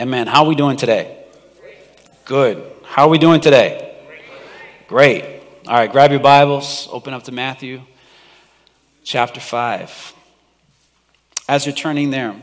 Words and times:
Amen. 0.00 0.26
How 0.26 0.44
are 0.44 0.48
we 0.48 0.54
doing 0.54 0.78
today? 0.78 1.26
Good. 2.24 2.64
How 2.84 3.02
are 3.02 3.10
we 3.10 3.18
doing 3.18 3.42
today? 3.42 3.98
Great. 4.88 5.42
All 5.66 5.74
right, 5.74 5.92
grab 5.92 6.10
your 6.10 6.20
Bibles, 6.20 6.88
open 6.90 7.12
up 7.12 7.24
to 7.24 7.32
Matthew 7.32 7.82
chapter 9.04 9.40
5. 9.40 10.14
As 11.50 11.66
you're 11.66 11.74
turning 11.74 12.08
there, 12.08 12.34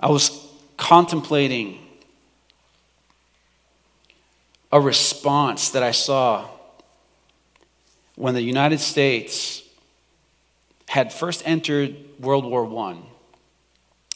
I 0.00 0.08
was 0.08 0.44
contemplating 0.76 1.78
a 4.72 4.80
response 4.80 5.70
that 5.70 5.84
I 5.84 5.92
saw 5.92 6.48
when 8.16 8.34
the 8.34 8.42
United 8.42 8.80
States 8.80 9.62
had 10.88 11.12
first 11.12 11.44
entered 11.46 11.94
World 12.18 12.44
War 12.44 12.66
I. 12.90 13.07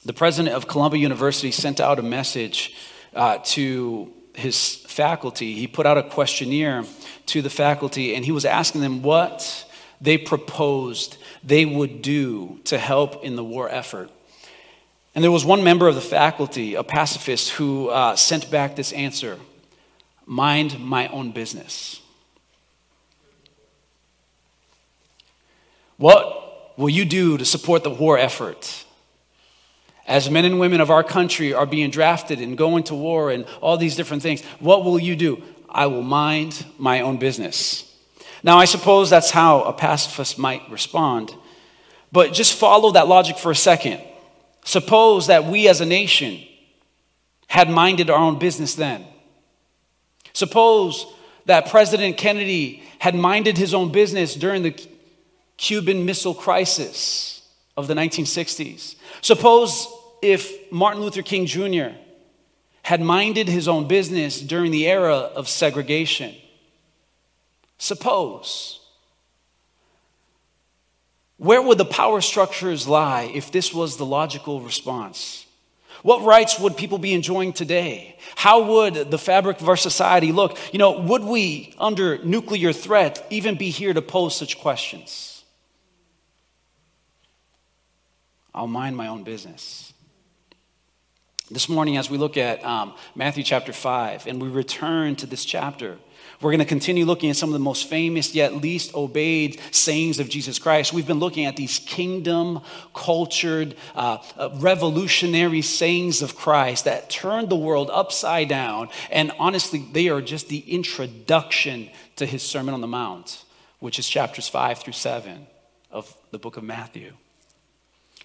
The 0.04 0.12
president 0.12 0.54
of 0.56 0.66
Columbia 0.66 1.00
University 1.00 1.52
sent 1.52 1.80
out 1.80 2.00
a 2.00 2.02
message 2.02 2.74
uh, 3.14 3.38
to 3.44 4.12
his 4.34 4.76
faculty. 4.76 5.54
He 5.54 5.68
put 5.68 5.86
out 5.86 5.96
a 5.96 6.02
questionnaire 6.02 6.84
to 7.26 7.42
the 7.42 7.50
faculty 7.50 8.14
and 8.14 8.24
he 8.24 8.32
was 8.32 8.44
asking 8.44 8.80
them 8.80 9.02
what 9.02 9.64
they 10.00 10.18
proposed 10.18 11.18
they 11.44 11.64
would 11.64 12.02
do 12.02 12.60
to 12.64 12.78
help 12.78 13.24
in 13.24 13.36
the 13.36 13.44
war 13.44 13.68
effort. 13.68 14.10
And 15.14 15.22
there 15.22 15.30
was 15.30 15.44
one 15.44 15.62
member 15.62 15.86
of 15.86 15.94
the 15.94 16.00
faculty, 16.00 16.74
a 16.74 16.82
pacifist, 16.82 17.50
who 17.50 17.88
uh, 17.88 18.16
sent 18.16 18.50
back 18.50 18.74
this 18.76 18.92
answer 18.92 19.38
mind 20.24 20.80
my 20.80 21.08
own 21.08 21.30
business. 21.30 22.00
What 25.96 26.78
will 26.78 26.88
you 26.88 27.04
do 27.04 27.36
to 27.38 27.44
support 27.44 27.84
the 27.84 27.90
war 27.90 28.18
effort? 28.18 28.84
As 30.06 30.28
men 30.28 30.44
and 30.44 30.58
women 30.58 30.80
of 30.80 30.90
our 30.90 31.04
country 31.04 31.54
are 31.54 31.66
being 31.66 31.90
drafted 31.90 32.40
and 32.40 32.58
going 32.58 32.84
to 32.84 32.94
war 32.94 33.30
and 33.30 33.44
all 33.60 33.76
these 33.76 33.96
different 33.96 34.22
things, 34.22 34.42
what 34.58 34.84
will 34.84 34.98
you 34.98 35.14
do? 35.14 35.42
I 35.68 35.86
will 35.86 36.02
mind 36.02 36.66
my 36.76 37.00
own 37.00 37.18
business. 37.18 37.88
Now, 38.42 38.58
I 38.58 38.64
suppose 38.64 39.08
that's 39.08 39.30
how 39.30 39.62
a 39.62 39.72
pacifist 39.72 40.38
might 40.38 40.68
respond, 40.70 41.32
but 42.10 42.32
just 42.32 42.54
follow 42.54 42.90
that 42.92 43.06
logic 43.06 43.38
for 43.38 43.50
a 43.50 43.56
second. 43.56 44.00
Suppose 44.64 45.28
that 45.28 45.44
we 45.44 45.68
as 45.68 45.80
a 45.80 45.86
nation 45.86 46.40
had 47.46 47.70
minded 47.70 48.10
our 48.10 48.18
own 48.18 48.38
business 48.38 48.74
then. 48.74 49.04
Suppose 50.32 51.06
that 51.46 51.70
President 51.70 52.16
Kennedy 52.16 52.82
had 52.98 53.14
minded 53.14 53.58
his 53.58 53.74
own 53.74 53.92
business 53.92 54.34
during 54.34 54.62
the 54.62 54.74
Cuban 55.56 56.04
Missile 56.04 56.34
Crisis 56.34 57.46
of 57.76 57.86
the 57.88 57.94
1960s. 57.94 58.96
Suppose 59.20 59.86
if 60.22 60.72
Martin 60.72 61.02
Luther 61.02 61.22
King 61.22 61.46
Jr. 61.46 61.96
had 62.82 63.00
minded 63.00 63.48
his 63.48 63.68
own 63.68 63.88
business 63.88 64.40
during 64.40 64.70
the 64.70 64.88
era 64.88 65.16
of 65.16 65.48
segregation. 65.48 66.34
Suppose. 67.76 68.80
Where 71.36 71.60
would 71.60 71.78
the 71.78 71.84
power 71.84 72.20
structures 72.20 72.86
lie 72.86 73.30
if 73.34 73.50
this 73.50 73.74
was 73.74 73.96
the 73.96 74.06
logical 74.06 74.60
response? 74.60 75.44
What 76.02 76.22
rights 76.22 76.58
would 76.58 76.76
people 76.76 76.98
be 76.98 77.14
enjoying 77.14 77.52
today? 77.52 78.16
How 78.36 78.62
would 78.62 79.10
the 79.10 79.18
fabric 79.18 79.60
of 79.60 79.68
our 79.68 79.76
society 79.76 80.32
look? 80.32 80.56
You 80.72 80.78
know, 80.78 81.00
would 81.00 81.22
we, 81.22 81.74
under 81.78 82.18
nuclear 82.24 82.72
threat, 82.72 83.26
even 83.30 83.56
be 83.56 83.70
here 83.70 83.92
to 83.92 84.02
pose 84.02 84.36
such 84.36 84.58
questions? 84.58 85.44
I'll 88.54 88.66
mind 88.66 88.96
my 88.96 89.08
own 89.08 89.22
business. 89.22 89.91
This 91.52 91.68
morning, 91.68 91.98
as 91.98 92.08
we 92.08 92.16
look 92.16 92.38
at 92.38 92.64
um, 92.64 92.94
Matthew 93.14 93.44
chapter 93.44 93.74
5, 93.74 94.26
and 94.26 94.40
we 94.40 94.48
return 94.48 95.16
to 95.16 95.26
this 95.26 95.44
chapter, 95.44 95.98
we're 96.40 96.50
going 96.50 96.60
to 96.60 96.64
continue 96.64 97.04
looking 97.04 97.28
at 97.28 97.36
some 97.36 97.50
of 97.50 97.52
the 97.52 97.58
most 97.58 97.90
famous 97.90 98.34
yet 98.34 98.54
least 98.54 98.94
obeyed 98.94 99.60
sayings 99.70 100.18
of 100.18 100.30
Jesus 100.30 100.58
Christ. 100.58 100.94
We've 100.94 101.06
been 101.06 101.18
looking 101.18 101.44
at 101.44 101.56
these 101.56 101.78
kingdom 101.80 102.62
cultured, 102.94 103.74
uh, 103.94 104.22
uh, 104.38 104.48
revolutionary 104.54 105.60
sayings 105.60 106.22
of 106.22 106.36
Christ 106.36 106.86
that 106.86 107.10
turned 107.10 107.50
the 107.50 107.56
world 107.56 107.90
upside 107.92 108.48
down. 108.48 108.88
And 109.10 109.30
honestly, 109.38 109.84
they 109.92 110.08
are 110.08 110.22
just 110.22 110.48
the 110.48 110.60
introduction 110.60 111.90
to 112.16 112.24
his 112.24 112.42
Sermon 112.42 112.72
on 112.72 112.80
the 112.80 112.86
Mount, 112.86 113.44
which 113.78 113.98
is 113.98 114.08
chapters 114.08 114.48
5 114.48 114.78
through 114.78 114.94
7 114.94 115.46
of 115.90 116.16
the 116.30 116.38
book 116.38 116.56
of 116.56 116.64
Matthew. 116.64 117.12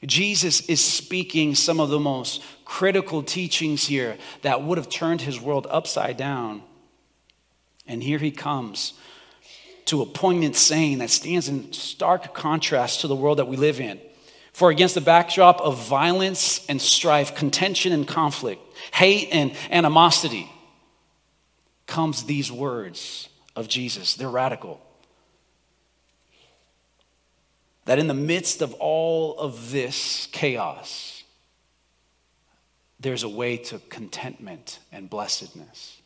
Jesus 0.06 0.62
is 0.69 0.84
speaking 0.84 1.56
some 1.56 1.80
of 1.80 1.90
the 1.90 2.00
most 2.00 2.44
critical 2.66 3.24
teachings 3.24 3.88
here 3.88 4.18
that 4.41 4.62
would 4.62 4.78
have 4.78 4.90
turned 4.90 5.22
his 5.22 5.41
world 5.41 5.66
upside 5.69 6.18
down. 6.18 6.62
And 7.88 8.03
here 8.03 8.19
he 8.19 8.31
comes 8.31 8.94
to 9.85 10.02
a 10.02 10.06
poignant 10.06 10.56
saying 10.56 11.00
that 11.00 11.09
stands 11.09 11.47
in 11.47 11.72
stark 11.74 12.34
contrast 12.34 13.02
to 13.02 13.08
the 13.08 13.16
world 13.16 13.40
that 13.40 13.47
we 13.47 13.58
live 13.58 13.80
in. 13.80 14.00
For 14.53 14.69
against 14.69 14.96
the 14.96 15.02
backdrop 15.02 15.62
of 15.62 15.78
violence 15.88 16.66
and 16.68 16.81
strife, 16.81 17.35
contention 17.35 17.94
and 17.94 18.08
conflict, 18.08 18.62
hate 18.91 19.29
and 19.31 19.56
animosity, 19.69 20.52
comes 21.85 22.24
these 22.24 22.52
words 22.52 23.29
of 23.56 23.68
Jesus. 23.68 24.16
They're 24.16 24.29
radical. 24.29 24.81
That 27.87 27.99
in 27.99 28.07
the 28.07 28.13
midst 28.13 28.61
of 28.61 28.73
all 28.75 29.39
of 29.39 29.71
this 29.71 30.27
chaos, 30.33 31.23
there's 32.99 33.23
a 33.23 33.29
way 33.29 33.55
to 33.55 33.79
contentment 33.89 34.79
and 34.91 35.09
blessedness. 35.09 36.01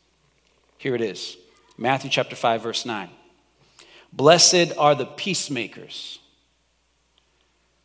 Here 0.77 0.93
it 0.93 1.01
is 1.01 1.37
Matthew 1.79 2.11
chapter 2.11 2.35
5, 2.35 2.61
verse 2.61 2.85
9. 2.85 3.09
Blessed 4.13 4.77
are 4.77 4.93
the 4.93 5.07
peacemakers, 5.07 6.19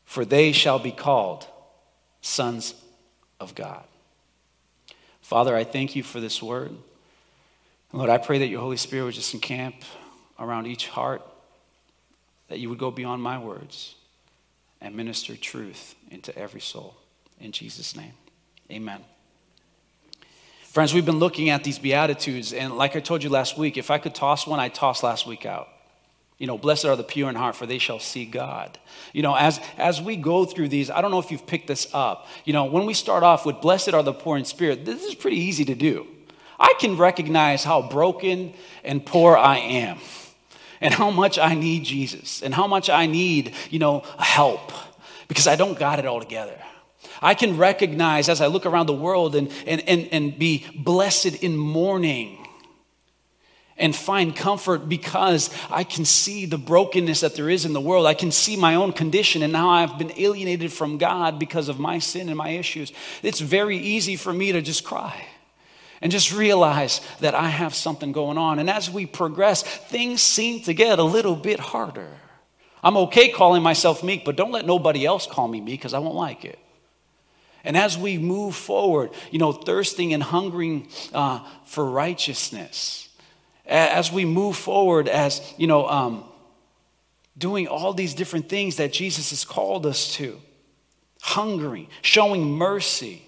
for 0.04 0.26
they 0.26 0.52
shall 0.52 0.78
be 0.78 0.92
called 0.92 1.46
sons 2.20 2.74
of 3.40 3.54
God. 3.54 3.84
Father, 5.22 5.56
I 5.56 5.64
thank 5.64 5.96
you 5.96 6.02
for 6.02 6.20
this 6.20 6.42
word. 6.42 6.76
Lord, 7.94 8.10
I 8.10 8.18
pray 8.18 8.40
that 8.40 8.48
your 8.48 8.60
Holy 8.60 8.76
Spirit 8.76 9.04
would 9.06 9.14
just 9.14 9.32
encamp 9.32 9.76
around 10.38 10.66
each 10.66 10.88
heart, 10.88 11.22
that 12.48 12.58
you 12.58 12.68
would 12.68 12.78
go 12.78 12.90
beyond 12.90 13.22
my 13.22 13.38
words 13.38 13.94
and 14.80 14.94
minister 14.94 15.36
truth 15.36 15.94
into 16.10 16.36
every 16.36 16.60
soul. 16.60 16.96
In 17.40 17.52
Jesus' 17.52 17.96
name, 17.96 18.12
amen. 18.70 19.00
Friends, 20.62 20.92
we've 20.92 21.06
been 21.06 21.18
looking 21.18 21.48
at 21.48 21.64
these 21.64 21.78
Beatitudes, 21.78 22.52
and 22.52 22.76
like 22.76 22.96
I 22.96 23.00
told 23.00 23.22
you 23.22 23.30
last 23.30 23.56
week, 23.56 23.78
if 23.78 23.90
I 23.90 23.98
could 23.98 24.14
toss 24.14 24.46
one, 24.46 24.60
I'd 24.60 24.74
toss 24.74 25.02
last 25.02 25.26
week 25.26 25.46
out. 25.46 25.68
You 26.38 26.46
know, 26.46 26.58
blessed 26.58 26.84
are 26.84 26.96
the 26.96 27.02
pure 27.02 27.30
in 27.30 27.34
heart, 27.34 27.56
for 27.56 27.64
they 27.64 27.78
shall 27.78 27.98
see 27.98 28.26
God. 28.26 28.78
You 29.14 29.22
know, 29.22 29.34
as, 29.34 29.58
as 29.78 30.02
we 30.02 30.16
go 30.16 30.44
through 30.44 30.68
these, 30.68 30.90
I 30.90 31.00
don't 31.00 31.10
know 31.10 31.18
if 31.18 31.30
you've 31.30 31.46
picked 31.46 31.66
this 31.66 31.88
up. 31.94 32.26
You 32.44 32.52
know, 32.52 32.66
when 32.66 32.84
we 32.84 32.92
start 32.92 33.22
off 33.22 33.46
with 33.46 33.62
blessed 33.62 33.94
are 33.94 34.02
the 34.02 34.12
poor 34.12 34.36
in 34.36 34.44
spirit, 34.44 34.84
this 34.84 35.02
is 35.02 35.14
pretty 35.14 35.38
easy 35.38 35.64
to 35.64 35.74
do. 35.74 36.06
I 36.58 36.74
can 36.78 36.98
recognize 36.98 37.64
how 37.64 37.88
broken 37.88 38.52
and 38.84 39.04
poor 39.04 39.34
I 39.34 39.58
am, 39.58 39.98
and 40.80 40.92
how 40.92 41.10
much 41.10 41.38
I 41.38 41.54
need 41.54 41.84
Jesus, 41.84 42.42
and 42.42 42.54
how 42.54 42.66
much 42.66 42.90
I 42.90 43.06
need, 43.06 43.54
you 43.70 43.78
know, 43.78 44.04
help, 44.18 44.72
because 45.28 45.46
I 45.46 45.56
don't 45.56 45.78
got 45.78 45.98
it 45.98 46.06
all 46.06 46.20
together. 46.20 46.58
I 47.22 47.34
can 47.34 47.56
recognize 47.56 48.28
as 48.28 48.40
I 48.40 48.46
look 48.46 48.66
around 48.66 48.86
the 48.86 48.92
world 48.92 49.34
and, 49.34 49.50
and, 49.66 49.82
and, 49.88 50.08
and 50.12 50.38
be 50.38 50.66
blessed 50.74 51.42
in 51.42 51.56
mourning 51.56 52.46
and 53.78 53.94
find 53.94 54.34
comfort 54.34 54.88
because 54.88 55.50
I 55.70 55.84
can 55.84 56.04
see 56.04 56.46
the 56.46 56.58
brokenness 56.58 57.20
that 57.20 57.36
there 57.36 57.50
is 57.50 57.64
in 57.64 57.72
the 57.72 57.80
world. 57.80 58.06
I 58.06 58.14
can 58.14 58.30
see 58.30 58.56
my 58.56 58.74
own 58.74 58.92
condition 58.92 59.42
and 59.42 59.54
how 59.54 59.68
I've 59.68 59.98
been 59.98 60.12
alienated 60.16 60.72
from 60.72 60.98
God 60.98 61.38
because 61.38 61.68
of 61.68 61.78
my 61.78 61.98
sin 61.98 62.28
and 62.28 62.36
my 62.36 62.50
issues. 62.50 62.92
It's 63.22 63.40
very 63.40 63.76
easy 63.76 64.16
for 64.16 64.32
me 64.32 64.52
to 64.52 64.62
just 64.62 64.84
cry 64.84 65.26
and 66.00 66.12
just 66.12 66.32
realize 66.32 67.00
that 67.20 67.34
I 67.34 67.48
have 67.48 67.74
something 67.74 68.12
going 68.12 68.38
on. 68.38 68.58
And 68.58 68.68
as 68.68 68.90
we 68.90 69.06
progress, 69.06 69.62
things 69.62 70.22
seem 70.22 70.62
to 70.62 70.74
get 70.74 70.98
a 70.98 71.04
little 71.04 71.36
bit 71.36 71.58
harder. 71.58 72.10
I'm 72.82 72.96
okay 72.98 73.30
calling 73.30 73.62
myself 73.62 74.04
meek, 74.04 74.24
but 74.24 74.36
don't 74.36 74.52
let 74.52 74.66
nobody 74.66 75.04
else 75.04 75.26
call 75.26 75.48
me 75.48 75.60
meek 75.60 75.80
because 75.80 75.94
I 75.94 75.98
won't 75.98 76.14
like 76.14 76.44
it. 76.44 76.58
And 77.64 77.76
as 77.76 77.98
we 77.98 78.16
move 78.16 78.54
forward, 78.54 79.10
you 79.32 79.40
know, 79.40 79.50
thirsting 79.50 80.14
and 80.14 80.22
hungering 80.22 80.88
uh, 81.12 81.40
for 81.64 81.84
righteousness, 81.84 83.08
as 83.66 84.12
we 84.12 84.24
move 84.24 84.56
forward, 84.56 85.08
as, 85.08 85.42
you 85.56 85.66
know, 85.66 85.88
um, 85.88 86.24
doing 87.36 87.66
all 87.66 87.92
these 87.92 88.14
different 88.14 88.48
things 88.48 88.76
that 88.76 88.92
Jesus 88.92 89.30
has 89.30 89.44
called 89.44 89.84
us 89.84 90.14
to, 90.14 90.40
hungering, 91.20 91.88
showing 92.02 92.52
mercy, 92.52 93.26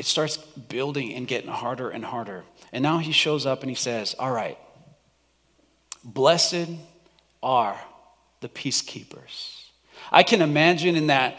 it 0.00 0.06
starts 0.06 0.38
building 0.38 1.12
and 1.12 1.28
getting 1.28 1.50
harder 1.50 1.90
and 1.90 2.02
harder. 2.02 2.42
And 2.72 2.82
now 2.82 2.96
he 2.96 3.12
shows 3.12 3.44
up 3.44 3.60
and 3.60 3.68
he 3.68 3.74
says, 3.74 4.14
All 4.18 4.32
right, 4.32 4.56
blessed 6.02 6.70
are 7.42 7.78
the 8.40 8.48
peacekeepers. 8.48 9.64
I 10.10 10.22
can 10.22 10.40
imagine 10.40 10.96
in 10.96 11.08
that 11.08 11.36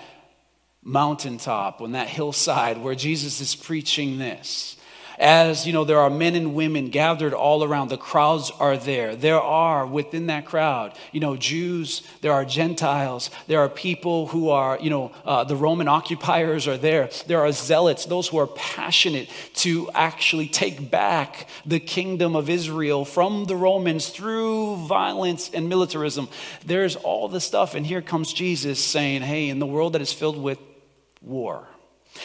mountaintop, 0.83 1.81
on 1.81 1.93
that 1.93 2.07
hillside 2.07 2.77
where 2.77 2.93
Jesus 2.93 3.41
is 3.41 3.55
preaching 3.55 4.19
this 4.19 4.77
as 5.21 5.67
you 5.67 5.71
know 5.71 5.83
there 5.83 5.99
are 5.99 6.09
men 6.09 6.35
and 6.35 6.55
women 6.55 6.89
gathered 6.89 7.33
all 7.33 7.63
around 7.63 7.89
the 7.89 7.97
crowds 7.97 8.51
are 8.59 8.75
there. 8.75 9.15
There 9.15 9.39
are 9.39 9.85
within 9.85 10.27
that 10.27 10.45
crowd 10.45 10.97
you 11.11 11.19
know 11.19 11.35
jews 11.37 12.01
there 12.21 12.33
are 12.33 12.43
gentiles 12.43 13.29
there 13.47 13.59
are 13.59 13.69
people 13.69 14.27
who 14.27 14.49
are 14.49 14.79
you 14.81 14.89
know 14.89 15.11
uh, 15.23 15.43
the 15.43 15.55
roman 15.55 15.87
occupiers 15.87 16.67
are 16.67 16.77
there. 16.77 17.09
There 17.27 17.39
are 17.39 17.51
zealots 17.51 18.05
those 18.05 18.27
who 18.27 18.37
are 18.37 18.47
passionate 18.47 19.29
to 19.55 19.89
actually 19.93 20.47
take 20.47 20.89
back 20.89 21.47
the 21.65 21.79
kingdom 21.79 22.35
of 22.35 22.49
israel 22.49 23.05
from 23.05 23.45
the 23.45 23.55
romans 23.55 24.09
through 24.09 24.87
violence 24.87 25.51
and 25.53 25.69
militarism. 25.69 26.27
There's 26.65 26.95
all 26.95 27.27
this 27.27 27.45
stuff 27.45 27.75
and 27.75 27.85
here 27.85 28.01
comes 28.01 28.33
jesus 28.33 28.83
saying 28.83 29.21
hey 29.21 29.49
in 29.49 29.59
the 29.59 29.67
world 29.67 29.93
that 29.93 30.01
is 30.01 30.11
filled 30.11 30.41
with 30.41 30.57
war 31.21 31.67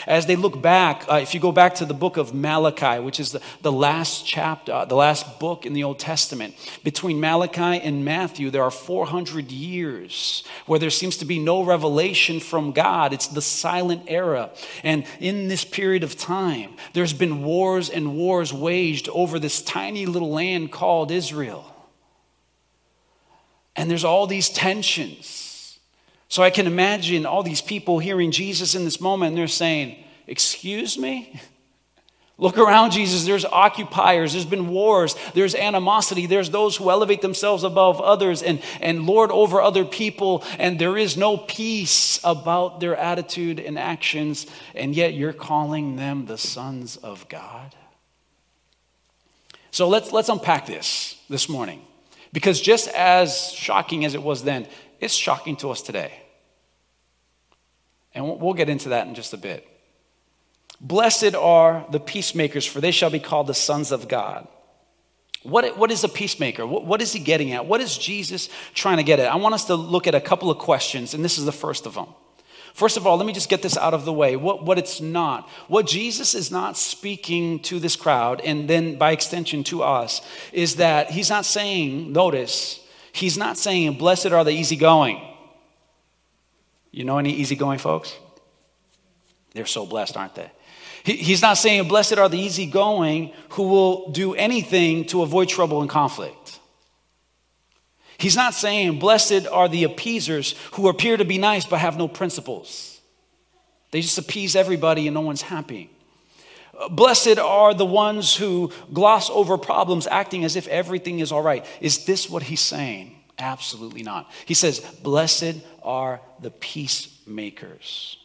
as 0.06 0.26
they 0.26 0.36
look 0.36 0.60
back, 0.60 1.04
uh, 1.08 1.16
if 1.16 1.34
you 1.34 1.40
go 1.40 1.52
back 1.52 1.76
to 1.76 1.84
the 1.84 1.94
book 1.94 2.16
of 2.16 2.34
Malachi, 2.34 3.00
which 3.00 3.18
is 3.18 3.32
the, 3.32 3.40
the 3.62 3.72
last 3.72 4.26
chapter, 4.26 4.72
uh, 4.72 4.84
the 4.84 4.96
last 4.96 5.38
book 5.38 5.64
in 5.64 5.72
the 5.72 5.84
Old 5.84 5.98
Testament, 5.98 6.54
between 6.84 7.20
Malachi 7.20 7.80
and 7.80 8.04
Matthew, 8.04 8.50
there 8.50 8.62
are 8.62 8.70
400 8.70 9.50
years 9.50 10.44
where 10.66 10.78
there 10.78 10.90
seems 10.90 11.16
to 11.18 11.24
be 11.24 11.38
no 11.38 11.62
revelation 11.62 12.40
from 12.40 12.72
God. 12.72 13.12
It's 13.12 13.28
the 13.28 13.42
silent 13.42 14.02
era. 14.08 14.50
And 14.82 15.04
in 15.20 15.48
this 15.48 15.64
period 15.64 16.02
of 16.02 16.16
time, 16.16 16.74
there's 16.92 17.14
been 17.14 17.42
wars 17.42 17.88
and 17.88 18.16
wars 18.16 18.52
waged 18.52 19.08
over 19.08 19.38
this 19.38 19.62
tiny 19.62 20.06
little 20.06 20.30
land 20.30 20.72
called 20.72 21.10
Israel. 21.10 21.72
And 23.76 23.90
there's 23.90 24.04
all 24.04 24.26
these 24.26 24.48
tensions. 24.48 25.45
So 26.28 26.43
I 26.43 26.50
can 26.50 26.67
imagine 26.67 27.25
all 27.25 27.43
these 27.43 27.61
people 27.61 27.99
hearing 27.99 28.31
Jesus 28.31 28.75
in 28.75 28.84
this 28.84 29.00
moment 29.00 29.31
and 29.31 29.38
they're 29.38 29.49
saying, 29.49 30.02
Excuse 30.26 30.99
me? 30.99 31.40
Look 32.38 32.58
around, 32.58 32.90
Jesus. 32.90 33.25
There's 33.25 33.46
occupiers. 33.46 34.32
There's 34.32 34.44
been 34.44 34.69
wars. 34.69 35.17
There's 35.32 35.55
animosity. 35.55 36.26
There's 36.26 36.50
those 36.50 36.76
who 36.76 36.90
elevate 36.90 37.23
themselves 37.23 37.64
above 37.64 37.99
others 37.99 38.43
and, 38.43 38.61
and 38.82 39.06
lord 39.06 39.31
over 39.31 39.62
other 39.62 39.87
people. 39.87 40.44
And 40.58 40.78
there 40.78 40.99
is 40.99 41.17
no 41.17 41.38
peace 41.38 42.20
about 42.23 42.81
their 42.81 42.94
attitude 42.94 43.58
and 43.58 43.78
actions. 43.78 44.46
And 44.75 44.94
yet 44.94 45.14
you're 45.14 45.32
calling 45.32 45.96
them 45.96 46.26
the 46.26 46.37
sons 46.37 46.99
of 46.99 47.26
God. 47.31 47.75
So 49.70 49.88
let's, 49.88 50.12
let's 50.12 50.28
unpack 50.28 50.67
this 50.67 51.19
this 51.31 51.49
morning. 51.49 51.81
Because 52.34 52.61
just 52.61 52.88
as 52.88 53.50
shocking 53.52 54.05
as 54.05 54.14
it 54.14 54.23
was 54.23 54.44
then, 54.44 54.67
it's 55.00 55.14
shocking 55.14 55.56
to 55.56 55.70
us 55.70 55.82
today. 55.82 56.12
And 58.14 58.40
we'll 58.40 58.54
get 58.54 58.69
into 58.69 58.90
that 58.90 59.06
in 59.06 59.14
just 59.14 59.34
a 59.34 59.37
bit. 59.37 59.66
Blessed 60.81 61.34
are 61.34 61.87
the 61.90 62.00
peacemakers, 62.00 62.66
for 62.66 62.81
they 62.81 62.90
shall 62.90 63.10
be 63.10 63.19
called 63.19 63.46
the 63.46 63.54
sons 63.54 63.93
of 63.93 64.08
God. 64.08 64.48
What, 65.43 65.78
what 65.78 65.90
is 65.90 66.02
a 66.02 66.08
peacemaker? 66.08 66.66
What, 66.66 66.84
what 66.87 67.00
is 67.00 67.12
he 67.12 67.20
getting 67.20 67.52
at? 67.52 67.66
What 67.66 67.81
is 67.81 67.96
Jesus 67.96 68.48
trying 68.75 68.96
to 68.96 69.02
get 69.02 69.20
at? 69.20 69.31
I 69.31 69.37
want 69.37 69.54
us 69.54 69.66
to 69.66 69.75
look 69.75 70.06
at 70.06 70.14
a 70.14 70.20
couple 70.20 70.50
of 70.50 70.58
questions, 70.58 71.14
and 71.14 71.25
this 71.25 71.38
is 71.38 71.44
the 71.44 71.52
first 71.52 71.87
of 71.87 71.94
them. 71.94 72.08
First 72.75 72.99
of 72.99 73.06
all, 73.06 73.16
let 73.16 73.26
me 73.26 73.32
just 73.32 73.49
get 73.49 73.62
this 73.62 73.78
out 73.78 73.94
of 73.94 74.04
the 74.04 74.12
way. 74.12 74.37
What, 74.37 74.64
what 74.64 74.76
it's 74.76 75.00
not. 75.00 75.49
What 75.69 75.87
Jesus 75.87 76.34
is 76.34 76.50
not 76.50 76.76
speaking 76.76 77.60
to 77.60 77.78
this 77.78 77.96
crowd, 77.96 78.42
and 78.42 78.69
then 78.69 78.96
by 78.96 79.12
extension 79.12 79.64
to 79.64 79.82
us, 79.82 80.20
is 80.52 80.76
that 80.76 81.10
he's 81.10 81.31
not 81.31 81.46
saying, 81.46 82.12
notice, 82.12 82.81
He's 83.16 83.38
not 83.38 83.56
saying, 83.56 83.94
Blessed 83.94 84.26
are 84.26 84.44
the 84.44 84.50
easygoing. 84.50 85.22
You 86.90 87.04
know 87.04 87.16
any 87.16 87.32
easygoing 87.32 87.78
folks? 87.78 88.14
They're 89.54 89.64
so 89.64 89.86
blessed, 89.86 90.18
aren't 90.18 90.34
they? 90.34 90.50
He's 91.02 91.40
not 91.40 91.56
saying, 91.56 91.88
Blessed 91.88 92.18
are 92.18 92.28
the 92.28 92.38
easygoing 92.38 93.32
who 93.50 93.68
will 93.68 94.10
do 94.10 94.34
anything 94.34 95.06
to 95.06 95.22
avoid 95.22 95.48
trouble 95.48 95.80
and 95.80 95.88
conflict. 95.88 96.60
He's 98.18 98.36
not 98.36 98.52
saying, 98.52 98.98
Blessed 98.98 99.46
are 99.46 99.68
the 99.68 99.84
appeasers 99.84 100.54
who 100.72 100.88
appear 100.88 101.16
to 101.16 101.24
be 101.24 101.38
nice 101.38 101.64
but 101.64 101.78
have 101.78 101.96
no 101.96 102.08
principles. 102.08 103.00
They 103.92 104.02
just 104.02 104.18
appease 104.18 104.54
everybody 104.54 105.06
and 105.06 105.14
no 105.14 105.22
one's 105.22 105.42
happy. 105.42 105.90
Blessed 106.90 107.38
are 107.38 107.75
the 107.75 107.87
ones 107.87 108.37
who 108.37 108.70
gloss 108.93 109.31
over 109.31 109.56
problems, 109.56 110.06
acting 110.06 110.44
as 110.44 110.56
if 110.56 110.67
everything 110.69 111.20
is 111.20 111.32
all 111.32 111.43
right. 111.43 111.64
Is 111.81 112.05
this 112.05 112.28
what 112.28 112.43
he's 112.43 112.61
saying? 112.61 113.17
Absolutely 113.38 114.02
not. 114.02 114.31
He 114.44 114.55
says, 114.55 114.81
Blessed 115.02 115.56
are 115.82 116.20
the 116.40 116.50
peacemakers. 116.50 118.19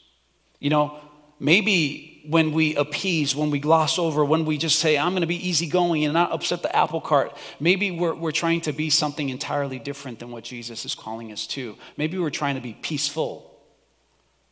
You 0.59 0.69
know, 0.69 0.99
maybe 1.39 2.23
when 2.27 2.51
we 2.51 2.75
appease, 2.75 3.35
when 3.35 3.51
we 3.51 3.59
gloss 3.59 3.97
over, 3.97 4.23
when 4.23 4.45
we 4.45 4.57
just 4.57 4.79
say, 4.79 4.97
I'm 4.97 5.11
going 5.11 5.21
to 5.21 5.27
be 5.27 5.47
easygoing 5.47 6.03
and 6.03 6.13
not 6.13 6.31
upset 6.31 6.61
the 6.61 6.75
apple 6.75 7.01
cart, 7.01 7.35
maybe 7.59 7.89
we're, 7.89 8.13
we're 8.13 8.31
trying 8.31 8.61
to 8.61 8.73
be 8.73 8.89
something 8.89 9.29
entirely 9.29 9.79
different 9.79 10.19
than 10.19 10.29
what 10.31 10.43
Jesus 10.43 10.85
is 10.85 10.93
calling 10.93 11.31
us 11.31 11.47
to. 11.47 11.75
Maybe 11.97 12.17
we're 12.19 12.29
trying 12.29 12.55
to 12.55 12.61
be 12.61 12.73
peaceful 12.73 13.59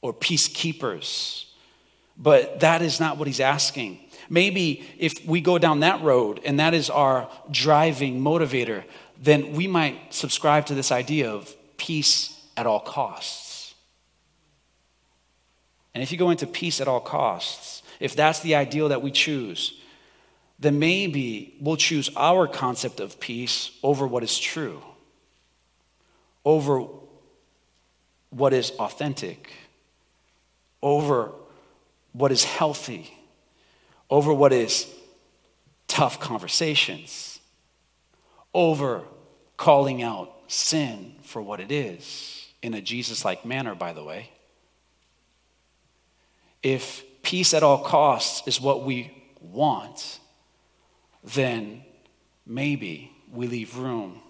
or 0.01 0.13
peacekeepers 0.13 1.45
but 2.19 2.59
that 2.59 2.81
is 2.81 2.99
not 2.99 3.17
what 3.17 3.27
he's 3.27 3.39
asking. 3.39 3.97
Maybe 4.29 4.85
if 4.99 5.25
we 5.25 5.39
go 5.39 5.57
down 5.57 5.79
that 5.79 6.01
road 6.01 6.41
and 6.43 6.59
that 6.59 6.73
is 6.73 6.89
our 6.89 7.29
driving 7.49 8.19
motivator, 8.19 8.83
then 9.17 9.53
we 9.53 9.65
might 9.65 10.13
subscribe 10.13 10.65
to 10.67 10.75
this 10.75 10.91
idea 10.91 11.31
of 11.31 11.55
peace 11.77 12.37
at 12.57 12.67
all 12.67 12.81
costs. 12.81 13.73
And 15.95 16.03
if 16.03 16.11
you 16.11 16.17
go 16.17 16.29
into 16.29 16.45
peace 16.45 16.81
at 16.81 16.87
all 16.87 16.99
costs, 16.99 17.81
if 17.99 18.15
that's 18.15 18.41
the 18.41 18.55
ideal 18.55 18.89
that 18.89 19.01
we 19.01 19.11
choose, 19.11 19.81
then 20.59 20.77
maybe 20.77 21.55
we'll 21.59 21.77
choose 21.77 22.09
our 22.15 22.47
concept 22.47 22.99
of 22.99 23.19
peace 23.19 23.71
over 23.81 24.05
what 24.05 24.23
is 24.23 24.37
true, 24.37 24.81
over 26.43 26.85
what 28.29 28.53
is 28.53 28.71
authentic, 28.71 29.51
over 30.81 31.31
what 32.13 32.31
is 32.31 32.43
healthy 32.43 33.13
over 34.09 34.33
what 34.33 34.51
is 34.51 34.87
tough 35.87 36.19
conversations, 36.19 37.39
over 38.53 39.03
calling 39.57 40.01
out 40.01 40.31
sin 40.47 41.15
for 41.21 41.41
what 41.41 41.59
it 41.59 41.71
is, 41.71 42.47
in 42.61 42.73
a 42.73 42.81
Jesus 42.81 43.23
like 43.23 43.45
manner, 43.45 43.75
by 43.75 43.93
the 43.93 44.03
way. 44.03 44.31
If 46.63 47.03
peace 47.21 47.53
at 47.53 47.63
all 47.63 47.83
costs 47.83 48.47
is 48.47 48.59
what 48.59 48.83
we 48.83 49.11
want, 49.39 50.19
then 51.23 51.83
maybe 52.45 53.11
we 53.31 53.47
leave 53.47 53.77
room 53.77 54.21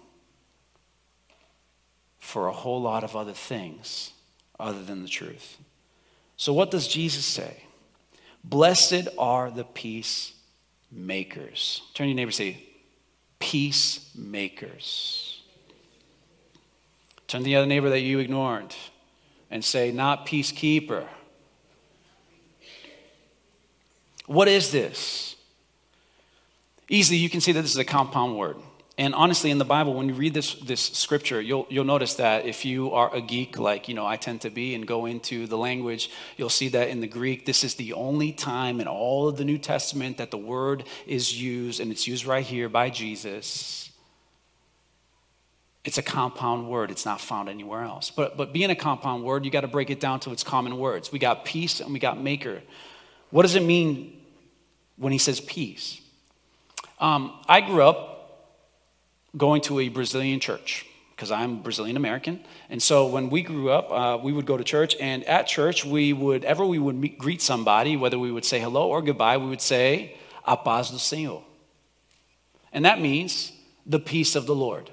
for 2.18 2.46
a 2.46 2.52
whole 2.52 2.80
lot 2.80 3.02
of 3.02 3.16
other 3.16 3.32
things 3.32 4.12
other 4.58 4.82
than 4.82 5.02
the 5.02 5.08
truth. 5.08 5.56
So, 6.36 6.52
what 6.52 6.70
does 6.70 6.86
Jesus 6.86 7.24
say? 7.24 7.64
Blessed 8.42 9.08
are 9.18 9.50
the 9.50 9.64
peacemakers. 9.64 11.82
Turn 11.94 12.06
to 12.06 12.08
your 12.08 12.16
neighbor 12.16 12.30
say, 12.30 12.64
peacemakers. 13.38 15.42
Turn 17.26 17.42
to 17.42 17.44
the 17.44 17.56
other 17.56 17.66
neighbor 17.66 17.90
that 17.90 18.00
you 18.00 18.18
ignored 18.18 18.74
and 19.50 19.64
say, 19.64 19.92
not 19.92 20.26
peacekeeper. 20.26 21.06
What 24.26 24.48
is 24.48 24.70
this? 24.70 25.36
Easily, 26.88 27.18
you 27.18 27.30
can 27.30 27.40
see 27.40 27.52
that 27.52 27.62
this 27.62 27.70
is 27.70 27.76
a 27.76 27.84
compound 27.84 28.36
word. 28.36 28.56
And 29.00 29.14
honestly, 29.14 29.50
in 29.50 29.56
the 29.56 29.64
Bible, 29.64 29.94
when 29.94 30.10
you 30.10 30.14
read 30.14 30.34
this, 30.34 30.52
this 30.56 30.82
scripture, 30.82 31.40
you'll, 31.40 31.66
you'll 31.70 31.86
notice 31.86 32.16
that 32.16 32.44
if 32.44 32.66
you 32.66 32.92
are 32.92 33.12
a 33.16 33.22
geek 33.22 33.58
like 33.58 33.88
you 33.88 33.94
know 33.94 34.04
I 34.04 34.16
tend 34.16 34.42
to 34.42 34.50
be 34.50 34.74
and 34.74 34.86
go 34.86 35.06
into 35.06 35.46
the 35.46 35.56
language, 35.56 36.10
you'll 36.36 36.50
see 36.50 36.68
that 36.68 36.88
in 36.90 37.00
the 37.00 37.06
Greek, 37.06 37.46
this 37.46 37.64
is 37.64 37.76
the 37.76 37.94
only 37.94 38.30
time 38.30 38.78
in 38.78 38.86
all 38.86 39.26
of 39.26 39.38
the 39.38 39.44
New 39.46 39.56
Testament 39.56 40.18
that 40.18 40.30
the 40.30 40.36
word 40.36 40.84
is 41.06 41.40
used, 41.40 41.80
and 41.80 41.90
it's 41.90 42.06
used 42.06 42.26
right 42.26 42.44
here 42.44 42.68
by 42.68 42.90
Jesus. 42.90 43.90
It's 45.82 45.96
a 45.96 46.02
compound 46.02 46.68
word. 46.68 46.90
It's 46.90 47.06
not 47.06 47.22
found 47.22 47.48
anywhere 47.48 47.84
else. 47.84 48.10
But, 48.10 48.36
but 48.36 48.52
being 48.52 48.68
a 48.68 48.76
compound 48.76 49.24
word, 49.24 49.46
you 49.46 49.50
got 49.50 49.62
to 49.62 49.68
break 49.68 49.88
it 49.88 49.98
down 49.98 50.20
to 50.20 50.30
its 50.30 50.44
common 50.44 50.76
words. 50.76 51.10
We 51.10 51.18
got 51.18 51.46
peace 51.46 51.80
and 51.80 51.94
we 51.94 52.00
got 52.00 52.20
maker. 52.20 52.60
What 53.30 53.44
does 53.44 53.54
it 53.54 53.62
mean 53.62 54.20
when 54.98 55.10
he 55.10 55.18
says 55.18 55.40
peace? 55.40 56.02
Um, 56.98 57.32
I 57.48 57.62
grew 57.62 57.82
up 57.82 58.09
going 59.36 59.62
to 59.62 59.80
a 59.80 59.88
Brazilian 59.88 60.40
church 60.40 60.86
because 61.20 61.30
I'm 61.30 61.60
Brazilian 61.60 61.98
American. 61.98 62.40
And 62.70 62.82
so 62.82 63.06
when 63.06 63.28
we 63.28 63.42
grew 63.42 63.70
up, 63.70 63.90
uh, 63.90 64.18
we 64.22 64.32
would 64.32 64.46
go 64.46 64.56
to 64.56 64.64
church, 64.64 64.96
and 64.98 65.22
at 65.24 65.46
church, 65.46 65.84
we 65.84 66.14
would, 66.14 66.46
ever 66.46 66.64
we 66.64 66.78
would 66.78 66.96
meet, 66.96 67.18
greet 67.18 67.42
somebody, 67.42 67.94
whether 67.94 68.18
we 68.18 68.32
would 68.32 68.46
say 68.46 68.58
hello 68.58 68.88
or 68.88 69.02
goodbye, 69.02 69.36
we 69.36 69.46
would 69.46 69.60
say, 69.60 70.16
A 70.46 70.56
paz 70.56 70.90
do 70.90 70.96
Senhor. 70.96 71.44
And 72.72 72.86
that 72.86 73.02
means 73.02 73.52
the 73.84 74.00
peace 74.00 74.34
of 74.34 74.46
the 74.46 74.54
Lord. 74.54 74.88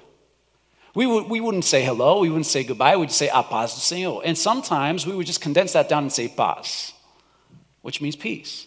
We, 0.94 1.06
would, 1.06 1.30
we 1.30 1.40
wouldn't 1.40 1.64
say 1.64 1.82
hello, 1.82 2.20
we 2.20 2.28
wouldn't 2.28 2.44
say 2.44 2.62
goodbye, 2.62 2.96
we'd 2.96 3.10
say 3.10 3.30
a 3.32 3.42
paz 3.42 3.74
do 3.74 3.80
Senhor. 3.80 4.20
And 4.22 4.36
sometimes 4.36 5.06
we 5.06 5.14
would 5.14 5.26
just 5.26 5.40
condense 5.40 5.72
that 5.72 5.88
down 5.88 6.02
and 6.02 6.12
say 6.12 6.28
paz, 6.28 6.92
which 7.80 8.02
means 8.02 8.16
peace. 8.16 8.66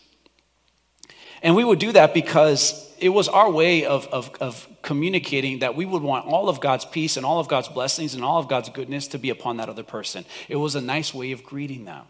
And 1.41 1.55
we 1.55 1.63
would 1.63 1.79
do 1.79 1.91
that 1.93 2.13
because 2.13 2.91
it 2.99 3.09
was 3.09 3.27
our 3.27 3.49
way 3.49 3.85
of, 3.85 4.07
of, 4.07 4.31
of, 4.39 4.67
communicating 4.83 5.59
that 5.59 5.75
we 5.75 5.85
would 5.85 6.01
want 6.01 6.25
all 6.25 6.49
of 6.49 6.59
God's 6.59 6.85
peace 6.85 7.15
and 7.15 7.23
all 7.23 7.39
of 7.39 7.47
God's 7.47 7.67
blessings 7.67 8.15
and 8.15 8.23
all 8.23 8.39
of 8.39 8.47
God's 8.47 8.69
goodness 8.69 9.07
to 9.09 9.19
be 9.19 9.29
upon 9.29 9.57
that 9.57 9.69
other 9.69 9.83
person. 9.83 10.25
It 10.49 10.55
was 10.55 10.73
a 10.73 10.81
nice 10.81 11.13
way 11.13 11.31
of 11.31 11.43
greeting 11.43 11.85
them. 11.85 12.05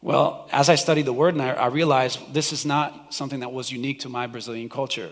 Well, 0.00 0.48
as 0.52 0.68
I 0.68 0.76
studied 0.76 1.06
the 1.06 1.12
word, 1.12 1.34
and 1.34 1.42
I, 1.42 1.50
I 1.50 1.66
realized 1.66 2.32
this 2.32 2.52
is 2.52 2.64
not 2.64 3.12
something 3.12 3.40
that 3.40 3.52
was 3.52 3.72
unique 3.72 4.00
to 4.00 4.08
my 4.08 4.28
Brazilian 4.28 4.68
culture. 4.68 5.10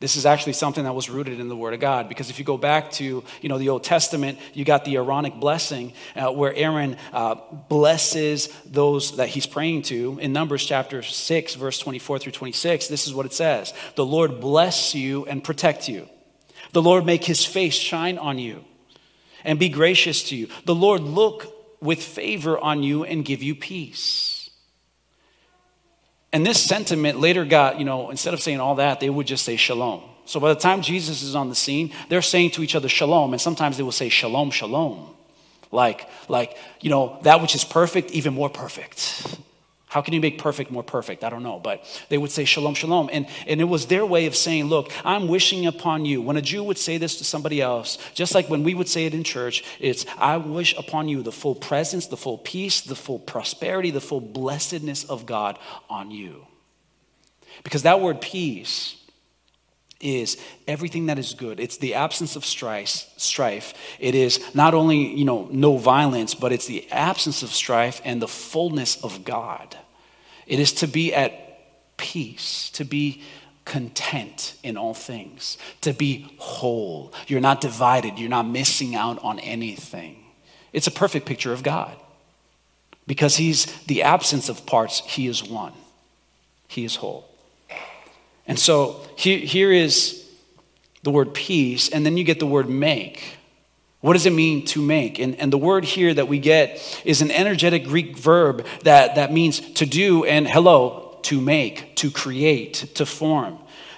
This 0.00 0.16
is 0.16 0.24
actually 0.24 0.54
something 0.54 0.84
that 0.84 0.94
was 0.94 1.10
rooted 1.10 1.40
in 1.40 1.48
the 1.48 1.56
Word 1.56 1.74
of 1.74 1.80
God. 1.80 2.08
Because 2.08 2.30
if 2.30 2.38
you 2.38 2.44
go 2.44 2.56
back 2.56 2.90
to 2.92 3.22
you 3.42 3.48
know, 3.50 3.58
the 3.58 3.68
Old 3.68 3.84
Testament, 3.84 4.38
you 4.54 4.64
got 4.64 4.86
the 4.86 4.96
Aaronic 4.96 5.38
blessing 5.38 5.92
uh, 6.16 6.32
where 6.32 6.54
Aaron 6.54 6.96
uh, 7.12 7.34
blesses 7.68 8.48
those 8.64 9.18
that 9.18 9.28
he's 9.28 9.46
praying 9.46 9.82
to. 9.82 10.18
In 10.18 10.32
Numbers 10.32 10.64
chapter 10.64 11.02
6, 11.02 11.54
verse 11.54 11.78
24 11.78 12.18
through 12.18 12.32
26, 12.32 12.88
this 12.88 13.06
is 13.06 13.12
what 13.12 13.26
it 13.26 13.34
says 13.34 13.74
The 13.94 14.06
Lord 14.06 14.40
bless 14.40 14.94
you 14.94 15.26
and 15.26 15.44
protect 15.44 15.86
you. 15.86 16.08
The 16.72 16.82
Lord 16.82 17.04
make 17.04 17.24
his 17.24 17.44
face 17.44 17.74
shine 17.74 18.16
on 18.16 18.38
you 18.38 18.64
and 19.44 19.58
be 19.58 19.68
gracious 19.68 20.22
to 20.30 20.36
you. 20.36 20.48
The 20.64 20.74
Lord 20.74 21.02
look 21.02 21.54
with 21.82 22.02
favor 22.02 22.58
on 22.58 22.82
you 22.82 23.04
and 23.04 23.22
give 23.22 23.42
you 23.42 23.54
peace. 23.54 24.29
And 26.32 26.46
this 26.46 26.62
sentiment 26.62 27.18
later 27.18 27.44
got, 27.44 27.78
you 27.78 27.84
know, 27.84 28.10
instead 28.10 28.34
of 28.34 28.40
saying 28.40 28.60
all 28.60 28.76
that, 28.76 29.00
they 29.00 29.10
would 29.10 29.26
just 29.26 29.44
say 29.44 29.56
shalom. 29.56 30.02
So 30.26 30.38
by 30.38 30.54
the 30.54 30.60
time 30.60 30.80
Jesus 30.80 31.22
is 31.22 31.34
on 31.34 31.48
the 31.48 31.56
scene, 31.56 31.92
they're 32.08 32.22
saying 32.22 32.52
to 32.52 32.62
each 32.62 32.76
other 32.76 32.88
shalom, 32.88 33.32
and 33.32 33.40
sometimes 33.40 33.76
they 33.76 33.82
will 33.82 33.90
say 33.90 34.08
shalom, 34.08 34.52
shalom. 34.52 35.14
Like, 35.72 36.08
like, 36.28 36.56
you 36.80 36.90
know, 36.90 37.18
that 37.22 37.40
which 37.40 37.54
is 37.54 37.64
perfect, 37.64 38.12
even 38.12 38.34
more 38.34 38.48
perfect. 38.48 39.38
How 39.90 40.02
can 40.02 40.14
you 40.14 40.20
make 40.20 40.38
perfect 40.38 40.70
more 40.70 40.84
perfect? 40.84 41.24
I 41.24 41.30
don't 41.30 41.42
know. 41.42 41.58
But 41.58 41.84
they 42.10 42.16
would 42.16 42.30
say 42.30 42.44
shalom, 42.44 42.74
shalom. 42.74 43.10
And, 43.12 43.26
and 43.48 43.60
it 43.60 43.64
was 43.64 43.86
their 43.86 44.06
way 44.06 44.26
of 44.26 44.36
saying, 44.36 44.66
look, 44.66 44.92
I'm 45.04 45.26
wishing 45.26 45.66
upon 45.66 46.04
you. 46.04 46.22
When 46.22 46.36
a 46.36 46.42
Jew 46.42 46.62
would 46.62 46.78
say 46.78 46.96
this 46.96 47.16
to 47.16 47.24
somebody 47.24 47.60
else, 47.60 47.98
just 48.14 48.32
like 48.32 48.48
when 48.48 48.62
we 48.62 48.72
would 48.72 48.88
say 48.88 49.06
it 49.06 49.14
in 49.14 49.24
church, 49.24 49.64
it's, 49.80 50.06
I 50.16 50.36
wish 50.36 50.78
upon 50.78 51.08
you 51.08 51.24
the 51.24 51.32
full 51.32 51.56
presence, 51.56 52.06
the 52.06 52.16
full 52.16 52.38
peace, 52.38 52.82
the 52.82 52.94
full 52.94 53.18
prosperity, 53.18 53.90
the 53.90 54.00
full 54.00 54.20
blessedness 54.20 55.02
of 55.02 55.26
God 55.26 55.58
on 55.88 56.12
you. 56.12 56.46
Because 57.64 57.82
that 57.82 58.00
word 58.00 58.20
peace 58.20 58.94
is 60.00 60.38
everything 60.66 61.06
that 61.06 61.18
is 61.18 61.34
good. 61.34 61.60
It's 61.60 61.76
the 61.76 61.94
absence 61.94 62.36
of 62.36 62.44
strife. 62.44 63.10
Strife. 63.16 63.74
It 63.98 64.14
is 64.14 64.54
not 64.54 64.74
only 64.74 65.14
you 65.14 65.24
know 65.24 65.48
no 65.50 65.76
violence, 65.76 66.34
but 66.34 66.52
it's 66.52 66.66
the 66.66 66.90
absence 66.90 67.42
of 67.42 67.50
strife 67.50 68.00
and 68.04 68.20
the 68.20 68.28
fullness 68.28 69.02
of 69.04 69.24
God. 69.24 69.76
It 70.46 70.58
is 70.58 70.72
to 70.74 70.88
be 70.88 71.14
at 71.14 71.96
peace, 71.96 72.70
to 72.70 72.84
be 72.84 73.22
content 73.64 74.54
in 74.62 74.76
all 74.76 74.94
things, 74.94 75.58
to 75.82 75.92
be 75.92 76.34
whole. 76.38 77.12
You're 77.28 77.40
not 77.40 77.60
divided. 77.60 78.18
You're 78.18 78.30
not 78.30 78.48
missing 78.48 78.94
out 78.94 79.22
on 79.22 79.38
anything. 79.38 80.24
It's 80.72 80.86
a 80.86 80.90
perfect 80.90 81.26
picture 81.26 81.52
of 81.52 81.62
God 81.62 81.96
because 83.06 83.36
He's 83.36 83.66
the 83.82 84.02
absence 84.02 84.48
of 84.48 84.66
parts. 84.66 85.00
He 85.00 85.26
is 85.28 85.44
one. 85.44 85.74
He 86.68 86.84
is 86.84 86.96
whole. 86.96 87.29
And 88.50 88.58
so 88.58 89.06
here, 89.14 89.70
is 89.70 90.28
the 91.04 91.12
word 91.12 91.34
peace, 91.34 91.88
and 91.88 92.04
then 92.04 92.16
you 92.16 92.24
get 92.24 92.40
the 92.40 92.46
word 92.46 92.68
make. 92.68 93.38
What 94.00 94.14
does 94.14 94.26
it 94.26 94.32
mean 94.32 94.64
to 94.66 94.82
make? 94.82 95.20
And, 95.20 95.36
and 95.36 95.52
the 95.52 95.56
word 95.56 95.84
here 95.84 96.12
that 96.12 96.26
we 96.26 96.40
get 96.40 97.00
is 97.04 97.22
an 97.22 97.30
energetic 97.30 97.84
Greek 97.84 98.18
verb 98.18 98.66
that, 98.82 99.14
that 99.14 99.32
means 99.32 99.60
to 99.74 99.86
do 99.86 100.24
and 100.24 100.48
hello, 100.48 101.20
to 101.22 101.40
make, 101.40 101.94
to 101.98 102.10
create, 102.10 102.74
to 102.96 103.06
form. 103.06 103.56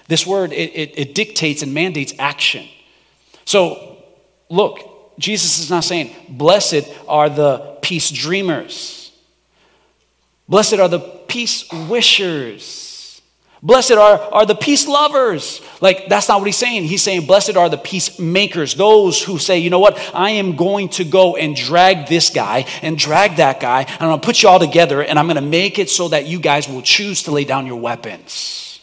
This 0.09 0.27
word, 0.27 0.53
it, 0.53 0.71
it, 0.75 0.99
it 0.99 1.15
dictates 1.15 1.63
and 1.63 1.73
mandates 1.73 2.13
action. 2.19 2.69
So, 3.47 4.05
look, 4.51 5.19
Jesus 5.19 5.61
is 5.61 5.71
not 5.71 5.83
saying, 5.83 6.15
blessed 6.29 6.93
are 7.09 7.31
the 7.31 7.79
peace 7.81 8.11
dreamers, 8.11 9.13
blessed 10.47 10.75
are 10.75 10.89
the 10.89 11.01
peace 11.01 11.65
wishers. 11.89 12.92
Blessed 13.65 13.93
are, 13.93 14.19
are 14.19 14.45
the 14.45 14.57
peace 14.57 14.89
lovers. 14.89 15.61
Like, 15.81 16.09
that's 16.09 16.29
not 16.29 16.41
what 16.41 16.47
he's 16.47 16.57
saying. 16.57 16.85
He's 16.85 17.03
saying, 17.03 17.27
Blessed 17.27 17.57
are 17.57 17.69
the 17.69 17.79
peacemakers, 17.79 18.75
those 18.75 19.23
who 19.23 19.39
say, 19.39 19.59
you 19.61 19.71
know 19.71 19.79
what, 19.79 19.97
I 20.13 20.31
am 20.31 20.57
going 20.57 20.89
to 20.91 21.05
go 21.05 21.37
and 21.37 21.55
drag 21.55 22.09
this 22.09 22.31
guy 22.31 22.67
and 22.83 22.99
drag 22.99 23.37
that 23.37 23.61
guy, 23.61 23.83
and 23.83 24.01
I'm 24.01 24.09
going 24.09 24.21
to 24.21 24.27
put 24.27 24.43
you 24.43 24.49
all 24.49 24.59
together, 24.59 25.01
and 25.01 25.17
I'm 25.17 25.27
going 25.27 25.37
to 25.37 25.43
make 25.43 25.79
it 25.79 25.89
so 25.89 26.09
that 26.09 26.27
you 26.27 26.41
guys 26.41 26.69
will 26.69 26.83
choose 26.83 27.23
to 27.25 27.31
lay 27.31 27.45
down 27.45 27.67
your 27.67 27.79
weapons. 27.81 28.81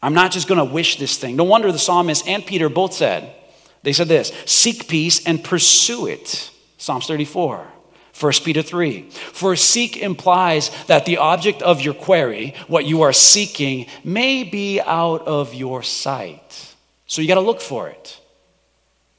I'm 0.00 0.14
not 0.14 0.30
just 0.30 0.46
going 0.46 0.58
to 0.58 0.72
wish 0.72 0.96
this 0.98 1.18
thing. 1.18 1.34
No 1.34 1.44
wonder 1.44 1.72
the 1.72 1.78
psalmist 1.78 2.28
and 2.28 2.46
Peter 2.46 2.68
both 2.68 2.92
said, 2.92 3.34
they 3.82 3.92
said 3.92 4.06
this 4.06 4.32
seek 4.46 4.86
peace 4.86 5.26
and 5.26 5.42
pursue 5.42 6.06
it. 6.06 6.50
Psalms 6.78 7.06
34. 7.06 7.73
1 8.18 8.32
Peter 8.44 8.62
3. 8.62 9.10
For 9.10 9.56
seek 9.56 9.96
implies 9.96 10.70
that 10.86 11.04
the 11.04 11.18
object 11.18 11.62
of 11.62 11.80
your 11.80 11.94
query, 11.94 12.54
what 12.68 12.84
you 12.84 13.02
are 13.02 13.12
seeking, 13.12 13.86
may 14.04 14.44
be 14.44 14.80
out 14.80 15.26
of 15.26 15.52
your 15.52 15.82
sight. 15.82 16.74
So 17.06 17.20
you 17.20 17.28
got 17.28 17.34
to 17.34 17.40
look 17.40 17.60
for 17.60 17.88
it. 17.88 18.20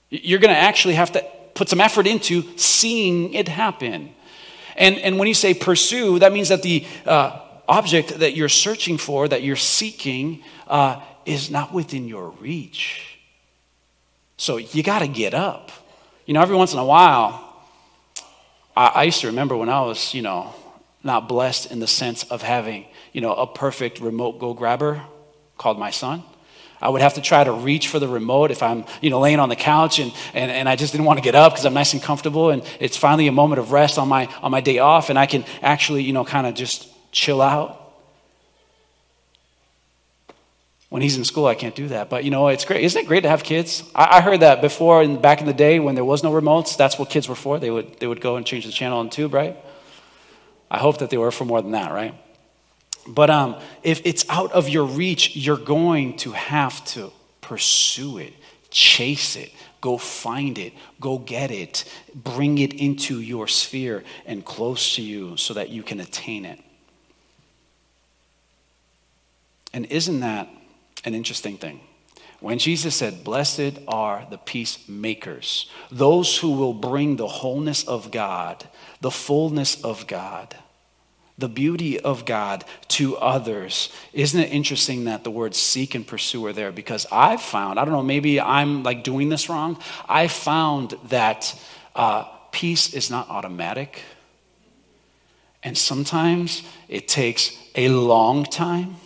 You're 0.10 0.40
going 0.40 0.54
to 0.54 0.60
actually 0.60 0.94
have 0.94 1.12
to 1.12 1.25
put 1.56 1.68
some 1.70 1.82
effort 1.82 2.08
into 2.08 2.44
seeing 2.58 3.34
it 3.34 3.48
happen. 3.48 4.12
And, 4.78 4.98
and 4.98 5.20
when 5.20 5.28
you 5.28 5.34
say 5.34 5.54
pursue, 5.54 6.20
that 6.20 6.32
means 6.32 6.50
that 6.50 6.62
the 6.62 6.86
uh, 7.06 7.40
object 7.68 8.20
that 8.20 8.36
you're 8.36 8.50
searching 8.50 8.98
for, 8.98 9.28
that 9.28 9.44
you're 9.44 9.56
seeking, 9.56 10.44
uh, 10.68 11.02
is 11.25 11.50
not 11.50 11.74
within 11.74 12.08
your 12.08 12.30
reach. 12.30 13.18
So 14.38 14.58
you 14.58 14.84
got 14.84 15.00
to 15.00 15.08
get 15.08 15.34
up. 15.34 15.72
You 16.25 16.34
know, 16.34 16.42
every 16.42 16.56
once 16.56 16.74
in 16.74 16.80
a 16.80 16.86
while, 16.86 17.45
I, 18.75 18.88
I 18.88 19.03
used 19.03 19.22
to 19.22 19.27
remember 19.27 19.55
when 19.55 19.70
I 19.70 19.82
was, 19.82 20.13
you 20.13 20.22
know, 20.22 20.53
not 21.03 21.29
blessed 21.29 21.72
in 21.72 21.79
the 21.79 21.88
sense 21.88 22.24
of 22.24 22.41
having, 22.41 22.86
you 23.13 23.22
know, 23.22 23.34
a 23.34 23.48
perfect 23.48 24.00
remote 24.00 24.39
go 24.39 24.53
grabber 24.53 25.01
called 25.58 25.79
my 25.79 25.91
son. 25.91 26.24
I 26.82 26.89
would 26.89 27.01
have 27.01 27.13
to 27.13 27.22
try 27.22 27.44
to 27.44 27.53
reach 27.53 27.88
for 27.88 28.00
the 28.00 28.08
remote 28.08 28.51
if 28.51 28.62
I'm, 28.62 28.86
you 29.01 29.10
know, 29.10 29.20
laying 29.20 29.39
on 29.39 29.50
the 29.50 29.55
couch 29.55 30.00
and, 30.00 30.12
and, 30.34 30.51
and 30.51 30.67
I 30.67 30.75
just 30.75 30.91
didn't 30.91 31.05
want 31.05 31.17
to 31.17 31.24
get 31.24 31.34
up 31.34 31.53
because 31.53 31.65
I'm 31.65 31.74
nice 31.74 31.94
and 31.94 32.01
comfortable 32.01 32.50
and 32.50 32.63
it's 32.79 32.98
finally 32.98 33.27
a 33.27 33.32
moment 33.32 33.60
of 33.60 33.72
rest 33.72 33.98
on 33.98 34.10
my, 34.10 34.27
on 34.41 34.51
my 34.51 34.62
day 34.62 34.79
off 34.79 35.10
and 35.10 35.17
I 35.17 35.25
can 35.25 35.46
actually, 35.62 36.03
you 36.03 36.13
know, 36.13 36.25
kind 36.25 36.46
of 36.46 36.53
just 36.53 36.88
chill 37.12 37.41
out. 37.41 37.85
When 40.89 41.01
he's 41.01 41.18
in 41.18 41.24
school, 41.24 41.48
I 41.48 41.56
can't 41.56 41.75
do 41.75 41.88
that. 41.89 42.10
But 42.10 42.24
you 42.24 42.32
know, 42.32 42.48
it's 42.48 42.63
great. 42.63 42.84
Isn't 42.84 43.04
it 43.04 43.08
great 43.08 43.22
to 43.22 43.30
have 43.30 43.44
kids? 43.44 43.84
I, 43.94 44.18
I 44.18 44.22
heard 44.22 44.42
that 44.42 44.62
before, 44.62 45.01
in, 45.04 45.20
back 45.20 45.42
in 45.42 45.48
the 45.48 45.54
day 45.54 45.80
when 45.80 45.96
there 45.96 46.06
was 46.06 46.24
no 46.24 46.32
remotes, 46.32 46.77
that's 46.77 47.00
what 47.00 47.10
kids 47.10 47.27
were 47.27 47.36
for. 47.36 47.60
They 47.60 47.72
would, 47.72 48.00
they 48.00 48.08
would 48.08 48.22
go 48.22 48.36
and 48.36 48.46
change 48.46 48.65
the 48.65 48.72
channel 48.72 49.00
on 49.00 49.10
tube, 49.10 49.34
right? 49.34 49.58
I 50.70 50.77
hope 50.77 51.00
that 51.00 51.10
they 51.10 51.18
were 51.18 51.32
for 51.32 51.46
more 51.46 51.62
than 51.62 51.72
that, 51.72 51.92
right? 51.92 52.13
But 53.08 53.30
um, 53.30 53.58
if 53.84 54.01
it's 54.04 54.25
out 54.30 54.51
of 54.51 54.68
your 54.68 54.86
reach, 54.86 55.36
you're 55.36 55.58
going 55.58 56.18
to 56.18 56.32
have 56.32 56.84
to 56.86 57.12
pursue 57.42 58.18
it, 58.18 58.34
chase 58.72 59.36
it, 59.36 59.51
go 59.80 59.98
find 59.98 60.58
it, 60.58 60.74
go 61.00 61.20
get 61.20 61.51
it, 61.51 61.84
bring 62.15 62.58
it 62.58 62.74
into 62.74 63.20
your 63.20 63.48
sphere 63.48 64.04
and 64.25 64.44
close 64.44 64.96
to 64.96 65.04
you 65.04 65.38
so 65.38 65.54
that 65.54 65.70
you 65.70 65.84
can 65.84 66.00
attain 66.00 66.46
it. 66.46 66.60
And 69.72 69.86
isn't 69.88 70.22
that 70.22 70.48
an 71.06 71.14
interesting 71.14 71.58
thing. 71.58 71.80
When 72.40 72.60
Jesus 72.60 72.96
said, 72.96 73.24
Blessed 73.24 73.80
are 73.88 74.28
the 74.30 74.38
peacemakers, 74.38 75.70
those 75.90 76.38
who 76.38 76.52
will 76.52 76.74
bring 76.74 77.16
the 77.16 77.28
wholeness 77.28 77.88
of 77.88 78.12
God, 78.12 78.68
the 79.02 79.12
fullness 79.12 79.82
of 79.84 80.06
God, 80.08 80.56
the 81.38 81.50
beauty 81.50 82.00
of 82.00 82.26
God 82.26 82.64
to 82.90 83.18
others. 83.18 83.92
Isn't 84.14 84.40
it 84.40 84.52
interesting 84.52 85.06
that 85.06 85.24
the 85.24 85.32
words 85.32 85.58
seek 85.58 85.96
and 85.96 86.06
pursue 86.06 86.46
are 86.46 86.54
there? 86.54 86.72
Because 86.72 87.06
I've 87.12 87.42
found, 87.42 87.80
I 87.80 87.86
don't 87.86 87.94
know, 87.94 88.04
maybe 88.04 88.40
I'm 88.40 88.84
like 88.84 89.04
doing 89.04 89.30
this 89.30 89.50
wrong. 89.50 89.78
I 90.08 90.28
found 90.28 90.96
that 91.10 91.60
uh, 91.96 92.24
peace 92.52 92.94
is 92.94 93.10
not 93.10 93.30
automatic. 93.30 94.02
And 95.64 95.78
sometimes 95.78 96.64
it 96.88 97.08
takes 97.08 97.58
a 97.76 97.90
long 97.90 98.46
time 98.46 98.98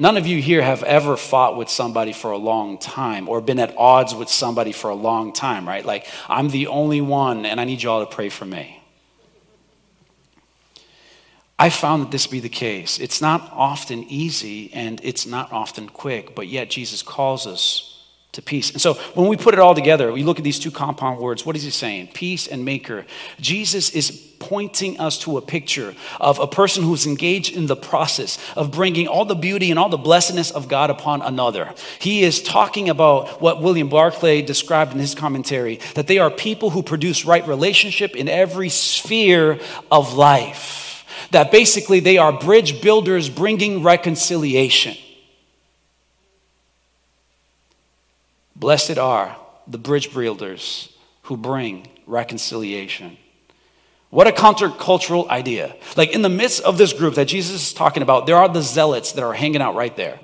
None 0.00 0.16
of 0.16 0.26
you 0.26 0.40
here 0.40 0.62
have 0.62 0.82
ever 0.82 1.14
fought 1.14 1.58
with 1.58 1.68
somebody 1.68 2.14
for 2.14 2.30
a 2.30 2.38
long 2.38 2.78
time 2.78 3.28
or 3.28 3.42
been 3.42 3.58
at 3.58 3.76
odds 3.76 4.14
with 4.14 4.30
somebody 4.30 4.72
for 4.72 4.88
a 4.88 4.94
long 4.94 5.30
time, 5.34 5.68
right? 5.68 5.84
Like, 5.84 6.06
I'm 6.26 6.48
the 6.48 6.68
only 6.68 7.02
one 7.02 7.44
and 7.44 7.60
I 7.60 7.64
need 7.64 7.82
y'all 7.82 8.06
to 8.06 8.10
pray 8.10 8.30
for 8.30 8.46
me. 8.46 8.82
I 11.58 11.68
found 11.68 12.02
that 12.02 12.10
this 12.10 12.26
be 12.26 12.40
the 12.40 12.48
case. 12.48 12.98
It's 12.98 13.20
not 13.20 13.50
often 13.52 14.04
easy 14.04 14.72
and 14.72 14.98
it's 15.04 15.26
not 15.26 15.52
often 15.52 15.86
quick, 15.86 16.34
but 16.34 16.48
yet 16.48 16.70
Jesus 16.70 17.02
calls 17.02 17.46
us 17.46 17.89
to 18.32 18.42
peace. 18.42 18.70
And 18.70 18.80
so 18.80 18.94
when 19.14 19.28
we 19.28 19.36
put 19.36 19.54
it 19.54 19.60
all 19.60 19.74
together, 19.74 20.12
we 20.12 20.22
look 20.22 20.38
at 20.38 20.44
these 20.44 20.58
two 20.58 20.70
compound 20.70 21.18
words. 21.18 21.44
What 21.44 21.56
is 21.56 21.62
he 21.62 21.70
saying? 21.70 22.10
Peace 22.14 22.46
and 22.46 22.64
maker. 22.64 23.04
Jesus 23.40 23.90
is 23.90 24.28
pointing 24.38 24.98
us 24.98 25.18
to 25.18 25.36
a 25.36 25.42
picture 25.42 25.94
of 26.18 26.38
a 26.38 26.46
person 26.46 26.82
who's 26.82 27.06
engaged 27.06 27.54
in 27.54 27.66
the 27.66 27.76
process 27.76 28.38
of 28.56 28.70
bringing 28.70 29.06
all 29.06 29.24
the 29.24 29.34
beauty 29.34 29.70
and 29.70 29.78
all 29.78 29.88
the 29.88 29.98
blessedness 29.98 30.50
of 30.50 30.66
God 30.66 30.90
upon 30.90 31.22
another. 31.22 31.74
He 31.98 32.22
is 32.22 32.42
talking 32.42 32.88
about 32.88 33.42
what 33.42 33.60
William 33.60 33.88
Barclay 33.88 34.42
described 34.42 34.92
in 34.92 34.98
his 34.98 35.14
commentary 35.14 35.76
that 35.94 36.06
they 36.06 36.18
are 36.18 36.30
people 36.30 36.70
who 36.70 36.82
produce 36.82 37.24
right 37.24 37.46
relationship 37.46 38.16
in 38.16 38.28
every 38.28 38.70
sphere 38.70 39.60
of 39.90 40.14
life. 40.14 41.04
That 41.32 41.52
basically 41.52 42.00
they 42.00 42.16
are 42.16 42.32
bridge 42.32 42.80
builders 42.80 43.28
bringing 43.28 43.82
reconciliation. 43.82 44.96
Blessed 48.60 48.98
are 48.98 49.36
the 49.66 49.78
bridge 49.78 50.12
builders 50.12 50.94
who 51.22 51.36
bring 51.38 51.88
reconciliation. 52.06 53.16
What 54.10 54.26
a 54.26 54.32
countercultural 54.32 55.28
idea. 55.28 55.74
Like 55.96 56.10
in 56.10 56.20
the 56.20 56.28
midst 56.28 56.62
of 56.62 56.76
this 56.76 56.92
group 56.92 57.14
that 57.14 57.24
Jesus 57.24 57.68
is 57.68 57.72
talking 57.72 58.02
about, 58.02 58.26
there 58.26 58.36
are 58.36 58.50
the 58.50 58.60
zealots 58.60 59.12
that 59.12 59.24
are 59.24 59.32
hanging 59.32 59.62
out 59.62 59.76
right 59.76 59.96
there. 59.96 60.20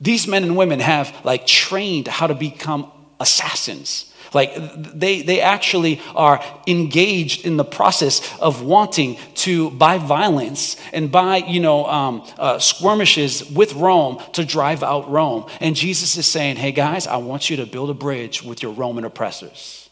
These 0.00 0.26
men 0.26 0.42
and 0.42 0.56
women 0.56 0.80
have 0.80 1.14
like 1.24 1.46
trained 1.46 2.08
how 2.08 2.26
to 2.26 2.34
become 2.34 2.90
assassins. 3.20 4.07
Like 4.34 4.54
they, 4.76 5.22
they 5.22 5.40
actually 5.40 6.00
are 6.14 6.42
engaged 6.66 7.46
in 7.46 7.56
the 7.56 7.64
process 7.64 8.20
of 8.38 8.62
wanting 8.62 9.18
to, 9.36 9.70
by 9.70 9.98
violence 9.98 10.76
and 10.92 11.10
by, 11.10 11.38
you 11.38 11.60
know, 11.60 11.86
um, 11.86 12.26
uh, 12.38 12.58
skirmishes 12.58 13.50
with 13.50 13.74
Rome 13.74 14.22
to 14.32 14.44
drive 14.44 14.82
out 14.82 15.10
Rome. 15.10 15.48
And 15.60 15.74
Jesus 15.74 16.16
is 16.16 16.26
saying, 16.26 16.56
hey 16.56 16.72
guys, 16.72 17.06
I 17.06 17.16
want 17.16 17.50
you 17.50 17.56
to 17.58 17.66
build 17.66 17.90
a 17.90 17.94
bridge 17.94 18.42
with 18.42 18.62
your 18.62 18.72
Roman 18.72 19.04
oppressors. 19.04 19.88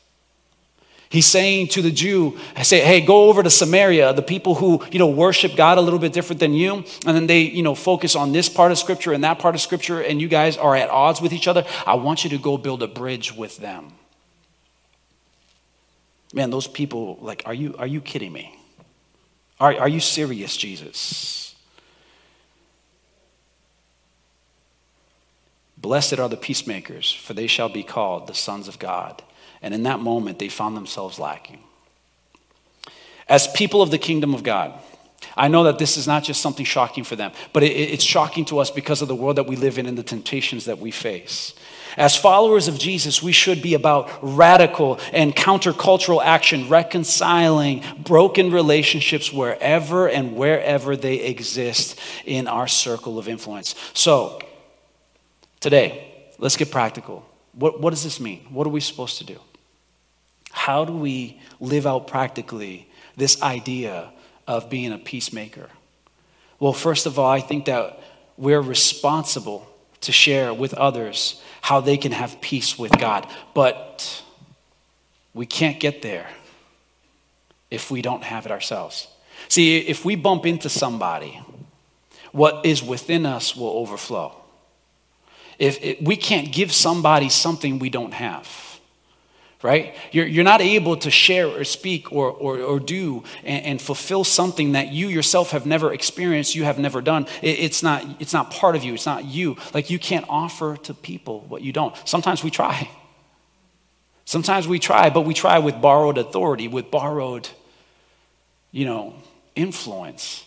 He's 1.09 1.27
saying 1.27 1.69
to 1.69 1.83
the 1.83 1.93
Jew, 1.93 2.37
I 2.57 2.63
say, 2.63 2.81
hey, 2.81 3.01
go 3.01 3.29
over 3.29 3.43
to 3.43 3.49
Samaria, 3.49 4.13
the 4.13 4.23
people 4.23 4.57
who, 4.57 4.85
you 4.91 4.99
know, 4.99 5.07
worship 5.07 5.55
God 5.55 5.79
a 5.79 5.81
little 5.81 6.01
bit 6.01 6.13
different 6.13 6.41
than 6.41 6.53
you, 6.53 6.85
and 7.07 7.17
then 7.17 7.29
they, 7.29 7.43
you 7.43 7.63
know, 7.63 7.77
focus 7.77 8.17
on 8.17 8.33
this 8.33 8.49
part 8.49 8.73
of 8.73 8.79
scripture 8.79 9.13
and 9.13 9.23
that 9.23 9.39
part 9.39 9.55
of 9.55 9.61
scripture, 9.61 10.01
and 10.01 10.21
you 10.21 10.27
guys 10.27 10.57
are 10.57 10.75
at 10.75 10.91
odds 10.91 11.21
with 11.21 11.33
each 11.33 11.47
other. 11.47 11.65
I 11.87 11.95
want 11.95 12.25
you 12.25 12.31
to 12.31 12.39
go 12.39 12.59
build 12.59 12.83
a 12.83 12.89
bridge 12.89 13.33
with 13.33 13.57
them. 13.59 13.93
Man, 16.33 16.51
those 16.51 16.67
people, 16.67 17.19
like, 17.21 17.43
are 17.47 17.55
you, 17.55 17.75
are 17.79 17.87
you 17.87 18.01
kidding 18.01 18.33
me? 18.33 18.59
Are, 19.59 19.75
are 19.75 19.89
you 19.89 20.01
serious, 20.01 20.57
Jesus? 20.57 21.55
Blessed 25.79 26.19
are 26.19 26.29
the 26.29 26.37
peacemakers, 26.37 27.13
for 27.13 27.33
they 27.33 27.47
shall 27.47 27.69
be 27.69 27.83
called 27.83 28.27
the 28.27 28.35
sons 28.35 28.69
of 28.69 28.79
God. 28.79 29.23
And 29.63 29.73
in 29.73 29.85
that 29.85 30.01
moment, 30.01 30.39
they 30.39 30.49
found 30.49 30.77
themselves 30.77 31.19
lacking. 31.19 31.61
As 33.29 33.49
people 33.49 33.83
of 33.83 33.91
the 33.91 33.99
kingdom 33.99 34.35
of 34.35 34.43
God, 34.43 34.75
I 35.37 35.49
know 35.49 35.65
that 35.65 35.79
this 35.79 35.97
is 35.97 36.07
not 36.07 36.25
just 36.25 36.41
something 36.41 36.65
shocking 36.65 37.05
for 37.05 37.17
them, 37.17 37.33
but 37.53 37.63
it, 37.63 37.73
it's 37.73 38.05
shocking 38.05 38.45
to 38.47 38.59
us 38.59 38.71
because 38.71 39.03
of 39.03 39.09
the 39.09 39.15
world 39.15 39.37
that 39.37 39.47
we 39.47 39.57
live 39.57 39.79
in 39.79 39.87
and 39.87 39.97
the 39.97 40.03
temptations 40.03 40.67
that 40.67 40.79
we 40.79 40.91
face. 40.91 41.55
As 41.97 42.15
followers 42.15 42.69
of 42.69 42.79
Jesus, 42.79 43.23
we 43.23 43.33
should 43.33 43.63
be 43.63 43.73
about 43.73 44.11
radical 44.21 45.01
and 45.13 45.35
countercultural 45.35 46.23
action, 46.23 46.69
reconciling 46.69 47.83
broken 47.99 48.51
relationships 48.51 49.33
wherever 49.33 50.07
and 50.07 50.37
wherever 50.37 50.95
they 50.95 51.21
exist 51.21 51.99
in 52.27 52.49
our 52.49 52.69
circle 52.69 53.19
of 53.19 53.29
influence. 53.29 53.75
So, 53.95 54.41
today, 55.61 56.29
let's 56.39 56.57
get 56.57 56.71
practical. 56.71 57.25
What, 57.55 57.81
what 57.81 57.91
does 57.91 58.05
this 58.05 58.21
mean? 58.21 58.47
What 58.51 58.67
are 58.67 58.71
we 58.71 58.81
supposed 58.81 59.17
to 59.19 59.25
do? 59.25 59.41
How 60.53 60.85
do 60.85 60.93
we 60.93 61.41
live 61.61 61.87
out 61.87 62.09
practically 62.09 62.89
this 63.17 63.41
idea 63.43 64.13
of 64.47 64.69
being 64.69 64.93
a 64.93 64.99
peacemaker? 64.99 65.71
Well, 66.61 66.75
first 66.75 67.07
of 67.07 67.19
all, 67.19 67.31
I 67.31 67.41
think 67.41 67.65
that 67.67 68.01
we're 68.37 68.61
responsible 68.61 69.67
to 70.01 70.13
share 70.13 70.53
with 70.53 70.75
others 70.75 71.43
how 71.63 71.81
they 71.81 71.97
can 71.97 72.13
have 72.13 72.41
peace 72.41 72.79
with 72.79 72.97
God. 72.99 73.27
But 73.55 74.23
we 75.35 75.47
can't 75.47 75.81
get 75.81 76.03
there 76.03 76.29
if 77.71 77.91
we 77.91 78.03
don't 78.03 78.23
have 78.23 78.47
it 78.47 78.53
ourselves. 78.53 79.09
See, 79.49 79.79
if 79.79 80.05
we 80.05 80.17
bump 80.17 80.47
into 80.47 80.69
somebody, 80.69 81.41
what 82.33 82.65
is 82.65 82.83
within 82.83 83.27
us 83.27 83.57
will 83.57 83.71
overflow. 83.71 84.35
If 85.59 85.83
it, 85.83 86.03
we 86.05 86.17
can't 86.17 86.53
give 86.53 86.73
somebody 86.73 87.29
something 87.29 87.79
we 87.79 87.91
don't 87.91 88.13
have, 88.13 88.49
right? 89.67 89.97
You're, 90.13 90.27
you're 90.27 90.45
not 90.45 90.61
able 90.61 90.97
to 90.99 91.11
share 91.11 91.49
or 91.49 91.65
speak 91.65 92.13
or, 92.13 92.31
or, 92.31 92.61
or 92.61 92.79
do 92.79 93.25
and, 93.43 93.65
and, 93.65 93.83
fulfill 93.83 94.23
something 94.23 94.73
that 94.73 94.93
you 94.93 95.09
yourself 95.09 95.51
have 95.51 95.67
never 95.67 95.93
experienced, 95.93 96.55
you 96.55 96.63
have 96.63 96.79
never 96.79 97.03
done. 97.03 97.27
It, 97.43 97.59
it's, 97.59 97.83
not, 97.83 98.05
it's 98.21 98.33
not 98.33 98.53
part 98.53 98.77
of 98.77 98.85
you, 98.85 98.95
it's 98.95 99.07
not 99.07 99.25
you. 99.25 99.57
Like 99.75 99.91
you 99.91 99.99
can't 99.99 100.25
offer 100.29 100.77
to 100.85 100.95
people 100.95 101.41
what 101.49 101.63
you 101.63 101.73
don't. 101.73 101.97
Sometimes 102.05 102.45
we 102.45 102.51
try. 102.51 102.89
Sometimes 104.25 104.69
we 104.69 104.79
try, 104.79 105.11
but 105.11 105.23
we 105.23 105.35
try 105.35 105.59
with 105.59 105.81
borrowed 105.81 106.17
authority, 106.17 106.69
with 106.69 106.91
borrowed, 106.93 107.49
you 108.71 108.85
know, 108.85 109.15
influence, 109.57 110.45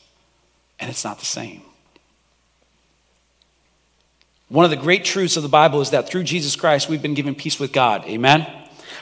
and 0.79 0.89
it's 0.89 1.03
not 1.03 1.19
the 1.19 1.25
same. 1.25 1.61
One 4.47 4.63
of 4.63 4.71
the 4.71 4.77
great 4.77 5.03
truths 5.03 5.35
of 5.35 5.43
the 5.43 5.49
Bible 5.49 5.81
is 5.81 5.89
that 5.89 6.09
through 6.09 6.23
Jesus 6.23 6.55
Christ, 6.55 6.87
we've 6.87 7.01
been 7.01 7.13
given 7.13 7.35
peace 7.35 7.59
with 7.59 7.73
God. 7.73 8.05
Amen? 8.05 8.47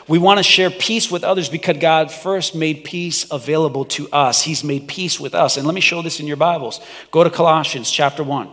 We 0.08 0.20
want 0.20 0.38
to 0.38 0.44
share 0.44 0.70
peace 0.70 1.12
with 1.12 1.26
others 1.26 1.50
because 1.50 1.78
God 1.78 2.12
first 2.12 2.56
made 2.56 2.86
peace 2.86 3.30
available 3.30 3.84
to 3.86 4.10
us. 4.10 4.42
He's 4.42 4.64
made 4.64 4.88
peace 4.88 5.20
with 5.20 5.36
us. 5.36 5.58
And 5.58 5.66
let 5.66 5.76
me 5.76 5.82
show 5.82 6.02
this 6.02 6.22
in 6.22 6.28
your 6.28 6.38
Bibles. 6.38 6.80
Go 7.12 7.26
to 7.26 7.30
Colossians 7.30 7.92
chapter 7.92 8.24
1. 8.24 8.50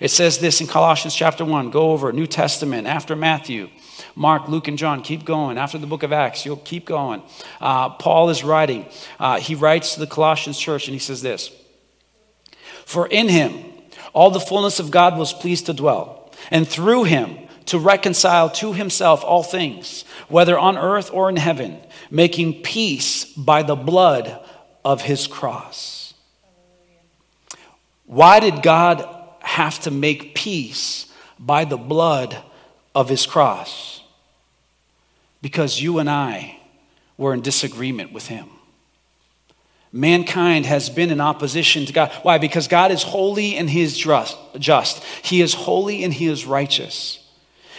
It 0.00 0.10
says 0.10 0.38
this 0.38 0.60
in 0.60 0.68
Colossians 0.68 1.14
chapter 1.14 1.44
1. 1.44 1.70
Go 1.70 1.90
over 1.90 2.12
New 2.12 2.28
Testament 2.28 2.86
after 2.86 3.16
Matthew. 3.16 3.68
Mark, 4.14 4.48
Luke, 4.48 4.68
and 4.68 4.78
John, 4.78 5.02
keep 5.02 5.24
going. 5.24 5.58
After 5.58 5.76
the 5.76 5.86
book 5.88 6.04
of 6.04 6.12
Acts, 6.12 6.46
you'll 6.46 6.56
keep 6.56 6.84
going. 6.84 7.22
Uh, 7.60 7.90
Paul 7.90 8.30
is 8.30 8.44
writing. 8.44 8.86
Uh, 9.18 9.40
he 9.40 9.56
writes 9.56 9.94
to 9.94 10.00
the 10.00 10.06
Colossians 10.06 10.58
church 10.58 10.86
and 10.86 10.94
he 10.94 11.00
says 11.00 11.20
this 11.20 11.50
For 12.84 13.08
in 13.08 13.28
him 13.28 13.64
all 14.12 14.30
the 14.30 14.40
fullness 14.40 14.78
of 14.78 14.90
God 14.90 15.18
was 15.18 15.32
pleased 15.32 15.66
to 15.66 15.72
dwell 15.72 16.30
and 16.50 16.68
through 16.68 17.04
him 17.04 17.38
to 17.66 17.78
reconcile 17.78 18.50
to 18.50 18.72
himself 18.72 19.24
all 19.24 19.42
things, 19.42 20.04
whether 20.32 20.58
on 20.58 20.78
earth 20.78 21.10
or 21.12 21.28
in 21.28 21.36
heaven, 21.36 21.78
making 22.10 22.62
peace 22.62 23.24
by 23.34 23.62
the 23.62 23.76
blood 23.76 24.40
of 24.84 25.02
his 25.02 25.26
cross. 25.26 26.14
Why 28.06 28.40
did 28.40 28.62
God 28.62 29.06
have 29.40 29.78
to 29.80 29.90
make 29.90 30.34
peace 30.34 31.12
by 31.38 31.64
the 31.64 31.76
blood 31.76 32.36
of 32.94 33.08
his 33.08 33.26
cross? 33.26 34.02
Because 35.40 35.80
you 35.80 35.98
and 35.98 36.10
I 36.10 36.58
were 37.16 37.34
in 37.34 37.42
disagreement 37.42 38.12
with 38.12 38.26
him. 38.26 38.48
Mankind 39.92 40.64
has 40.64 40.88
been 40.88 41.10
in 41.10 41.20
opposition 41.20 41.84
to 41.84 41.92
God. 41.92 42.10
Why? 42.22 42.38
Because 42.38 42.66
God 42.66 42.90
is 42.90 43.02
holy 43.02 43.56
and 43.56 43.68
He 43.68 43.82
is 43.82 43.98
just. 43.98 45.04
He 45.22 45.42
is 45.42 45.52
holy 45.52 46.02
and 46.02 46.14
He 46.14 46.28
is 46.28 46.46
righteous. 46.46 47.21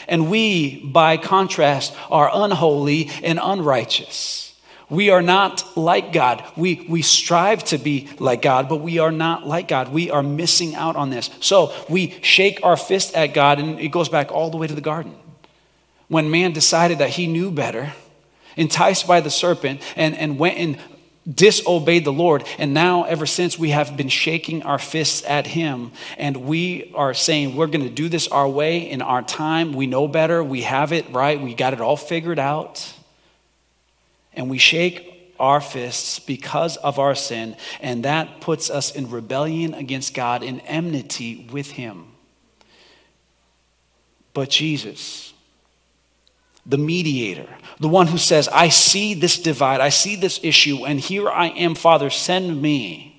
And 0.07 0.29
we, 0.29 0.83
by 0.83 1.17
contrast, 1.17 1.95
are 2.09 2.29
unholy 2.33 3.09
and 3.23 3.39
unrighteous. 3.41 4.53
We 4.89 5.09
are 5.09 5.21
not 5.21 5.77
like 5.77 6.13
God. 6.13 6.43
We, 6.55 6.85
we 6.87 7.01
strive 7.01 7.63
to 7.65 7.77
be 7.77 8.09
like 8.19 8.41
God, 8.41 8.69
but 8.69 8.77
we 8.77 8.99
are 8.99 9.11
not 9.11 9.47
like 9.47 9.67
God. 9.67 9.89
We 9.89 10.11
are 10.11 10.21
missing 10.21 10.75
out 10.75 10.95
on 10.95 11.09
this. 11.09 11.29
So 11.39 11.73
we 11.89 12.19
shake 12.21 12.59
our 12.63 12.77
fist 12.77 13.15
at 13.15 13.33
God, 13.33 13.59
and 13.59 13.79
it 13.79 13.89
goes 13.89 14.09
back 14.09 14.31
all 14.31 14.51
the 14.51 14.57
way 14.57 14.67
to 14.67 14.75
the 14.75 14.81
garden. 14.81 15.15
When 16.09 16.29
man 16.29 16.51
decided 16.51 16.99
that 16.99 17.09
he 17.09 17.25
knew 17.25 17.49
better, 17.49 17.93
enticed 18.55 19.07
by 19.07 19.21
the 19.21 19.31
serpent, 19.31 19.81
and, 19.95 20.15
and 20.15 20.37
went 20.37 20.57
and 20.57 20.77
disobeyed 21.31 22.05
the 22.05 22.13
Lord. 22.13 22.43
And 22.57 22.73
now, 22.73 23.03
ever 23.03 23.25
since, 23.25 23.57
we 23.57 23.69
have 23.69 23.95
been 23.95 24.09
shaking 24.09 24.63
our 24.63 24.79
fists 24.79 25.23
at 25.25 25.47
Him. 25.47 25.91
And 26.17 26.37
we 26.37 26.91
are 26.95 27.13
saying, 27.13 27.55
we're 27.55 27.67
going 27.67 27.87
to 27.87 27.93
do 27.93 28.09
this 28.09 28.27
our 28.27 28.47
way 28.47 28.89
in 28.89 29.01
our 29.01 29.21
time. 29.21 29.73
We 29.73 29.87
know 29.87 30.07
better. 30.07 30.43
We 30.43 30.63
have 30.63 30.91
it 30.91 31.09
right. 31.11 31.39
We 31.39 31.53
got 31.53 31.73
it 31.73 31.81
all 31.81 31.97
figured 31.97 32.39
out. 32.39 32.93
And 34.33 34.49
we 34.49 34.57
shake 34.57 35.33
our 35.39 35.61
fists 35.61 36.19
because 36.19 36.77
of 36.77 36.99
our 36.99 37.15
sin. 37.15 37.55
And 37.79 38.03
that 38.05 38.41
puts 38.41 38.69
us 38.69 38.95
in 38.95 39.09
rebellion 39.09 39.73
against 39.73 40.13
God, 40.13 40.43
in 40.43 40.59
enmity 40.61 41.47
with 41.51 41.71
Him. 41.71 42.07
But 44.33 44.49
Jesus, 44.49 45.32
the 46.65 46.77
mediator, 46.77 47.49
the 47.79 47.89
one 47.89 48.07
who 48.07 48.17
says, 48.17 48.47
I 48.47 48.69
see 48.69 49.13
this 49.13 49.39
divide, 49.39 49.81
I 49.81 49.89
see 49.89 50.15
this 50.15 50.39
issue, 50.43 50.85
and 50.85 50.99
here 50.99 51.29
I 51.29 51.47
am, 51.47 51.75
Father, 51.75 52.09
send 52.09 52.61
me. 52.61 53.09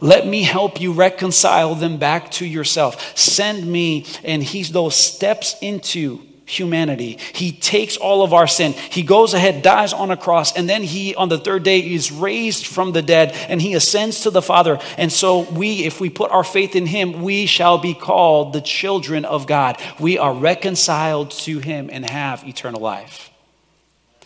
Let 0.00 0.26
me 0.26 0.42
help 0.42 0.80
you 0.80 0.92
reconcile 0.92 1.74
them 1.74 1.96
back 1.96 2.30
to 2.32 2.46
yourself. 2.46 3.16
Send 3.16 3.66
me, 3.66 4.06
and 4.22 4.42
he's 4.42 4.70
those 4.70 4.94
steps 4.94 5.56
into 5.60 6.20
humanity. 6.48 7.18
He 7.34 7.52
takes 7.52 7.96
all 7.96 8.22
of 8.22 8.32
our 8.32 8.46
sin. 8.46 8.72
He 8.72 9.02
goes 9.02 9.34
ahead, 9.34 9.62
dies 9.62 9.92
on 9.92 10.10
a 10.10 10.16
cross, 10.16 10.56
and 10.56 10.68
then 10.68 10.82
he, 10.82 11.14
on 11.14 11.28
the 11.28 11.38
third 11.38 11.62
day, 11.62 11.80
is 11.80 12.10
raised 12.10 12.66
from 12.66 12.92
the 12.92 13.02
dead 13.02 13.32
and 13.48 13.60
he 13.60 13.74
ascends 13.74 14.22
to 14.22 14.30
the 14.30 14.42
Father. 14.42 14.78
And 14.96 15.12
so, 15.12 15.40
we, 15.50 15.84
if 15.84 16.00
we 16.00 16.10
put 16.10 16.30
our 16.30 16.44
faith 16.44 16.74
in 16.74 16.86
him, 16.86 17.22
we 17.22 17.46
shall 17.46 17.78
be 17.78 17.94
called 17.94 18.52
the 18.52 18.60
children 18.60 19.24
of 19.24 19.46
God. 19.46 19.80
We 20.00 20.18
are 20.18 20.32
reconciled 20.32 21.30
to 21.32 21.58
him 21.58 21.90
and 21.92 22.08
have 22.08 22.46
eternal 22.46 22.80
life. 22.80 23.30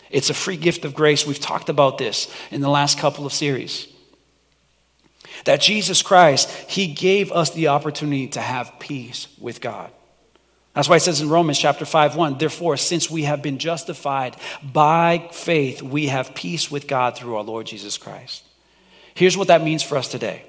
It's 0.09 0.29
a 0.29 0.33
free 0.33 0.57
gift 0.57 0.85
of 0.85 0.93
grace. 0.93 1.25
We've 1.25 1.39
talked 1.39 1.69
about 1.69 1.97
this 1.97 2.33
in 2.51 2.61
the 2.61 2.69
last 2.69 2.99
couple 2.99 3.25
of 3.25 3.33
series. 3.33 3.87
That 5.45 5.59
Jesus 5.59 6.01
Christ, 6.01 6.49
he 6.69 6.87
gave 6.87 7.31
us 7.31 7.49
the 7.49 7.69
opportunity 7.69 8.27
to 8.29 8.39
have 8.39 8.79
peace 8.79 9.27
with 9.41 9.59
God. 9.59 9.91
That's 10.73 10.89
why 10.89 10.95
it 10.95 11.01
says 11.01 11.21
in 11.21 11.29
Romans 11.29 11.59
chapter 11.59 11.85
5 11.85 12.15
1, 12.15 12.37
therefore, 12.37 12.77
since 12.77 13.09
we 13.09 13.23
have 13.23 13.41
been 13.41 13.59
justified 13.59 14.35
by 14.63 15.29
faith, 15.31 15.81
we 15.81 16.07
have 16.07 16.33
peace 16.33 16.71
with 16.71 16.87
God 16.87 17.15
through 17.15 17.35
our 17.35 17.43
Lord 17.43 17.67
Jesus 17.67 17.97
Christ. 17.97 18.43
Here's 19.13 19.37
what 19.37 19.49
that 19.49 19.63
means 19.63 19.83
for 19.83 19.97
us 19.97 20.07
today. 20.07 20.43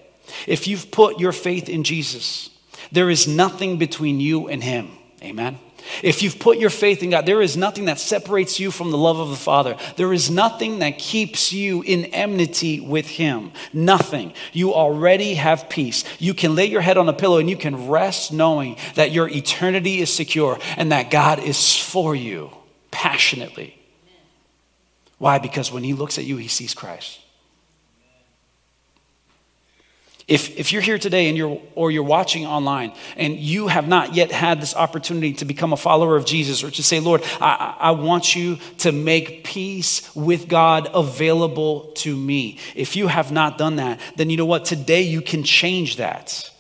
If 0.47 0.67
you've 0.67 0.91
put 0.91 1.21
your 1.21 1.33
faith 1.33 1.69
in 1.69 1.85
Jesus, 1.85 2.49
there 2.91 3.11
is 3.11 3.29
nothing 3.29 3.77
between 3.77 4.21
you 4.21 4.49
and 4.49 4.65
him. 4.65 4.91
Amen. 5.23 5.59
If 6.03 6.23
you've 6.23 6.39
put 6.39 6.59
your 6.59 6.71
faith 6.71 7.03
in 7.03 7.11
God, 7.11 7.27
there 7.27 7.43
is 7.43 7.57
nothing 7.57 7.87
that 7.87 7.99
separates 7.99 8.59
you 8.59 8.71
from 8.71 8.91
the 8.91 8.99
love 8.99 9.19
of 9.19 9.31
the 9.31 9.37
Father. 9.37 9.77
There 9.97 10.13
is 10.13 10.31
nothing 10.31 10.79
that 10.81 10.99
keeps 10.99 11.53
you 11.53 11.83
in 11.83 12.07
enmity 12.07 12.81
with 12.81 13.07
Him. 13.07 13.53
Nothing. 13.73 14.33
You 14.53 14.75
already 14.75 15.35
have 15.35 15.69
peace. 15.69 16.05
You 16.19 16.35
can 16.35 16.55
lay 16.55 16.67
your 16.67 16.81
head 16.81 16.99
on 16.99 17.09
a 17.09 17.13
pillow 17.13 17.39
and 17.39 17.51
you 17.51 17.57
can 17.57 17.89
rest 17.89 18.33
knowing 18.33 18.77
that 18.95 19.13
your 19.13 19.29
eternity 19.29 20.01
is 20.01 20.13
secure 20.13 20.59
and 20.77 20.93
that 20.93 21.11
God 21.11 21.39
is 21.39 21.77
for 21.77 22.15
you 22.15 22.51
passionately. 22.91 23.79
Why? 25.19 25.39
Because 25.39 25.73
when 25.73 25.85
He 25.85 25.95
looks 25.95 26.19
at 26.19 26.25
you, 26.25 26.37
He 26.37 26.49
sees 26.49 26.75
Christ. 26.75 27.21
If, 30.27 30.59
if 30.59 30.73
you're 30.73 30.81
here 30.81 30.99
today 30.99 31.29
and 31.29 31.37
you're, 31.37 31.61
or 31.75 31.91
you're 31.91 32.03
watching 32.03 32.47
online 32.47 32.95
and 33.17 33.37
you 33.37 33.69
have 33.69 33.87
not 33.87 34.15
yet 34.15 34.33
had 34.33 34.61
this 34.61 34.75
opportunity 34.75 35.35
to 35.35 35.45
become 35.45 35.75
a 35.75 35.77
follower 35.77 36.17
of 36.17 36.25
Jesus 36.25 36.65
or 36.65 36.71
to 36.71 36.83
say, 36.83 36.99
Lord, 36.99 37.23
I, 37.43 37.77
I 37.79 37.91
want 37.91 38.35
you 38.35 38.57
to 38.79 38.91
make 38.91 39.45
peace 39.45 40.15
with 40.17 40.49
God 40.49 40.89
available 40.95 41.93
to 41.97 42.17
me. 42.17 42.59
If 42.75 42.97
you 42.97 43.09
have 43.09 43.33
not 43.33 43.59
done 43.59 43.77
that, 43.77 44.01
then 44.17 44.31
you 44.31 44.39
know 44.39 44.47
what? 44.47 44.65
Today 44.65 45.03
you 45.03 45.21
can 45.21 45.43
change 45.43 45.97
that. 45.97 46.51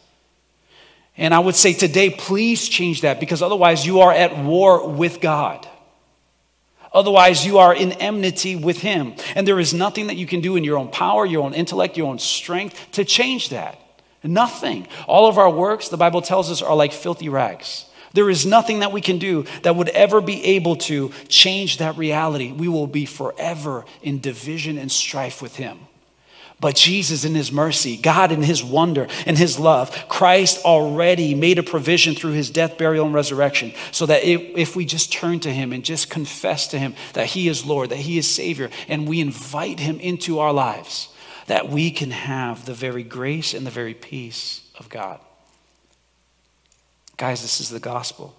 And 1.16 1.32
I 1.32 1.38
would 1.38 1.54
say 1.54 1.72
today, 1.72 2.10
please 2.10 2.68
change 2.68 3.00
that 3.00 3.18
because 3.18 3.40
otherwise 3.40 3.86
you 3.86 4.00
are 4.00 4.12
at 4.12 4.36
war 4.36 4.86
with 4.86 5.22
God. 5.22 5.66
Otherwise, 6.94 7.44
you 7.44 7.58
are 7.58 7.74
in 7.74 7.92
enmity 7.92 8.54
with 8.54 8.78
him. 8.78 9.14
And 9.34 9.46
there 9.46 9.58
is 9.58 9.74
nothing 9.74 10.06
that 10.06 10.16
you 10.16 10.26
can 10.26 10.40
do 10.40 10.54
in 10.54 10.62
your 10.62 10.78
own 10.78 10.88
power, 10.88 11.26
your 11.26 11.42
own 11.42 11.52
intellect, 11.52 11.96
your 11.96 12.06
own 12.06 12.20
strength 12.20 12.78
to 12.92 13.04
change 13.04 13.48
that. 13.48 13.78
Nothing. 14.22 14.86
All 15.06 15.28
of 15.28 15.36
our 15.36 15.50
works, 15.50 15.88
the 15.88 15.96
Bible 15.96 16.22
tells 16.22 16.50
us, 16.50 16.62
are 16.62 16.76
like 16.76 16.92
filthy 16.92 17.28
rags. 17.28 17.86
There 18.14 18.30
is 18.30 18.46
nothing 18.46 18.78
that 18.78 18.92
we 18.92 19.00
can 19.00 19.18
do 19.18 19.44
that 19.62 19.74
would 19.74 19.88
ever 19.88 20.20
be 20.20 20.42
able 20.44 20.76
to 20.76 21.10
change 21.26 21.78
that 21.78 21.98
reality. 21.98 22.52
We 22.52 22.68
will 22.68 22.86
be 22.86 23.06
forever 23.06 23.84
in 24.02 24.20
division 24.20 24.78
and 24.78 24.90
strife 24.90 25.42
with 25.42 25.56
him. 25.56 25.80
But 26.60 26.76
Jesus, 26.76 27.24
in 27.24 27.34
His 27.34 27.52
mercy, 27.52 27.96
God, 27.96 28.32
in 28.32 28.42
His 28.42 28.62
wonder 28.62 29.08
and 29.26 29.36
His 29.36 29.58
love, 29.58 30.08
Christ 30.08 30.64
already 30.64 31.34
made 31.34 31.58
a 31.58 31.62
provision 31.62 32.14
through 32.14 32.32
His 32.32 32.50
death, 32.50 32.78
burial, 32.78 33.06
and 33.06 33.14
resurrection 33.14 33.72
so 33.90 34.06
that 34.06 34.24
if, 34.24 34.74
we 34.76 34.84
just 34.84 35.12
turn 35.12 35.40
to 35.40 35.52
Him 35.52 35.72
and 35.72 35.84
just 35.84 36.10
confess 36.10 36.68
to 36.68 36.78
Him 36.78 36.94
that 37.12 37.26
He 37.26 37.48
is 37.48 37.66
Lord, 37.66 37.90
that 37.90 37.96
He 37.96 38.18
is 38.18 38.30
Savior, 38.30 38.70
and 38.88 39.08
we 39.08 39.20
invite 39.20 39.80
Him 39.80 40.00
into 40.00 40.38
our 40.38 40.52
lives, 40.52 41.08
that 41.46 41.68
we 41.68 41.90
can 41.90 42.12
have 42.12 42.64
the 42.64 42.74
very 42.74 43.02
grace 43.02 43.52
and 43.52 43.66
the 43.66 43.70
very 43.70 43.94
peace 43.94 44.62
of 44.78 44.88
God. 44.88 45.20
Guys, 47.16 47.42
this 47.42 47.60
is 47.60 47.68
the 47.68 47.80
gospel. 47.80 48.36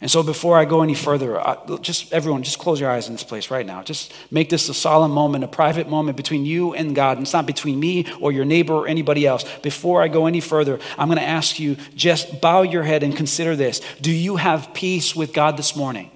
And 0.00 0.10
so, 0.10 0.22
before 0.22 0.58
I 0.58 0.66
go 0.66 0.82
any 0.82 0.94
further, 0.94 1.40
I, 1.40 1.56
just 1.80 2.12
everyone, 2.12 2.42
just 2.42 2.58
close 2.58 2.78
your 2.78 2.90
eyes 2.90 3.08
in 3.08 3.14
this 3.14 3.22
place 3.22 3.50
right 3.50 3.64
now. 3.64 3.82
Just 3.82 4.12
make 4.30 4.50
this 4.50 4.68
a 4.68 4.74
solemn 4.74 5.10
moment, 5.10 5.42
a 5.42 5.48
private 5.48 5.88
moment 5.88 6.18
between 6.18 6.44
you 6.44 6.74
and 6.74 6.94
God. 6.94 7.16
And 7.16 7.24
it's 7.24 7.32
not 7.32 7.46
between 7.46 7.80
me 7.80 8.04
or 8.20 8.30
your 8.30 8.44
neighbor 8.44 8.74
or 8.74 8.88
anybody 8.88 9.26
else. 9.26 9.44
Before 9.60 10.02
I 10.02 10.08
go 10.08 10.26
any 10.26 10.40
further, 10.40 10.80
I'm 10.98 11.08
going 11.08 11.18
to 11.18 11.24
ask 11.24 11.58
you 11.58 11.76
just 11.94 12.42
bow 12.42 12.60
your 12.60 12.82
head 12.82 13.02
and 13.02 13.16
consider 13.16 13.56
this. 13.56 13.80
Do 14.02 14.12
you 14.12 14.36
have 14.36 14.74
peace 14.74 15.16
with 15.16 15.32
God 15.32 15.56
this 15.56 15.74
morning? 15.74 16.10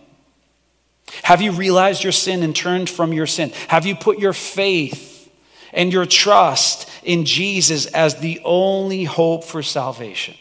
Have 1.22 1.40
you 1.40 1.52
realized 1.52 2.04
your 2.04 2.12
sin 2.12 2.42
and 2.42 2.54
turned 2.54 2.90
from 2.90 3.14
your 3.14 3.26
sin? 3.26 3.50
Have 3.68 3.86
you 3.86 3.96
put 3.96 4.18
your 4.18 4.34
faith 4.34 5.30
and 5.72 5.90
your 5.90 6.04
trust 6.04 6.88
in 7.02 7.24
Jesus 7.24 7.86
as 7.86 8.16
the 8.16 8.40
only 8.44 9.04
hope 9.04 9.44
for 9.44 9.62
salvation? 9.62 10.36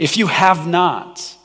If 0.00 0.16
you 0.16 0.28
have 0.28 0.66
not, 0.66 1.36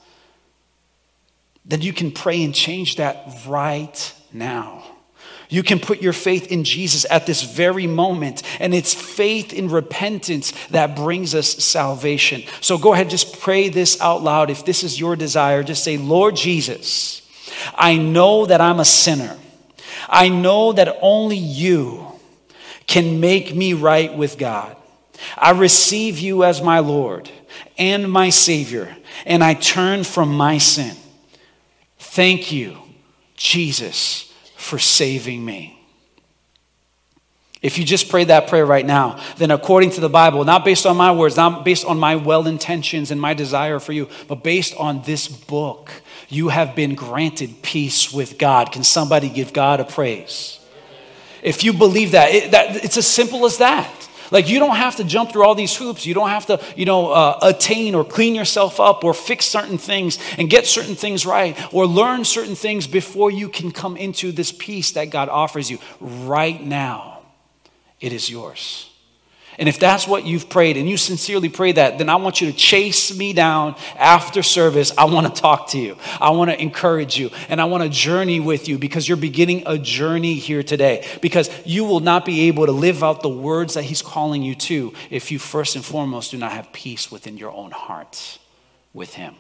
then 1.66 1.82
you 1.82 1.92
can 1.92 2.12
pray 2.12 2.42
and 2.42 2.56
change 2.56 2.96
that 2.96 3.42
right 3.46 4.14
now. 4.32 4.82
You 5.50 5.62
can 5.62 5.78
put 5.78 6.02
your 6.02 6.14
faith 6.14 6.48
in 6.48 6.64
Jesus 6.64 7.06
at 7.12 7.26
this 7.26 7.44
very 7.44 7.86
moment, 7.86 8.44
and 8.62 8.74
it's 8.74 8.94
faith 8.94 9.52
in 9.52 9.70
repentance 9.70 10.54
that 10.70 10.96
brings 10.96 11.36
us 11.36 11.50
salvation. 11.66 12.44
So 12.62 12.78
go 12.78 12.94
ahead, 12.94 13.10
just 13.10 13.42
pray 13.42 13.68
this 13.68 14.00
out 14.00 14.24
loud. 14.24 14.50
If 14.50 14.64
this 14.64 14.84
is 14.84 14.98
your 14.98 15.18
desire, 15.18 15.62
just 15.62 15.84
say, 15.84 15.98
Lord 15.98 16.38
Jesus, 16.38 17.30
I 17.76 17.98
know 17.98 18.46
that 18.46 18.62
I'm 18.62 18.80
a 18.80 18.86
sinner. 18.86 19.38
I 20.08 20.30
know 20.30 20.72
that 20.72 20.98
only 21.02 21.38
you 21.38 22.08
can 22.88 23.20
make 23.20 23.54
me 23.54 23.74
right 23.74 24.16
with 24.16 24.38
God. 24.38 24.78
I 25.38 25.52
receive 25.52 26.20
you 26.20 26.46
as 26.46 26.62
my 26.62 26.80
Lord 26.80 27.30
and 27.78 28.12
my 28.12 28.30
Savior, 28.30 28.96
and 29.26 29.44
I 29.44 29.54
turn 29.54 30.04
from 30.04 30.36
my 30.36 30.58
sin. 30.58 30.96
Thank 32.00 32.52
you, 32.52 32.78
Jesus, 33.36 34.32
for 34.56 34.80
saving 34.80 35.44
me. 35.44 35.76
If 37.62 37.80
you 37.80 37.84
just 37.84 38.10
prayed 38.10 38.28
that 38.28 38.48
prayer 38.48 38.66
right 38.66 38.86
now, 38.86 39.20
then 39.38 39.50
according 39.50 39.90
to 39.92 40.00
the 40.00 40.08
Bible, 40.08 40.46
not 40.46 40.64
based 40.64 40.86
on 40.86 40.96
my 40.98 41.12
words, 41.12 41.36
not 41.36 41.66
based 41.66 41.84
on 41.84 41.98
my 41.98 42.16
well 42.16 42.46
intentions 42.46 43.10
and 43.10 43.20
my 43.20 43.34
desire 43.34 43.80
for 43.80 43.92
you, 43.92 44.08
but 44.28 44.44
based 44.44 44.76
on 44.78 45.02
this 45.02 45.28
book, 45.28 45.92
you 46.30 46.50
have 46.50 46.76
been 46.76 46.94
granted 46.94 47.64
peace 47.64 48.14
with 48.14 48.38
God. 48.38 48.72
Can 48.72 48.84
somebody 48.84 49.30
give 49.30 49.52
God 49.52 49.80
a 49.80 49.84
praise? 49.84 50.60
If 51.42 51.64
you 51.64 51.74
believe 51.74 52.12
that, 52.12 52.36
it, 52.36 52.52
that 52.52 52.84
it's 52.84 52.98
as 52.98 53.08
simple 53.08 53.46
as 53.46 53.58
that. 53.58 54.05
Like 54.32 54.50
you 54.50 54.60
don't 54.60 54.76
have 54.76 54.96
to 54.98 55.04
jump 55.04 55.32
through 55.32 55.44
all 55.44 55.56
these 55.56 55.76
hoops. 55.76 56.06
You 56.06 56.14
don't 56.14 56.30
have 56.30 56.46
to, 56.48 56.62
you 56.76 56.86
know, 56.86 57.12
uh, 57.12 57.40
attain 57.42 57.96
or 57.96 58.04
clean 58.04 58.36
yourself 58.36 58.80
up 58.80 59.04
or 59.04 59.14
fix 59.14 59.46
certain 59.46 59.78
things 59.78 60.20
and 60.38 60.50
get 60.50 60.66
certain 60.66 60.96
things 60.96 61.26
right 61.26 61.58
or 61.74 61.86
learn 61.86 62.26
certain 62.26 62.56
things 62.56 62.88
before 62.88 63.32
you 63.32 63.50
can 63.50 63.72
come 63.72 63.98
into 63.98 64.32
this 64.32 64.52
peace 64.52 64.92
that 64.94 65.10
God 65.10 65.30
offers 65.30 65.70
you. 65.70 65.80
Right 66.00 66.62
now, 66.62 67.22
it 68.00 68.14
is 68.14 68.30
yours. 68.30 68.90
And 69.58 69.70
if 69.70 69.80
that's 69.80 70.08
what 70.08 70.26
you've 70.26 70.50
prayed 70.50 70.78
and 70.78 70.90
you 70.90 70.98
sincerely 70.98 71.50
pray 71.50 71.72
that, 71.72 71.98
then 71.98 72.10
I 72.10 72.16
want 72.16 72.42
you 72.42 72.52
to 72.52 72.58
chase 72.58 73.16
me 73.16 73.34
down 73.34 73.76
after 73.98 74.44
service. 74.44 74.92
I 74.98 75.06
want 75.06 75.34
to 75.34 75.42
talk 75.42 75.70
to 75.70 75.80
you. 75.80 75.98
I 76.20 76.32
want 76.32 76.52
to 76.52 76.62
encourage 76.62 77.18
you. 77.18 77.32
And 77.48 77.62
I 77.62 77.66
want 77.66 77.84
to 77.84 77.90
journey 77.90 78.40
with 78.40 78.68
you 78.68 78.78
because 78.78 79.08
you're 79.08 79.18
beginning 79.18 79.64
a 79.66 79.78
journey 79.78 80.36
here 80.36 80.64
today. 80.64 81.08
Because 81.22 81.50
you 81.66 81.86
will 81.86 82.02
not 82.02 82.26
be 82.26 82.48
able 82.48 82.66
to 82.66 82.72
live 82.72 83.04
out 83.04 83.22
the 83.22 83.30
words 83.30 83.76
that 83.76 83.84
He's 83.84 84.02
calling 84.02 84.44
you 84.44 84.56
to 84.56 84.94
if 85.10 85.32
you 85.32 85.40
first 85.40 85.76
and 85.76 85.86
foremost 85.86 86.32
do 86.32 86.38
not 86.38 86.52
have 86.52 86.74
peace 86.74 87.12
within 87.12 87.38
your 87.38 87.52
own 87.52 87.72
heart 87.72 88.40
with 88.94 89.14
Him. 89.14 89.36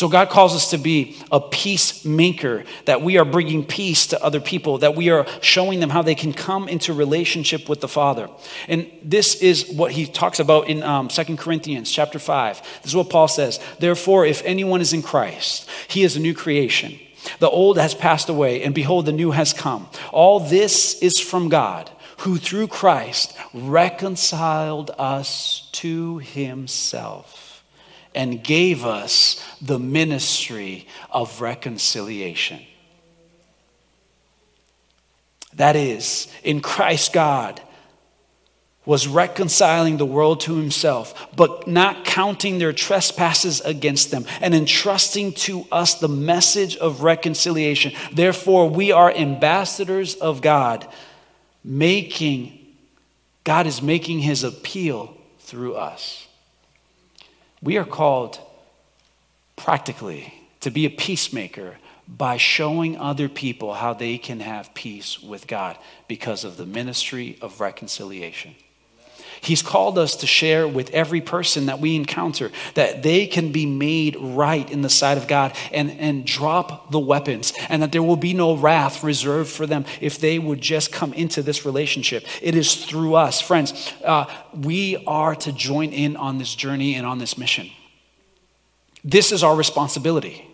So 0.00 0.08
God 0.08 0.30
calls 0.30 0.56
us 0.56 0.70
to 0.70 0.78
be 0.78 1.18
a 1.30 1.42
peacemaker, 1.42 2.64
that 2.86 3.02
we 3.02 3.18
are 3.18 3.24
bringing 3.26 3.66
peace 3.66 4.06
to 4.06 4.24
other 4.24 4.40
people, 4.40 4.78
that 4.78 4.96
we 4.96 5.10
are 5.10 5.26
showing 5.42 5.80
them 5.80 5.90
how 5.90 6.00
they 6.00 6.14
can 6.14 6.32
come 6.32 6.70
into 6.70 6.94
relationship 6.94 7.68
with 7.68 7.82
the 7.82 7.86
Father. 7.86 8.30
And 8.66 8.90
this 9.02 9.42
is 9.42 9.70
what 9.70 9.92
he 9.92 10.06
talks 10.06 10.40
about 10.40 10.68
in 10.68 10.82
um, 10.82 11.08
2 11.08 11.36
Corinthians 11.36 11.92
chapter 11.92 12.18
5. 12.18 12.62
This 12.80 12.92
is 12.92 12.96
what 12.96 13.10
Paul 13.10 13.28
says. 13.28 13.60
Therefore, 13.78 14.24
if 14.24 14.42
anyone 14.46 14.80
is 14.80 14.94
in 14.94 15.02
Christ, 15.02 15.68
he 15.88 16.02
is 16.02 16.16
a 16.16 16.20
new 16.20 16.32
creation. 16.32 16.98
The 17.38 17.50
old 17.50 17.76
has 17.76 17.94
passed 17.94 18.30
away, 18.30 18.62
and 18.62 18.74
behold, 18.74 19.04
the 19.04 19.12
new 19.12 19.32
has 19.32 19.52
come. 19.52 19.86
All 20.12 20.40
this 20.40 20.98
is 21.02 21.20
from 21.20 21.50
God, 21.50 21.90
who 22.20 22.38
through 22.38 22.68
Christ 22.68 23.36
reconciled 23.52 24.92
us 24.96 25.68
to 25.72 26.20
himself 26.20 27.49
and 28.14 28.42
gave 28.42 28.84
us 28.84 29.42
the 29.60 29.78
ministry 29.78 30.86
of 31.10 31.40
reconciliation. 31.40 32.60
That 35.54 35.76
is, 35.76 36.32
in 36.42 36.60
Christ 36.60 37.12
God, 37.12 37.60
was 38.86 39.06
reconciling 39.06 39.98
the 39.98 40.06
world 40.06 40.40
to 40.40 40.56
himself, 40.56 41.28
but 41.36 41.68
not 41.68 42.04
counting 42.04 42.58
their 42.58 42.72
trespasses 42.72 43.60
against 43.60 44.10
them, 44.10 44.24
and 44.40 44.54
entrusting 44.54 45.32
to 45.32 45.64
us 45.70 45.94
the 45.94 46.08
message 46.08 46.76
of 46.76 47.02
reconciliation. 47.02 47.92
Therefore, 48.12 48.70
we 48.70 48.90
are 48.90 49.12
ambassadors 49.12 50.14
of 50.14 50.40
God, 50.40 50.86
making, 51.62 52.58
God 53.44 53.66
is 53.66 53.82
making 53.82 54.20
his 54.20 54.44
appeal 54.44 55.16
through 55.40 55.74
us. 55.74 56.26
We 57.62 57.76
are 57.76 57.84
called 57.84 58.38
practically 59.56 60.34
to 60.60 60.70
be 60.70 60.86
a 60.86 60.90
peacemaker 60.90 61.76
by 62.08 62.36
showing 62.36 62.96
other 62.96 63.28
people 63.28 63.74
how 63.74 63.94
they 63.94 64.18
can 64.18 64.40
have 64.40 64.74
peace 64.74 65.22
with 65.22 65.46
God 65.46 65.78
because 66.08 66.44
of 66.44 66.56
the 66.56 66.66
ministry 66.66 67.38
of 67.40 67.60
reconciliation. 67.60 68.54
He's 69.40 69.62
called 69.62 69.98
us 69.98 70.16
to 70.16 70.26
share 70.26 70.68
with 70.68 70.90
every 70.90 71.20
person 71.20 71.66
that 71.66 71.80
we 71.80 71.96
encounter 71.96 72.50
that 72.74 73.02
they 73.02 73.26
can 73.26 73.52
be 73.52 73.64
made 73.64 74.16
right 74.18 74.70
in 74.70 74.82
the 74.82 74.90
sight 74.90 75.16
of 75.16 75.26
God 75.26 75.56
and, 75.72 75.90
and 75.92 76.26
drop 76.26 76.90
the 76.90 76.98
weapons, 76.98 77.52
and 77.68 77.82
that 77.82 77.92
there 77.92 78.02
will 78.02 78.16
be 78.16 78.34
no 78.34 78.54
wrath 78.56 79.02
reserved 79.02 79.50
for 79.50 79.66
them 79.66 79.84
if 80.00 80.18
they 80.18 80.38
would 80.38 80.60
just 80.60 80.92
come 80.92 81.12
into 81.14 81.42
this 81.42 81.64
relationship. 81.64 82.26
It 82.42 82.54
is 82.54 82.84
through 82.84 83.14
us. 83.14 83.40
Friends, 83.40 83.92
uh, 84.04 84.26
we 84.52 85.02
are 85.06 85.34
to 85.36 85.52
join 85.52 85.92
in 85.92 86.16
on 86.16 86.38
this 86.38 86.54
journey 86.54 86.94
and 86.94 87.06
on 87.06 87.18
this 87.18 87.38
mission. 87.38 87.70
This 89.02 89.32
is 89.32 89.42
our 89.42 89.56
responsibility. 89.56 90.49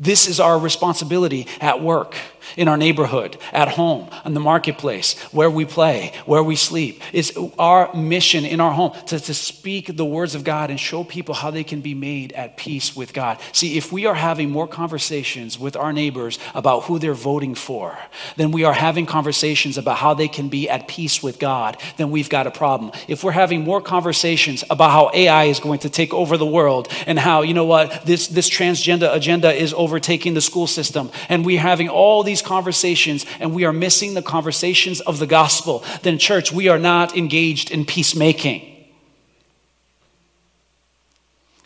This 0.00 0.26
is 0.26 0.40
our 0.40 0.58
responsibility 0.58 1.46
at 1.60 1.82
work, 1.82 2.16
in 2.56 2.68
our 2.68 2.78
neighborhood, 2.78 3.36
at 3.52 3.68
home, 3.68 4.08
in 4.24 4.32
the 4.32 4.40
marketplace, 4.40 5.18
where 5.24 5.50
we 5.50 5.66
play, 5.66 6.14
where 6.24 6.42
we 6.42 6.56
sleep. 6.56 7.02
It's 7.12 7.32
our 7.58 7.94
mission 7.94 8.46
in 8.46 8.60
our 8.60 8.72
home 8.72 8.92
to, 9.08 9.20
to 9.20 9.34
speak 9.34 9.94
the 9.94 10.04
words 10.06 10.34
of 10.34 10.42
God 10.42 10.70
and 10.70 10.80
show 10.80 11.04
people 11.04 11.34
how 11.34 11.50
they 11.50 11.64
can 11.64 11.82
be 11.82 11.92
made 11.92 12.32
at 12.32 12.56
peace 12.56 12.96
with 12.96 13.12
God. 13.12 13.38
See, 13.52 13.76
if 13.76 13.92
we 13.92 14.06
are 14.06 14.14
having 14.14 14.50
more 14.50 14.66
conversations 14.66 15.58
with 15.58 15.76
our 15.76 15.92
neighbors 15.92 16.38
about 16.54 16.84
who 16.84 16.98
they're 16.98 17.12
voting 17.12 17.54
for 17.54 17.98
than 18.36 18.52
we 18.52 18.64
are 18.64 18.72
having 18.72 19.04
conversations 19.04 19.76
about 19.76 19.98
how 19.98 20.14
they 20.14 20.28
can 20.28 20.48
be 20.48 20.70
at 20.70 20.88
peace 20.88 21.22
with 21.22 21.38
God, 21.38 21.76
then 21.98 22.10
we've 22.10 22.30
got 22.30 22.46
a 22.46 22.50
problem. 22.50 22.92
If 23.06 23.22
we're 23.22 23.32
having 23.32 23.64
more 23.64 23.82
conversations 23.82 24.64
about 24.70 24.92
how 24.92 25.10
AI 25.12 25.44
is 25.44 25.60
going 25.60 25.80
to 25.80 25.90
take 25.90 26.14
over 26.14 26.38
the 26.38 26.46
world 26.46 26.88
and 27.06 27.18
how, 27.18 27.42
you 27.42 27.52
know 27.52 27.66
what, 27.66 28.06
this, 28.06 28.28
this 28.28 28.48
transgender 28.48 29.14
agenda 29.14 29.52
is 29.52 29.74
over 29.74 29.89
overtaking 29.90 30.34
the 30.34 30.40
school 30.40 30.68
system, 30.68 31.10
and 31.28 31.44
we're 31.44 31.58
having 31.58 31.88
all 31.88 32.22
these 32.22 32.42
conversations, 32.42 33.26
and 33.40 33.52
we 33.52 33.64
are 33.64 33.72
missing 33.72 34.14
the 34.14 34.22
conversations 34.22 35.00
of 35.00 35.18
the 35.18 35.26
gospel, 35.26 35.82
then, 36.02 36.16
church, 36.16 36.52
we 36.52 36.68
are 36.68 36.78
not 36.78 37.16
engaged 37.16 37.72
in 37.72 37.84
peacemaking. 37.84 38.62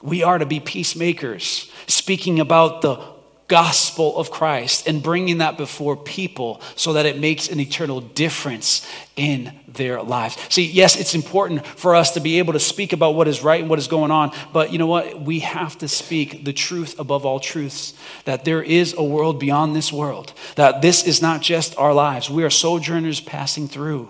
We 0.03 0.23
are 0.23 0.39
to 0.39 0.47
be 0.47 0.59
peacemakers, 0.59 1.71
speaking 1.87 2.41
about 2.41 2.81
the 2.81 3.14
gospel 3.47 4.17
of 4.17 4.31
Christ 4.31 4.89
and 4.89 5.03
bringing 5.03 5.39
that 5.39 5.59
before 5.59 5.97
people 5.97 6.63
so 6.77 6.95
that 6.95 7.05
it 7.05 7.19
makes 7.19 7.49
an 7.49 7.61
eternal 7.61 8.01
difference 8.01 8.89
in 9.17 9.53
their 9.69 10.03
lives. 10.03 10.39
See, 10.49 10.65
yes, 10.65 10.99
it's 10.99 11.15
important 11.15 11.67
for 11.67 11.95
us 11.95 12.13
to 12.13 12.21
be 12.21 12.39
able 12.39 12.55
to 12.55 12.61
speak 12.61 12.93
about 12.93 13.15
what 13.15 13.29
is 13.29 13.43
right 13.43 13.61
and 13.61 13.69
what 13.69 13.79
is 13.79 13.89
going 13.89 14.11
on, 14.11 14.33
but 14.53 14.73
you 14.73 14.79
know 14.79 14.87
what? 14.87 15.21
We 15.21 15.41
have 15.41 15.77
to 15.79 15.89
speak 15.89 16.45
the 16.45 16.53
truth 16.53 16.99
above 16.99 17.27
all 17.27 17.39
truths 17.39 17.95
that 18.25 18.45
there 18.45 18.63
is 18.63 18.95
a 18.97 19.05
world 19.05 19.39
beyond 19.39 19.77
this 19.77 19.93
world, 19.93 20.33
that 20.57 20.81
this 20.81 21.07
is 21.07 21.21
not 21.21 21.43
just 21.43 21.77
our 21.77 21.93
lives. 21.93 22.31
We 22.31 22.45
are 22.45 22.51
sojourners 22.51 23.21
passing 23.21 23.69
through, 23.69 24.09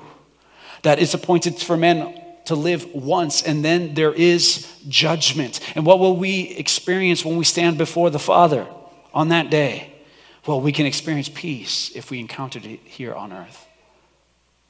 that 0.82 1.00
it's 1.00 1.14
appointed 1.14 1.56
for 1.56 1.76
men 1.76 2.20
to 2.44 2.54
live 2.54 2.94
once 2.94 3.42
and 3.42 3.64
then 3.64 3.94
there 3.94 4.12
is 4.12 4.70
judgment. 4.86 5.60
And 5.74 5.84
what 5.86 5.98
will 5.98 6.16
we 6.16 6.50
experience 6.50 7.24
when 7.24 7.36
we 7.36 7.44
stand 7.44 7.78
before 7.78 8.10
the 8.10 8.18
Father? 8.18 8.66
On 9.14 9.28
that 9.28 9.48
day? 9.48 9.94
Well, 10.46 10.60
we 10.60 10.72
can 10.72 10.84
experience 10.84 11.30
peace 11.30 11.90
if 11.94 12.10
we 12.10 12.20
encountered 12.20 12.66
it 12.66 12.80
here 12.84 13.14
on 13.14 13.32
earth. 13.32 13.66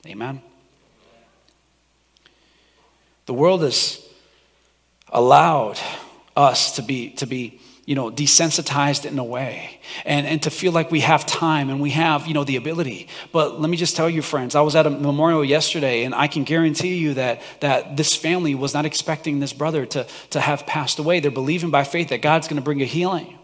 Amen. 0.07 0.41
The 3.27 3.35
world 3.35 3.63
has 3.63 4.07
allowed 5.09 5.81
us 6.37 6.77
to 6.77 6.83
be, 6.83 7.11
to 7.11 7.27
be 7.27 7.61
you 7.87 7.95
know, 7.95 8.11
desensitized 8.11 9.05
in 9.05 9.19
a 9.19 9.25
way 9.25 9.81
and, 10.05 10.27
and 10.27 10.43
to 10.43 10.51
feel 10.51 10.73
like 10.73 10.91
we 10.91 11.01
have 11.01 11.27
time 11.27 11.69
and 11.69 11.81
we 11.81 11.91
have, 11.91 12.27
you 12.27 12.35
know, 12.35 12.45
the 12.45 12.57
ability. 12.57 13.09
But 13.31 13.61
let 13.61 13.69
me 13.69 13.77
just 13.77 13.95
tell 13.95 14.09
you, 14.09 14.23
friends, 14.23 14.55
I 14.55 14.63
was 14.63 14.75
at 14.75 14.87
a 14.87 14.91
memorial 14.91 15.45
yesterday 15.45 16.05
and 16.05 16.15
I 16.15 16.27
can 16.29 16.45
guarantee 16.45 16.97
you 16.97 17.15
that, 17.15 17.43
that 17.61 17.97
this 17.97 18.15
family 18.15 18.55
was 18.55 18.73
not 18.73 18.87
expecting 18.87 19.41
this 19.41 19.53
brother 19.53 19.85
to, 19.87 20.07
to 20.31 20.41
have 20.41 20.67
passed 20.67 20.99
away. 20.99 21.21
They're 21.21 21.31
believing 21.31 21.71
by 21.71 21.85
faith 21.85 22.09
that 22.09 22.23
God's 22.23 22.49
going 22.49 22.57
to 22.57 22.63
bring 22.63 22.81
a 22.81 22.87
healing. 22.87 23.39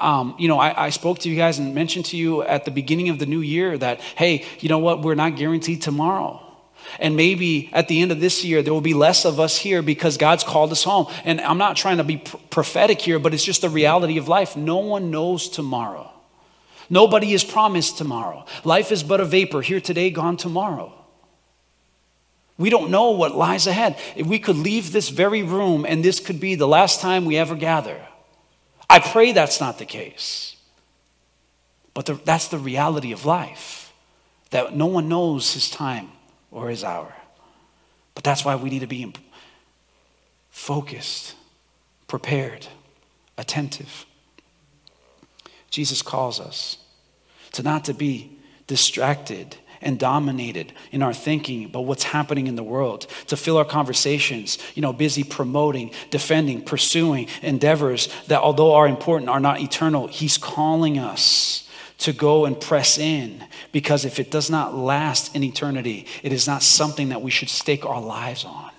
Um, 0.00 0.34
you 0.38 0.48
know, 0.48 0.58
I, 0.58 0.86
I, 0.86 0.90
spoke 0.90 1.20
to 1.20 1.30
you 1.30 1.36
guys 1.36 1.58
and 1.58 1.74
mentioned 1.74 2.06
to 2.06 2.16
you 2.16 2.42
at 2.42 2.64
the 2.64 2.70
beginning 2.70 3.08
of 3.08 3.18
the 3.18 3.26
new 3.26 3.40
year 3.40 3.76
that, 3.78 4.00
hey, 4.00 4.44
you 4.60 4.68
know 4.68 4.78
what, 4.78 5.02
we're 5.02 5.14
not 5.14 5.36
guaranteed 5.36 5.82
tomorrow. 5.82 6.40
And 6.98 7.16
maybe 7.16 7.70
at 7.72 7.88
the 7.88 8.02
end 8.02 8.12
of 8.12 8.20
this 8.20 8.44
year, 8.44 8.62
there 8.62 8.72
will 8.72 8.80
be 8.80 8.94
less 8.94 9.24
of 9.24 9.40
us 9.40 9.56
here 9.56 9.82
because 9.82 10.16
God's 10.16 10.44
called 10.44 10.72
us 10.72 10.84
home. 10.84 11.06
And 11.24 11.40
I'm 11.40 11.58
not 11.58 11.76
trying 11.76 11.98
to 11.98 12.04
be 12.04 12.18
prophetic 12.50 13.00
here, 13.00 13.18
but 13.18 13.34
it's 13.34 13.44
just 13.44 13.62
the 13.62 13.68
reality 13.68 14.18
of 14.18 14.28
life. 14.28 14.56
No 14.56 14.78
one 14.78 15.10
knows 15.10 15.48
tomorrow. 15.48 16.10
Nobody 16.90 17.32
is 17.32 17.44
promised 17.44 17.98
tomorrow. 17.98 18.44
Life 18.62 18.92
is 18.92 19.02
but 19.02 19.20
a 19.20 19.24
vapor, 19.24 19.62
here 19.62 19.80
today, 19.80 20.10
gone 20.10 20.36
tomorrow. 20.36 20.92
We 22.56 22.70
don't 22.70 22.90
know 22.90 23.10
what 23.10 23.34
lies 23.34 23.66
ahead. 23.66 23.98
If 24.14 24.26
we 24.26 24.38
could 24.38 24.56
leave 24.56 24.92
this 24.92 25.08
very 25.08 25.42
room 25.42 25.84
and 25.88 26.04
this 26.04 26.20
could 26.20 26.38
be 26.38 26.54
the 26.54 26.68
last 26.68 27.00
time 27.00 27.24
we 27.24 27.36
ever 27.36 27.56
gather. 27.56 28.00
I 28.94 29.00
pray 29.00 29.32
that's 29.32 29.60
not 29.60 29.78
the 29.78 29.86
case. 29.86 30.54
But 31.94 32.06
the, 32.06 32.14
that's 32.14 32.46
the 32.46 32.58
reality 32.58 33.10
of 33.10 33.24
life, 33.24 33.92
that 34.50 34.76
no 34.76 34.86
one 34.86 35.08
knows 35.08 35.52
his 35.52 35.68
time 35.68 36.12
or 36.52 36.70
his 36.70 36.84
hour. 36.84 37.12
But 38.14 38.22
that's 38.22 38.44
why 38.44 38.54
we 38.54 38.70
need 38.70 38.82
to 38.82 38.86
be 38.86 39.12
focused, 40.48 41.34
prepared, 42.06 42.68
attentive. 43.36 44.06
Jesus 45.70 46.00
calls 46.00 46.38
us 46.38 46.78
to 47.50 47.64
not 47.64 47.84
to 47.86 47.94
be 47.94 48.38
distracted 48.68 49.56
and 49.84 49.98
dominated 49.98 50.72
in 50.90 51.02
our 51.02 51.12
thinking 51.12 51.66
about 51.66 51.84
what's 51.84 52.02
happening 52.02 52.46
in 52.46 52.56
the 52.56 52.62
world, 52.62 53.06
to 53.26 53.36
fill 53.36 53.58
our 53.58 53.64
conversations, 53.64 54.58
you 54.74 54.82
know, 54.82 54.92
busy 54.92 55.22
promoting, 55.22 55.92
defending, 56.10 56.62
pursuing 56.62 57.28
endeavors 57.42 58.08
that, 58.26 58.40
although 58.40 58.74
are 58.74 58.88
important, 58.88 59.28
are 59.28 59.40
not 59.40 59.60
eternal. 59.60 60.06
He's 60.06 60.38
calling 60.38 60.98
us 60.98 61.68
to 61.98 62.12
go 62.12 62.44
and 62.44 62.60
press 62.60 62.98
in 62.98 63.44
because 63.70 64.04
if 64.04 64.18
it 64.18 64.30
does 64.30 64.50
not 64.50 64.74
last 64.74 65.34
in 65.36 65.44
eternity, 65.44 66.06
it 66.22 66.32
is 66.32 66.46
not 66.46 66.62
something 66.62 67.10
that 67.10 67.22
we 67.22 67.30
should 67.30 67.48
stake 67.48 67.86
our 67.86 68.00
lives 68.00 68.44
on. 68.44 68.70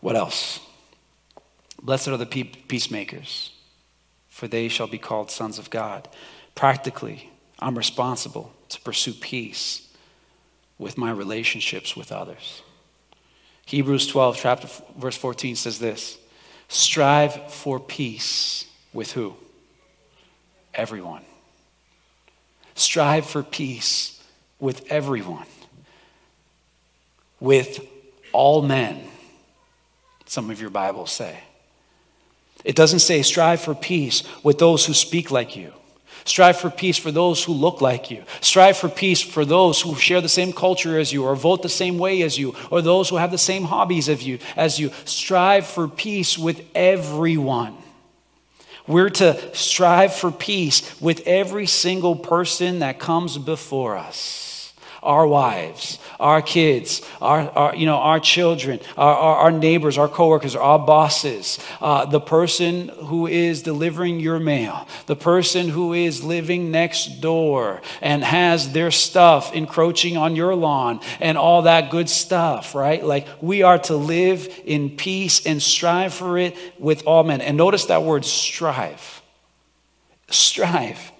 What 0.00 0.16
else? 0.16 0.60
Blessed 1.82 2.08
are 2.08 2.16
the 2.16 2.26
peacemakers 2.26 3.50
for 4.40 4.48
they 4.48 4.68
shall 4.68 4.86
be 4.86 4.96
called 4.96 5.30
sons 5.30 5.58
of 5.58 5.68
God. 5.68 6.08
Practically, 6.54 7.30
I'm 7.58 7.76
responsible 7.76 8.54
to 8.70 8.80
pursue 8.80 9.12
peace 9.12 9.86
with 10.78 10.96
my 10.96 11.10
relationships 11.10 11.94
with 11.94 12.10
others. 12.10 12.62
Hebrews 13.66 14.06
12, 14.06 14.38
chapter, 14.38 14.68
verse 14.96 15.18
14 15.18 15.56
says 15.56 15.78
this 15.78 16.16
Strive 16.68 17.52
for 17.52 17.78
peace 17.78 18.64
with 18.94 19.12
who? 19.12 19.34
Everyone. 20.72 21.22
Strive 22.74 23.26
for 23.26 23.42
peace 23.42 24.24
with 24.58 24.90
everyone, 24.90 25.48
with 27.40 27.86
all 28.32 28.62
men, 28.62 29.02
some 30.24 30.48
of 30.48 30.62
your 30.62 30.70
Bibles 30.70 31.12
say. 31.12 31.40
It 32.64 32.76
doesn't 32.76 33.00
say 33.00 33.22
strive 33.22 33.60
for 33.60 33.74
peace 33.74 34.22
with 34.42 34.58
those 34.58 34.86
who 34.86 34.94
speak 34.94 35.30
like 35.30 35.56
you. 35.56 35.72
Strive 36.24 36.58
for 36.58 36.70
peace 36.70 36.98
for 36.98 37.10
those 37.10 37.42
who 37.42 37.52
look 37.52 37.80
like 37.80 38.10
you. 38.10 38.22
Strive 38.40 38.76
for 38.76 38.88
peace 38.88 39.22
for 39.22 39.44
those 39.44 39.80
who 39.80 39.94
share 39.94 40.20
the 40.20 40.28
same 40.28 40.52
culture 40.52 40.98
as 40.98 41.12
you, 41.12 41.24
or 41.24 41.34
vote 41.34 41.62
the 41.62 41.68
same 41.68 41.98
way 41.98 42.22
as 42.22 42.38
you, 42.38 42.54
or 42.70 42.82
those 42.82 43.08
who 43.08 43.16
have 43.16 43.30
the 43.30 43.38
same 43.38 43.64
hobbies 43.64 44.08
as 44.08 44.26
you. 44.26 44.38
As 44.56 44.78
you 44.78 44.90
strive 45.04 45.66
for 45.66 45.88
peace 45.88 46.38
with 46.38 46.62
everyone. 46.74 47.76
We're 48.86 49.10
to 49.10 49.54
strive 49.54 50.14
for 50.14 50.30
peace 50.30 51.00
with 51.00 51.26
every 51.26 51.66
single 51.66 52.16
person 52.16 52.80
that 52.80 52.98
comes 52.98 53.38
before 53.38 53.96
us. 53.96 54.49
Our 55.02 55.26
wives, 55.26 55.98
our 56.18 56.42
kids, 56.42 57.02
our, 57.20 57.50
our, 57.50 57.74
you 57.74 57.86
know, 57.86 57.96
our 57.96 58.20
children, 58.20 58.80
our, 58.96 59.14
our, 59.14 59.36
our 59.36 59.52
neighbors, 59.52 59.96
our 59.96 60.08
coworkers, 60.08 60.54
our 60.54 60.78
bosses, 60.78 61.58
uh, 61.80 62.04
the 62.04 62.20
person 62.20 62.88
who 62.88 63.26
is 63.26 63.62
delivering 63.62 64.20
your 64.20 64.38
mail, 64.38 64.86
the 65.06 65.16
person 65.16 65.68
who 65.68 65.92
is 65.92 66.22
living 66.22 66.70
next 66.70 67.20
door 67.20 67.80
and 68.00 68.22
has 68.22 68.72
their 68.72 68.90
stuff 68.90 69.54
encroaching 69.54 70.16
on 70.16 70.36
your 70.36 70.54
lawn 70.54 71.00
and 71.20 71.38
all 71.38 71.62
that 71.62 71.90
good 71.90 72.08
stuff, 72.08 72.74
right? 72.74 73.04
Like 73.04 73.26
we 73.40 73.62
are 73.62 73.78
to 73.80 73.96
live 73.96 74.48
in 74.64 74.96
peace 74.96 75.46
and 75.46 75.62
strive 75.62 76.12
for 76.12 76.36
it 76.38 76.56
with 76.78 77.06
all 77.06 77.24
men. 77.24 77.40
And 77.40 77.56
notice 77.56 77.86
that 77.86 78.02
word 78.02 78.24
strive. 78.24 79.22
Strive. 80.28 81.10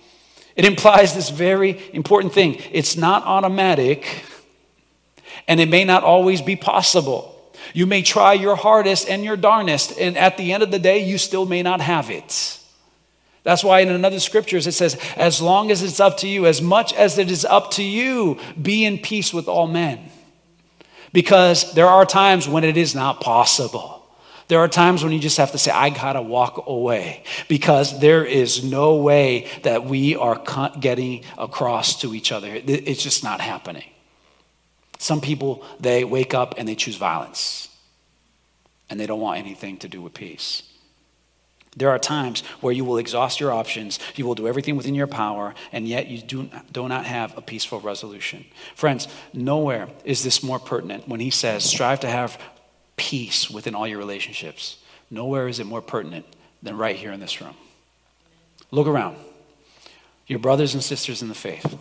It 0.60 0.66
implies 0.66 1.14
this 1.14 1.30
very 1.30 1.80
important 1.94 2.34
thing 2.34 2.60
it's 2.70 2.94
not 2.94 3.24
automatic, 3.24 4.26
and 5.48 5.58
it 5.58 5.70
may 5.70 5.84
not 5.84 6.04
always 6.04 6.42
be 6.42 6.54
possible. 6.54 7.34
You 7.72 7.86
may 7.86 8.02
try 8.02 8.34
your 8.34 8.56
hardest 8.56 9.08
and 9.08 9.24
your 9.24 9.38
darnest, 9.38 9.98
and 9.98 10.18
at 10.18 10.36
the 10.36 10.52
end 10.52 10.62
of 10.62 10.70
the 10.70 10.78
day, 10.78 11.02
you 11.02 11.16
still 11.16 11.46
may 11.46 11.62
not 11.62 11.80
have 11.80 12.10
it. 12.10 12.58
That's 13.42 13.64
why 13.64 13.80
in 13.80 13.88
another 13.88 14.20
scriptures 14.20 14.66
it 14.66 14.72
says, 14.72 14.98
as 15.16 15.40
long 15.40 15.70
as 15.70 15.82
it's 15.82 15.98
up 15.98 16.18
to 16.18 16.28
you, 16.28 16.44
as 16.44 16.60
much 16.60 16.92
as 16.92 17.16
it 17.16 17.30
is 17.30 17.46
up 17.46 17.70
to 17.72 17.82
you, 17.82 18.38
be 18.60 18.84
in 18.84 18.98
peace 18.98 19.32
with 19.32 19.48
all 19.48 19.66
men. 19.66 20.10
Because 21.14 21.72
there 21.72 21.88
are 21.88 22.04
times 22.04 22.46
when 22.46 22.64
it 22.64 22.76
is 22.76 22.94
not 22.94 23.22
possible. 23.22 23.99
There 24.50 24.58
are 24.58 24.66
times 24.66 25.04
when 25.04 25.12
you 25.12 25.20
just 25.20 25.36
have 25.36 25.52
to 25.52 25.58
say, 25.58 25.70
I 25.70 25.90
gotta 25.90 26.20
walk 26.20 26.64
away 26.66 27.22
because 27.46 28.00
there 28.00 28.24
is 28.24 28.64
no 28.64 28.96
way 28.96 29.46
that 29.62 29.84
we 29.84 30.16
are 30.16 30.42
getting 30.80 31.22
across 31.38 32.00
to 32.00 32.16
each 32.16 32.32
other. 32.32 32.48
It's 32.66 33.00
just 33.00 33.22
not 33.22 33.40
happening. 33.40 33.88
Some 34.98 35.20
people, 35.20 35.64
they 35.78 36.02
wake 36.02 36.34
up 36.34 36.56
and 36.58 36.66
they 36.66 36.74
choose 36.74 36.96
violence 36.96 37.68
and 38.90 38.98
they 38.98 39.06
don't 39.06 39.20
want 39.20 39.38
anything 39.38 39.76
to 39.78 39.88
do 39.88 40.02
with 40.02 40.14
peace. 40.14 40.64
There 41.76 41.90
are 41.90 42.00
times 42.00 42.40
where 42.60 42.72
you 42.72 42.84
will 42.84 42.98
exhaust 42.98 43.38
your 43.38 43.52
options, 43.52 44.00
you 44.16 44.26
will 44.26 44.34
do 44.34 44.48
everything 44.48 44.74
within 44.74 44.96
your 44.96 45.06
power, 45.06 45.54
and 45.70 45.86
yet 45.86 46.08
you 46.08 46.20
do, 46.20 46.50
do 46.72 46.88
not 46.88 47.06
have 47.06 47.38
a 47.38 47.40
peaceful 47.40 47.78
resolution. 47.78 48.44
Friends, 48.74 49.06
nowhere 49.32 49.88
is 50.04 50.24
this 50.24 50.42
more 50.42 50.58
pertinent 50.58 51.06
when 51.06 51.20
he 51.20 51.30
says, 51.30 51.62
strive 51.62 52.00
to 52.00 52.08
have 52.08 52.36
peace 53.00 53.48
within 53.48 53.74
all 53.74 53.88
your 53.88 53.96
relationships. 53.96 54.76
Nowhere 55.10 55.48
is 55.48 55.58
it 55.58 55.64
more 55.64 55.80
pertinent 55.80 56.26
than 56.62 56.76
right 56.76 56.94
here 56.94 57.12
in 57.12 57.18
this 57.18 57.40
room. 57.40 57.54
Look 58.70 58.86
around. 58.86 59.16
Your 60.26 60.38
brothers 60.38 60.74
and 60.74 60.82
sisters 60.82 61.22
in 61.22 61.28
the 61.28 61.34
faith. 61.34 61.78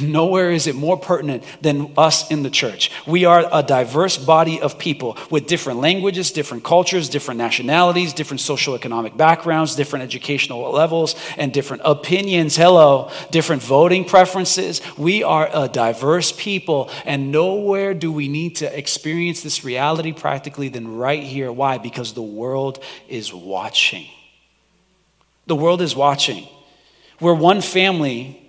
Nowhere 0.00 0.50
is 0.50 0.66
it 0.66 0.74
more 0.74 0.98
pertinent 0.98 1.42
than 1.62 1.94
us 1.96 2.30
in 2.30 2.42
the 2.42 2.50
church. 2.50 2.90
We 3.06 3.24
are 3.24 3.48
a 3.50 3.62
diverse 3.62 4.18
body 4.18 4.60
of 4.60 4.78
people 4.78 5.16
with 5.30 5.46
different 5.46 5.80
languages, 5.80 6.32
different 6.32 6.64
cultures, 6.64 7.08
different 7.08 7.38
nationalities, 7.38 8.12
different 8.12 8.40
socioeconomic 8.40 9.16
backgrounds, 9.16 9.74
different 9.74 10.02
educational 10.02 10.70
levels, 10.70 11.14
and 11.38 11.52
different 11.52 11.82
opinions. 11.84 12.56
Hello, 12.56 13.10
different 13.30 13.62
voting 13.62 14.04
preferences. 14.04 14.82
We 14.98 15.22
are 15.22 15.48
a 15.52 15.66
diverse 15.66 16.30
people, 16.32 16.90
and 17.06 17.32
nowhere 17.32 17.94
do 17.94 18.12
we 18.12 18.28
need 18.28 18.56
to 18.56 18.78
experience 18.78 19.42
this 19.42 19.64
reality 19.64 20.12
practically 20.12 20.68
than 20.68 20.96
right 20.96 21.22
here. 21.22 21.50
Why? 21.50 21.78
Because 21.78 22.12
the 22.12 22.22
world 22.22 22.82
is 23.08 23.32
watching. 23.32 24.08
The 25.46 25.56
world 25.56 25.80
is 25.80 25.96
watching. 25.96 26.48
We're 27.18 27.34
one 27.34 27.62
family 27.62 28.42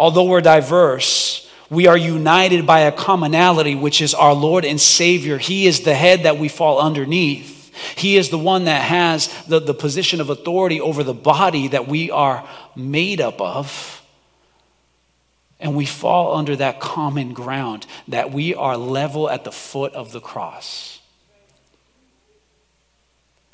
Although 0.00 0.24
we're 0.24 0.40
diverse, 0.40 1.46
we 1.68 1.86
are 1.86 1.96
united 1.96 2.66
by 2.66 2.80
a 2.80 2.90
commonality, 2.90 3.74
which 3.74 4.00
is 4.00 4.14
our 4.14 4.32
Lord 4.32 4.64
and 4.64 4.80
Savior. 4.80 5.36
He 5.36 5.66
is 5.66 5.82
the 5.82 5.94
head 5.94 6.22
that 6.22 6.38
we 6.38 6.48
fall 6.48 6.80
underneath. 6.80 7.70
He 7.98 8.16
is 8.16 8.30
the 8.30 8.38
one 8.38 8.64
that 8.64 8.80
has 8.80 9.28
the, 9.44 9.60
the 9.60 9.74
position 9.74 10.22
of 10.22 10.30
authority 10.30 10.80
over 10.80 11.02
the 11.02 11.12
body 11.12 11.68
that 11.68 11.86
we 11.86 12.10
are 12.10 12.48
made 12.74 13.20
up 13.20 13.42
of. 13.42 14.02
And 15.60 15.76
we 15.76 15.84
fall 15.84 16.34
under 16.34 16.56
that 16.56 16.80
common 16.80 17.34
ground 17.34 17.86
that 18.08 18.32
we 18.32 18.54
are 18.54 18.78
level 18.78 19.28
at 19.28 19.44
the 19.44 19.52
foot 19.52 19.92
of 19.92 20.12
the 20.12 20.20
cross. 20.20 20.98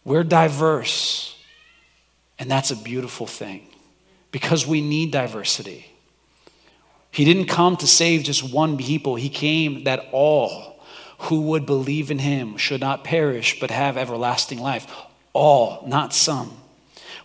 We're 0.05 0.23
diverse, 0.23 1.37
and 2.39 2.49
that's 2.49 2.71
a 2.71 2.77
beautiful 2.77 3.27
thing 3.27 3.67
because 4.31 4.65
we 4.65 4.81
need 4.81 5.11
diversity. 5.11 5.87
He 7.17 7.25
didn't 7.25 7.47
come 7.47 7.79
to 7.79 7.87
save 7.87 8.25
just 8.25 8.53
one 8.53 8.77
people, 8.77 9.15
He 9.15 9.31
came 9.31 9.85
that 9.85 10.07
all 10.13 10.85
who 11.21 11.41
would 11.41 11.65
believe 11.65 12.11
in 12.11 12.19
Him 12.19 12.59
should 12.59 12.83
not 12.83 13.05
perish 13.05 13.59
but 13.59 13.71
have 13.71 13.97
everlasting 13.97 14.59
life. 14.59 14.87
All, 15.33 15.83
not 15.87 16.13
some. 16.13 16.55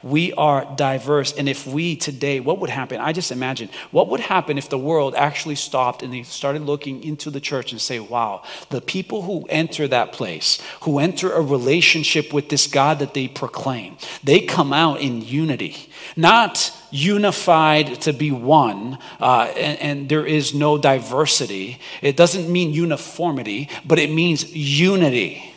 We 0.04 0.34
are 0.34 0.66
diverse. 0.76 1.34
And 1.34 1.48
if 1.48 1.68
we 1.68 1.96
today, 1.96 2.40
what 2.40 2.60
would 2.60 2.70
happen? 2.70 3.00
I 3.00 3.14
just 3.14 3.32
imagine, 3.32 3.70
what 3.92 4.10
would 4.10 4.20
happen 4.20 4.58
if 4.58 4.70
the 4.70 4.78
world 4.78 5.14
actually 5.16 5.56
stopped 5.56 6.02
and 6.02 6.12
they 6.14 6.24
started 6.24 6.64
looking 6.64 7.04
into 7.04 7.30
the 7.30 7.40
church 7.40 7.72
and 7.72 7.80
say, 7.80 8.00
wow, 8.00 8.44
the 8.70 8.82
people 8.82 9.22
who 9.22 9.46
enter 9.50 9.88
that 9.88 10.12
place, 10.12 10.60
who 10.82 11.00
enter 11.00 11.32
a 11.32 11.42
relationship 11.42 12.34
with 12.34 12.50
this 12.50 12.68
God 12.68 13.00
that 13.00 13.14
they 13.14 13.28
proclaim, 13.28 13.98
they 14.24 14.40
come 14.40 14.74
out 14.74 15.02
in 15.02 15.22
unity, 15.22 15.90
not 16.16 16.76
unified 16.90 18.02
to 18.02 18.12
be 18.12 18.32
one, 18.32 18.98
uh, 19.20 19.52
and, 19.56 19.80
and 19.80 20.10
there 20.10 20.26
is 20.26 20.54
no 20.54 20.78
diversity. 20.78 21.80
It 22.02 22.18
doesn't 22.18 22.52
mean 22.52 22.74
uniformity, 22.74 23.70
but 23.86 24.00
it 24.00 24.12
means 24.12 24.52
unity. 24.54 25.54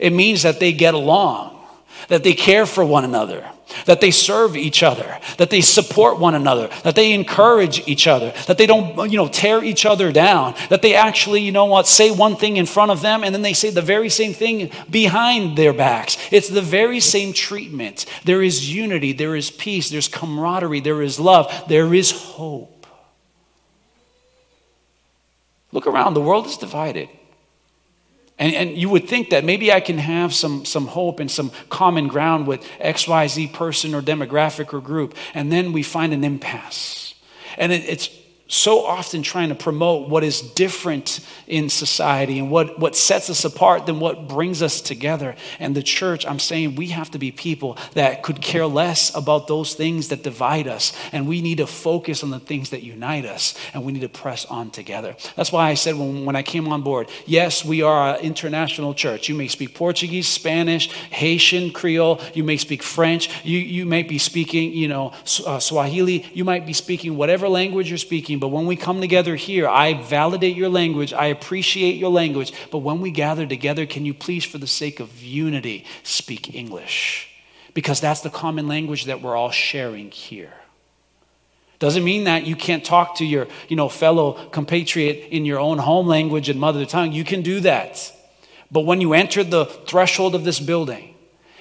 It 0.00 0.12
means 0.12 0.42
that 0.42 0.58
they 0.58 0.72
get 0.72 0.94
along 0.94 1.57
that 2.06 2.22
they 2.22 2.32
care 2.32 2.64
for 2.64 2.84
one 2.84 3.04
another, 3.04 3.44
that 3.84 4.00
they 4.00 4.10
serve 4.10 4.56
each 4.56 4.82
other, 4.82 5.18
that 5.36 5.50
they 5.50 5.60
support 5.60 6.18
one 6.18 6.34
another, 6.34 6.68
that 6.84 6.94
they 6.94 7.12
encourage 7.12 7.86
each 7.86 8.06
other, 8.06 8.32
that 8.46 8.56
they 8.56 8.66
don't, 8.66 9.10
you 9.10 9.18
know, 9.18 9.28
tear 9.28 9.62
each 9.62 9.84
other 9.84 10.12
down, 10.12 10.54
that 10.70 10.82
they 10.82 10.94
actually, 10.94 11.42
you 11.42 11.52
know 11.52 11.66
what, 11.66 11.86
say 11.86 12.10
one 12.10 12.36
thing 12.36 12.56
in 12.56 12.66
front 12.66 12.90
of 12.90 13.02
them 13.02 13.22
and 13.24 13.34
then 13.34 13.42
they 13.42 13.52
say 13.52 13.70
the 13.70 13.82
very 13.82 14.08
same 14.08 14.32
thing 14.32 14.70
behind 14.88 15.58
their 15.58 15.72
backs. 15.72 16.16
It's 16.30 16.48
the 16.48 16.62
very 16.62 17.00
same 17.00 17.32
treatment. 17.32 18.06
There 18.24 18.42
is 18.42 18.72
unity, 18.72 19.12
there 19.12 19.36
is 19.36 19.50
peace, 19.50 19.90
there's 19.90 20.08
camaraderie, 20.08 20.80
there 20.80 21.02
is 21.02 21.20
love, 21.20 21.52
there 21.68 21.92
is 21.92 22.10
hope. 22.10 22.86
Look 25.72 25.86
around, 25.86 26.14
the 26.14 26.22
world 26.22 26.46
is 26.46 26.56
divided. 26.56 27.08
And, 28.38 28.54
and 28.54 28.78
you 28.78 28.88
would 28.88 29.08
think 29.08 29.30
that 29.30 29.44
maybe 29.44 29.72
I 29.72 29.80
can 29.80 29.98
have 29.98 30.32
some, 30.32 30.64
some 30.64 30.86
hope 30.86 31.18
and 31.18 31.30
some 31.30 31.50
common 31.68 32.06
ground 32.06 32.46
with 32.46 32.64
XYZ 32.80 33.52
person 33.52 33.94
or 33.94 34.02
demographic 34.02 34.72
or 34.72 34.80
group. 34.80 35.14
And 35.34 35.50
then 35.50 35.72
we 35.72 35.82
find 35.82 36.14
an 36.14 36.22
impasse. 36.22 37.14
And 37.56 37.72
it, 37.72 37.84
it's 37.84 38.08
so 38.48 38.86
often 38.86 39.22
trying 39.22 39.50
to 39.50 39.54
promote 39.54 40.08
what 40.08 40.24
is 40.24 40.40
different 40.40 41.20
in 41.46 41.68
society 41.68 42.38
and 42.38 42.50
what, 42.50 42.78
what 42.78 42.96
sets 42.96 43.28
us 43.28 43.44
apart 43.44 43.84
than 43.84 44.00
what 44.00 44.26
brings 44.26 44.62
us 44.62 44.80
together. 44.80 45.36
And 45.58 45.76
the 45.76 45.82
church, 45.82 46.24
I'm 46.24 46.38
saying 46.38 46.74
we 46.74 46.88
have 46.88 47.10
to 47.10 47.18
be 47.18 47.30
people 47.30 47.76
that 47.92 48.22
could 48.22 48.40
care 48.40 48.66
less 48.66 49.14
about 49.14 49.48
those 49.48 49.74
things 49.74 50.08
that 50.08 50.22
divide 50.22 50.66
us. 50.66 50.94
And 51.12 51.28
we 51.28 51.42
need 51.42 51.58
to 51.58 51.66
focus 51.66 52.24
on 52.24 52.30
the 52.30 52.40
things 52.40 52.70
that 52.70 52.82
unite 52.82 53.26
us. 53.26 53.54
And 53.74 53.84
we 53.84 53.92
need 53.92 54.00
to 54.00 54.08
press 54.08 54.46
on 54.46 54.70
together. 54.70 55.14
That's 55.36 55.52
why 55.52 55.68
I 55.68 55.74
said 55.74 55.96
when, 55.96 56.24
when 56.24 56.34
I 56.34 56.42
came 56.42 56.68
on 56.68 56.80
board, 56.80 57.10
yes, 57.26 57.66
we 57.66 57.82
are 57.82 58.16
an 58.16 58.20
international 58.22 58.94
church. 58.94 59.28
You 59.28 59.34
may 59.34 59.48
speak 59.48 59.74
Portuguese, 59.74 60.26
Spanish, 60.26 60.90
Haitian, 61.10 61.70
Creole. 61.70 62.18
You 62.32 62.44
may 62.44 62.56
speak 62.56 62.82
French. 62.82 63.44
You, 63.44 63.58
you 63.58 63.84
may 63.84 64.04
be 64.04 64.16
speaking, 64.16 64.72
you 64.72 64.88
know, 64.88 65.12
uh, 65.46 65.58
Swahili. 65.58 66.24
You 66.32 66.46
might 66.46 66.64
be 66.64 66.72
speaking 66.72 67.14
whatever 67.14 67.46
language 67.46 67.90
you're 67.90 67.98
speaking 67.98 68.37
but 68.38 68.48
when 68.48 68.66
we 68.66 68.76
come 68.76 69.00
together 69.00 69.36
here, 69.36 69.68
I 69.68 69.94
validate 69.94 70.56
your 70.56 70.68
language, 70.68 71.12
I 71.12 71.26
appreciate 71.26 71.96
your 71.96 72.10
language, 72.10 72.52
but 72.70 72.78
when 72.78 73.00
we 73.00 73.10
gather 73.10 73.46
together, 73.46 73.86
can 73.86 74.04
you 74.04 74.14
please, 74.14 74.44
for 74.44 74.58
the 74.58 74.66
sake 74.66 75.00
of 75.00 75.22
unity, 75.22 75.84
speak 76.02 76.54
English? 76.54 77.28
Because 77.74 78.00
that's 78.00 78.20
the 78.20 78.30
common 78.30 78.68
language 78.68 79.04
that 79.04 79.22
we're 79.22 79.36
all 79.36 79.50
sharing 79.50 80.10
here. 80.10 80.52
Doesn't 81.78 82.02
mean 82.02 82.24
that 82.24 82.44
you 82.44 82.56
can't 82.56 82.84
talk 82.84 83.16
to 83.16 83.24
your 83.24 83.46
you 83.68 83.76
know, 83.76 83.88
fellow 83.88 84.48
compatriot 84.50 85.28
in 85.30 85.44
your 85.44 85.60
own 85.60 85.78
home 85.78 86.08
language 86.08 86.48
and 86.48 86.58
mother 86.58 86.84
tongue. 86.84 87.12
You 87.12 87.24
can 87.24 87.42
do 87.42 87.60
that. 87.60 88.12
But 88.70 88.80
when 88.80 89.00
you 89.00 89.14
enter 89.14 89.44
the 89.44 89.64
threshold 89.64 90.34
of 90.34 90.44
this 90.44 90.58
building, 90.58 91.14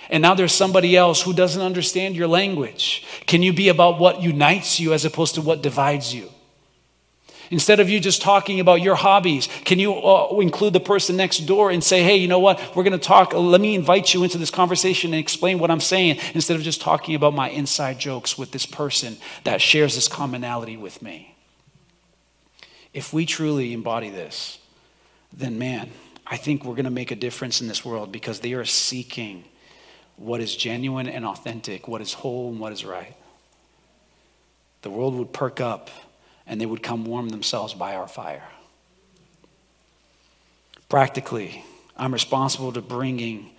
and 0.09 0.21
now 0.21 0.33
there's 0.33 0.53
somebody 0.53 0.95
else 0.95 1.21
who 1.21 1.33
doesn't 1.33 1.61
understand 1.61 2.15
your 2.15 2.27
language, 2.27 3.05
can 3.27 3.43
you 3.43 3.53
be 3.53 3.69
about 3.69 3.99
what 3.99 4.21
unites 4.21 4.79
you 4.79 4.93
as 4.93 5.05
opposed 5.05 5.35
to 5.35 5.41
what 5.41 5.61
divides 5.61 6.13
you? 6.13 6.29
Instead 7.49 7.79
of 7.79 7.89
you 7.89 7.99
just 7.99 8.21
talking 8.21 8.59
about 8.59 8.81
your 8.81 8.95
hobbies, 8.95 9.47
can 9.63 9.79
you 9.79 9.93
uh, 9.93 10.37
include 10.39 10.73
the 10.73 10.79
person 10.79 11.15
next 11.15 11.39
door 11.39 11.71
and 11.71 11.83
say, 11.83 12.03
hey, 12.03 12.17
you 12.17 12.27
know 12.27 12.39
what? 12.39 12.59
We're 12.75 12.83
going 12.83 12.97
to 12.97 13.05
talk. 13.05 13.33
Let 13.33 13.61
me 13.61 13.75
invite 13.75 14.13
you 14.13 14.23
into 14.23 14.37
this 14.37 14.51
conversation 14.51 15.13
and 15.13 15.19
explain 15.19 15.59
what 15.59 15.71
I'm 15.71 15.79
saying 15.79 16.19
instead 16.33 16.57
of 16.57 16.63
just 16.63 16.81
talking 16.81 17.15
about 17.15 17.33
my 17.33 17.49
inside 17.49 17.99
jokes 17.99 18.37
with 18.37 18.51
this 18.51 18.65
person 18.65 19.17
that 19.43 19.61
shares 19.61 19.95
this 19.95 20.07
commonality 20.07 20.77
with 20.77 21.01
me. 21.01 21.35
If 22.93 23.13
we 23.13 23.25
truly 23.25 23.73
embody 23.73 24.09
this, 24.09 24.59
then 25.31 25.57
man, 25.57 25.91
I 26.25 26.37
think 26.37 26.65
we're 26.65 26.75
going 26.75 26.85
to 26.85 26.91
make 26.91 27.11
a 27.11 27.15
difference 27.15 27.61
in 27.61 27.67
this 27.67 27.85
world 27.85 28.11
because 28.11 28.41
they 28.41 28.53
are 28.53 28.65
seeking 28.65 29.45
what 30.17 30.41
is 30.41 30.55
genuine 30.55 31.07
and 31.07 31.25
authentic, 31.25 31.87
what 31.87 32.01
is 32.01 32.13
whole 32.13 32.49
and 32.49 32.59
what 32.59 32.73
is 32.73 32.83
right. 32.83 33.15
The 34.81 34.89
world 34.89 35.15
would 35.15 35.31
perk 35.31 35.61
up 35.61 35.89
and 36.47 36.59
they 36.59 36.65
would 36.65 36.81
come 36.81 37.05
warm 37.05 37.29
themselves 37.29 37.73
by 37.73 37.95
our 37.95 38.07
fire. 38.07 38.47
Practically, 40.89 41.63
I'm 41.95 42.13
responsible 42.13 42.71
to 42.71 42.81
bringing 42.81 43.51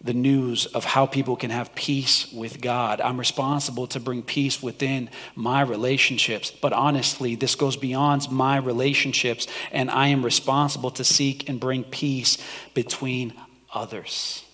the 0.00 0.14
news 0.14 0.66
of 0.66 0.84
how 0.84 1.06
people 1.06 1.34
can 1.34 1.50
have 1.50 1.74
peace 1.74 2.32
with 2.32 2.60
God. 2.60 3.00
I'm 3.00 3.18
responsible 3.18 3.88
to 3.88 4.00
bring 4.00 4.22
peace 4.22 4.62
within 4.62 5.10
my 5.34 5.62
relationships. 5.62 6.52
But 6.52 6.72
honestly, 6.72 7.34
this 7.34 7.56
goes 7.56 7.76
beyond 7.76 8.30
my 8.30 8.58
relationships, 8.58 9.48
and 9.72 9.90
I 9.90 10.08
am 10.08 10.24
responsible 10.24 10.92
to 10.92 11.04
seek 11.04 11.48
and 11.48 11.58
bring 11.58 11.82
peace 11.82 12.38
between 12.74 13.32
others. 13.74 14.44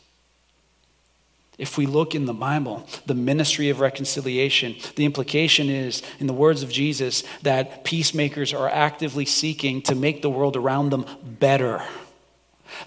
If 1.57 1.79
we 1.79 1.87
look 1.87 2.15
in 2.15 2.25
the 2.25 2.35
Bible, 2.35 2.87
the 3.07 3.15
ministry 3.15 3.69
of 3.71 3.79
reconciliation, 3.81 4.75
the 4.97 5.05
implication 5.05 5.69
is, 5.69 6.03
in 6.19 6.27
the 6.27 6.33
words 6.33 6.63
of 6.63 6.71
Jesus, 6.71 7.23
that 7.43 7.85
peacemakers 7.85 8.53
are 8.53 8.69
actively 8.69 9.25
seeking 9.25 9.81
to 9.83 9.95
make 9.95 10.21
the 10.21 10.31
world 10.31 10.57
around 10.57 10.91
them 10.91 11.07
better. 11.23 11.85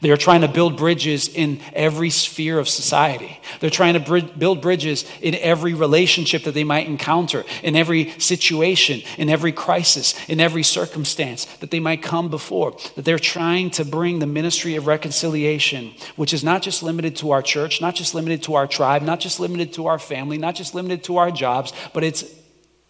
They 0.02 0.12
are 0.12 0.18
trying 0.18 0.42
to 0.42 0.48
build 0.48 0.78
bridges 0.78 1.28
in 1.28 1.60
every 1.74 2.10
sphere 2.10 2.60
of 2.60 2.70
society. 2.70 3.40
They're 3.60 3.70
trying 3.70 3.94
to 3.94 4.00
br- 4.00 4.20
build 4.20 4.62
bridges 4.62 5.06
in 5.22 5.36
every 5.36 5.74
relationship 5.74 6.44
that 6.44 6.54
they 6.54 6.64
might 6.64 6.88
encounter, 6.88 7.44
in 7.64 7.76
every 7.76 8.12
situation, 8.20 9.02
in 9.18 9.30
every 9.30 9.52
crisis, 9.52 10.16
in 10.30 10.40
every 10.40 10.64
circumstance 10.64 11.46
that 11.60 11.72
they 11.72 11.80
might 11.80 12.04
come 12.04 12.30
before. 12.30 12.76
That 12.96 13.06
they're 13.06 13.20
trying 13.20 13.72
to 13.72 13.86
bring 13.86 14.20
the 14.20 14.28
ministry 14.28 14.76
of 14.76 14.88
reconciliation, 14.88 15.94
which 16.16 16.34
is 16.34 16.44
not 16.44 16.62
just 16.62 16.84
limited 16.84 17.16
to 17.18 17.32
our 17.32 17.42
church, 17.42 17.82
not 17.82 17.96
just 17.96 18.14
limited 18.14 18.44
to 18.44 18.56
our 18.56 18.68
tribe, 18.68 19.02
not 19.02 19.20
just 19.20 19.40
limited 19.40 19.74
to 19.74 19.88
our 19.88 20.00
family, 20.00 20.38
not 20.38 20.56
just 20.56 20.76
limited 20.76 21.04
to 21.06 21.18
our 21.18 21.32
jobs, 21.32 21.74
but 21.94 22.04
it's 22.04 22.24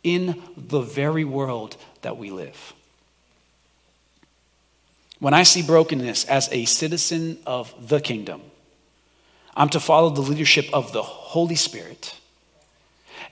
in 0.03 0.41
the 0.55 0.81
very 0.81 1.25
world 1.25 1.75
that 2.01 2.17
we 2.17 2.31
live. 2.31 2.73
When 5.19 5.33
I 5.33 5.43
see 5.43 5.63
brokenness 5.63 6.25
as 6.25 6.47
a 6.51 6.65
citizen 6.65 7.39
of 7.45 7.73
the 7.87 7.99
kingdom, 7.99 8.41
I'm 9.55 9.69
to 9.69 9.79
follow 9.79 10.11
the 10.11 10.21
leadership 10.21 10.67
of 10.71 10.93
the 10.93 11.01
Holy 11.01 11.55
Spirit. 11.55 12.15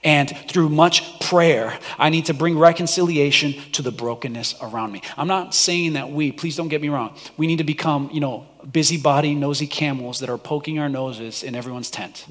And 0.02 0.28
through 0.48 0.68
much 0.68 1.20
prayer, 1.20 1.78
I 1.98 2.10
need 2.10 2.26
to 2.26 2.34
bring 2.34 2.58
reconciliation 2.58 3.54
to 3.72 3.82
the 3.82 3.92
brokenness 3.92 4.56
around 4.60 4.92
me. 4.92 5.02
I'm 5.16 5.28
not 5.28 5.54
saying 5.54 5.94
that 5.94 6.10
we, 6.10 6.32
please 6.32 6.56
don't 6.56 6.68
get 6.68 6.82
me 6.82 6.88
wrong, 6.88 7.16
we 7.36 7.46
need 7.46 7.58
to 7.58 7.64
become, 7.64 8.10
you 8.12 8.20
know, 8.20 8.46
busybody, 8.70 9.34
nosy 9.34 9.66
camels 9.66 10.18
that 10.20 10.28
are 10.28 10.38
poking 10.38 10.78
our 10.78 10.88
noses 10.88 11.42
in 11.42 11.54
everyone's 11.54 11.90
tent. 11.90 12.26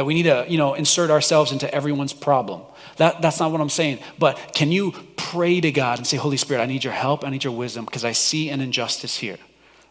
That 0.00 0.06
we 0.06 0.14
need 0.14 0.22
to, 0.22 0.46
you 0.48 0.56
know, 0.56 0.72
insert 0.72 1.10
ourselves 1.10 1.52
into 1.52 1.70
everyone's 1.74 2.14
problem. 2.14 2.62
That, 2.96 3.20
that's 3.20 3.38
not 3.38 3.52
what 3.52 3.60
I'm 3.60 3.68
saying. 3.68 3.98
But 4.18 4.54
can 4.54 4.72
you 4.72 4.92
pray 5.18 5.60
to 5.60 5.70
God 5.70 5.98
and 5.98 6.06
say, 6.06 6.16
Holy 6.16 6.38
Spirit, 6.38 6.62
I 6.62 6.64
need 6.64 6.84
your 6.84 6.94
help, 6.94 7.22
I 7.22 7.28
need 7.28 7.44
your 7.44 7.52
wisdom, 7.52 7.84
because 7.84 8.02
I 8.02 8.12
see 8.12 8.48
an 8.48 8.62
injustice 8.62 9.18
here. 9.18 9.36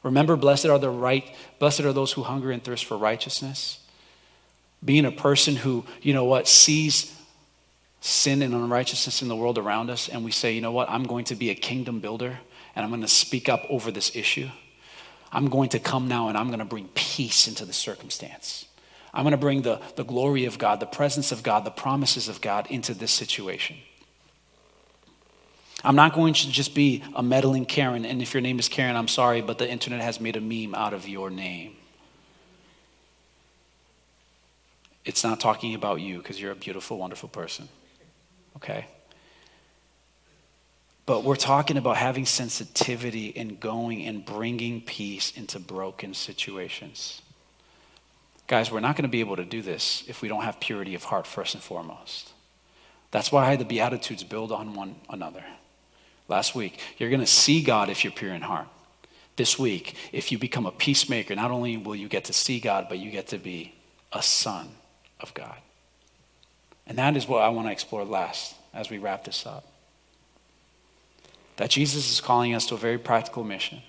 Remember, 0.02 0.36
blessed 0.36 0.66
are 0.66 0.80
the 0.80 0.90
right, 0.90 1.32
blessed 1.60 1.82
are 1.82 1.94
those 1.94 2.12
who 2.12 2.24
hunger 2.24 2.50
and 2.50 2.64
thirst 2.64 2.86
for 2.86 2.98
righteousness. 2.98 3.86
Being 4.84 5.06
a 5.06 5.12
person 5.12 5.56
who, 5.56 5.86
you 6.02 6.16
know 6.16 6.26
what, 6.26 6.48
sees 6.48 7.16
sin 8.02 8.42
and 8.42 8.56
unrighteousness 8.56 9.22
in 9.22 9.28
the 9.28 9.36
world 9.36 9.60
around 9.60 9.92
us, 9.92 10.10
and 10.10 10.26
we 10.26 10.32
say, 10.32 10.54
you 10.54 10.62
know 10.62 10.72
what, 10.72 10.90
I'm 10.90 11.04
going 11.04 11.26
to 11.26 11.36
be 11.36 11.52
a 11.52 11.56
kingdom 11.56 12.00
builder, 12.00 12.40
and 12.76 12.84
I'm 12.84 12.90
going 12.90 13.04
to 13.04 13.08
speak 13.08 13.48
up 13.48 13.64
over 13.70 13.92
this 13.92 14.16
issue. 14.16 14.50
I'm 15.32 15.50
going 15.50 15.70
to 15.70 15.80
come 15.80 16.08
now 16.08 16.30
and 16.30 16.36
I'm 16.36 16.48
going 16.48 16.58
to 16.58 16.66
bring 16.66 16.90
peace 16.96 17.48
into 17.48 17.64
the 17.64 17.74
circumstance. 17.74 18.66
I'm 19.14 19.24
going 19.24 19.32
to 19.32 19.38
bring 19.38 19.64
the, 19.64 19.82
the 19.96 20.04
glory 20.04 20.46
of 20.46 20.58
God, 20.58 20.80
the 20.80 20.86
presence 20.86 21.32
of 21.32 21.44
God, 21.44 21.66
the 21.66 21.72
promises 21.72 22.30
of 22.30 22.42
God 22.42 22.68
into 22.70 22.94
this 22.94 23.12
situation. 23.12 23.78
I'm 25.84 25.96
not 25.96 26.14
going 26.14 26.34
to 26.34 26.52
just 26.52 26.76
be 26.76 27.04
a 27.16 27.24
meddling 27.24 27.66
Karen, 27.66 28.06
and 28.06 28.22
if 28.22 28.34
your 28.34 28.42
name 28.42 28.60
is 28.60 28.68
Karen, 28.68 28.96
I'm 28.96 29.08
sorry, 29.08 29.42
but 29.42 29.58
the 29.58 29.70
internet 29.70 30.02
has 30.02 30.20
made 30.20 30.36
a 30.36 30.42
meme 30.42 30.76
out 30.76 30.94
of 30.94 31.08
your 31.08 31.30
name. 31.30 31.76
It's 35.06 35.24
not 35.24 35.40
talking 35.40 35.74
about 35.76 36.02
you 36.02 36.18
because 36.18 36.40
you're 36.40 36.52
a 36.52 36.56
beautiful, 36.56 36.98
wonderful 36.98 37.30
person. 37.30 37.70
Okay? 38.58 38.86
But 41.06 41.24
we're 41.24 41.38
talking 41.38 41.78
about 41.78 41.98
having 41.98 42.26
sensitivity 42.26 43.36
and 43.36 43.60
going 43.60 44.06
and 44.06 44.24
bringing 44.24 44.82
peace 44.82 45.32
into 45.36 45.60
broken 45.60 46.14
situations. 46.14 47.22
Guys, 48.50 48.72
we're 48.72 48.80
not 48.80 48.96
going 48.96 49.04
to 49.04 49.10
be 49.10 49.20
able 49.20 49.36
to 49.36 49.46
do 49.46 49.62
this 49.62 50.04
if 50.08 50.24
we 50.24 50.28
don't 50.28 50.42
have 50.42 50.60
purity 50.60 50.96
of 50.96 51.04
heart 51.04 51.28
first 51.28 51.54
and 51.54 51.64
foremost. 51.64 52.32
That's 53.12 53.32
why 53.32 53.56
the 53.56 53.64
Beatitudes 53.64 54.24
build 54.24 54.52
on 54.52 54.74
one 54.74 54.96
another. 55.08 55.44
Last 56.28 56.56
week, 56.56 56.80
you're 56.98 57.12
going 57.12 57.20
to 57.20 57.28
see 57.28 57.62
God 57.62 57.90
if 57.90 58.04
you're 58.04 58.12
pure 58.12 58.34
in 58.34 58.42
heart. 58.42 58.68
This 59.36 59.60
week, 59.60 59.94
if 60.12 60.32
you 60.32 60.40
become 60.40 60.66
a 60.66 60.72
peacemaker, 60.72 61.36
not 61.36 61.52
only 61.52 61.78
will 61.78 61.96
you 61.96 62.08
get 62.08 62.26
to 62.26 62.34
see 62.34 62.60
God, 62.60 62.88
but 62.90 62.98
you 62.98 63.12
get 63.12 63.28
to 63.28 63.38
be 63.38 63.76
a 64.12 64.24
son 64.24 64.68
of 65.20 65.32
God. 65.36 65.58
And 66.88 66.98
that 66.98 67.16
is 67.16 67.28
what 67.28 67.44
I 67.44 67.50
want 67.50 67.68
to 67.68 67.72
explore 67.72 68.04
last 68.04 68.56
as 68.74 68.90
we 68.90 68.98
wrap 68.98 69.26
this 69.26 69.46
up. 69.46 69.72
That 71.58 71.70
Jesus 71.70 72.12
is 72.12 72.20
calling 72.20 72.56
us 72.56 72.66
to 72.66 72.74
a 72.74 72.80
very 72.80 72.98
practical 72.98 73.44
mission, 73.44 73.84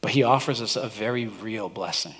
but 0.00 0.10
he 0.10 0.24
offers 0.24 0.60
us 0.60 0.74
a 0.74 0.88
very 0.88 1.28
real 1.28 1.68
blessing 1.68 2.16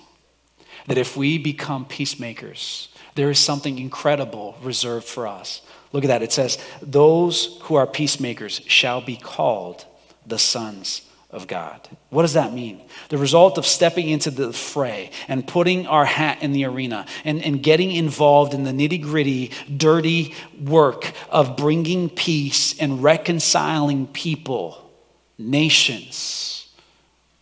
that 0.87 0.99
if 0.99 1.17
we 1.17 1.39
become 1.39 1.85
peacemakers, 1.85 2.89
there 3.15 3.31
is 3.31 3.39
something 3.39 3.79
incredible 3.79 4.57
reserved 4.63 5.07
for 5.07 5.27
us. 5.27 5.63
Look 5.93 6.05
at 6.05 6.09
that. 6.09 6.23
It 6.23 6.33
says, 6.33 6.59
Those 6.81 7.59
who 7.63 7.75
are 7.75 7.87
peacemakers 7.87 8.61
shall 8.67 9.01
be 9.01 9.17
called 9.17 9.85
the 10.27 10.39
sons 10.39 11.03
of 11.31 11.47
God. 11.47 11.89
What 12.11 12.23
does 12.23 12.33
that 12.33 12.53
mean? 12.53 12.83
The 13.09 13.19
result 13.19 13.57
of 13.57 13.65
stepping 13.65 14.09
into 14.09 14.31
the 14.31 14.53
fray 14.53 15.11
and 15.29 15.47
putting 15.47 15.87
our 15.87 16.05
hat 16.05 16.43
in 16.43 16.53
the 16.53 16.65
arena 16.65 17.07
and, 17.25 17.43
and 17.43 17.63
getting 17.63 17.93
involved 17.93 18.53
in 18.53 18.65
the 18.65 18.73
nitty 18.73 19.03
gritty, 19.03 19.53
dirty 19.75 20.35
work 20.61 21.13
of 21.31 21.57
bringing 21.57 22.09
peace 22.09 22.79
and 22.81 23.03
reconciling 23.03 24.09
people, 24.09 24.91
nations, 25.39 26.69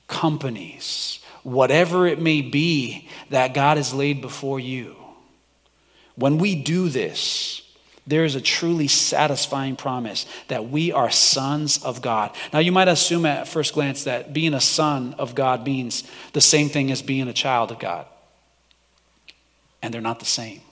companies, 0.07 1.20
whatever 1.49 2.07
it 2.07 2.20
may 2.20 2.42
be 2.42 3.09
that 3.30 3.55
God 3.55 3.76
has 3.76 3.94
laid 3.94 4.20
before 4.20 4.61
you. 4.61 4.96
When 6.14 6.38
we 6.38 6.55
do 6.55 6.88
this, 6.88 7.62
there 8.07 8.24
is 8.24 8.34
a 8.34 8.40
truly 8.40 8.88
satisfying 8.88 9.76
promise 9.76 10.24
that 10.49 10.68
we 10.68 10.92
are 10.92 11.11
sons 11.11 11.84
of 11.84 12.01
God. 12.01 12.34
Now, 12.53 12.59
you 12.59 12.72
might 12.72 12.88
assume 12.88 13.26
at 13.26 13.46
first 13.46 13.74
glance 13.74 14.05
that 14.05 14.32
being 14.32 14.55
a 14.55 14.61
son 14.61 15.14
of 15.18 15.34
God 15.34 15.64
means 15.66 16.05
the 16.32 16.40
same 16.40 16.70
thing 16.70 16.90
as 16.90 17.03
being 17.03 17.28
a 17.28 17.34
child 17.34 17.70
of 17.70 17.78
God, 17.78 18.07
and 19.82 19.92
they're 19.92 20.01
not 20.01 20.20
the 20.20 20.24
same. 20.24 20.62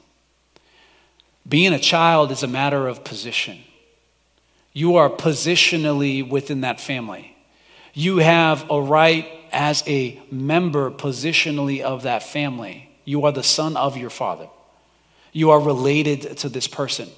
Being 1.48 1.74
a 1.74 1.78
child 1.78 2.32
is 2.32 2.42
a 2.42 2.48
matter 2.48 2.88
of 2.88 3.04
position. 3.04 3.58
You 4.72 4.96
are 4.96 5.08
positionally 5.08 6.28
within 6.28 6.62
that 6.62 6.80
family. 6.80 7.36
You 7.94 8.18
have 8.18 8.68
a 8.70 8.80
right 8.80 9.28
as 9.56 9.82
a 9.86 10.20
member 10.30 10.90
positionally 10.90 11.80
of 11.80 12.02
that 12.02 12.22
family. 12.22 12.90
You 13.06 13.24
are 13.24 13.32
the 13.32 13.42
son 13.42 13.74
of 13.74 13.96
your 13.96 14.10
father. 14.10 14.48
You 15.32 15.50
are 15.50 15.58
related 15.58 16.36
to 16.38 16.50
this 16.50 16.68
person. 16.68 17.08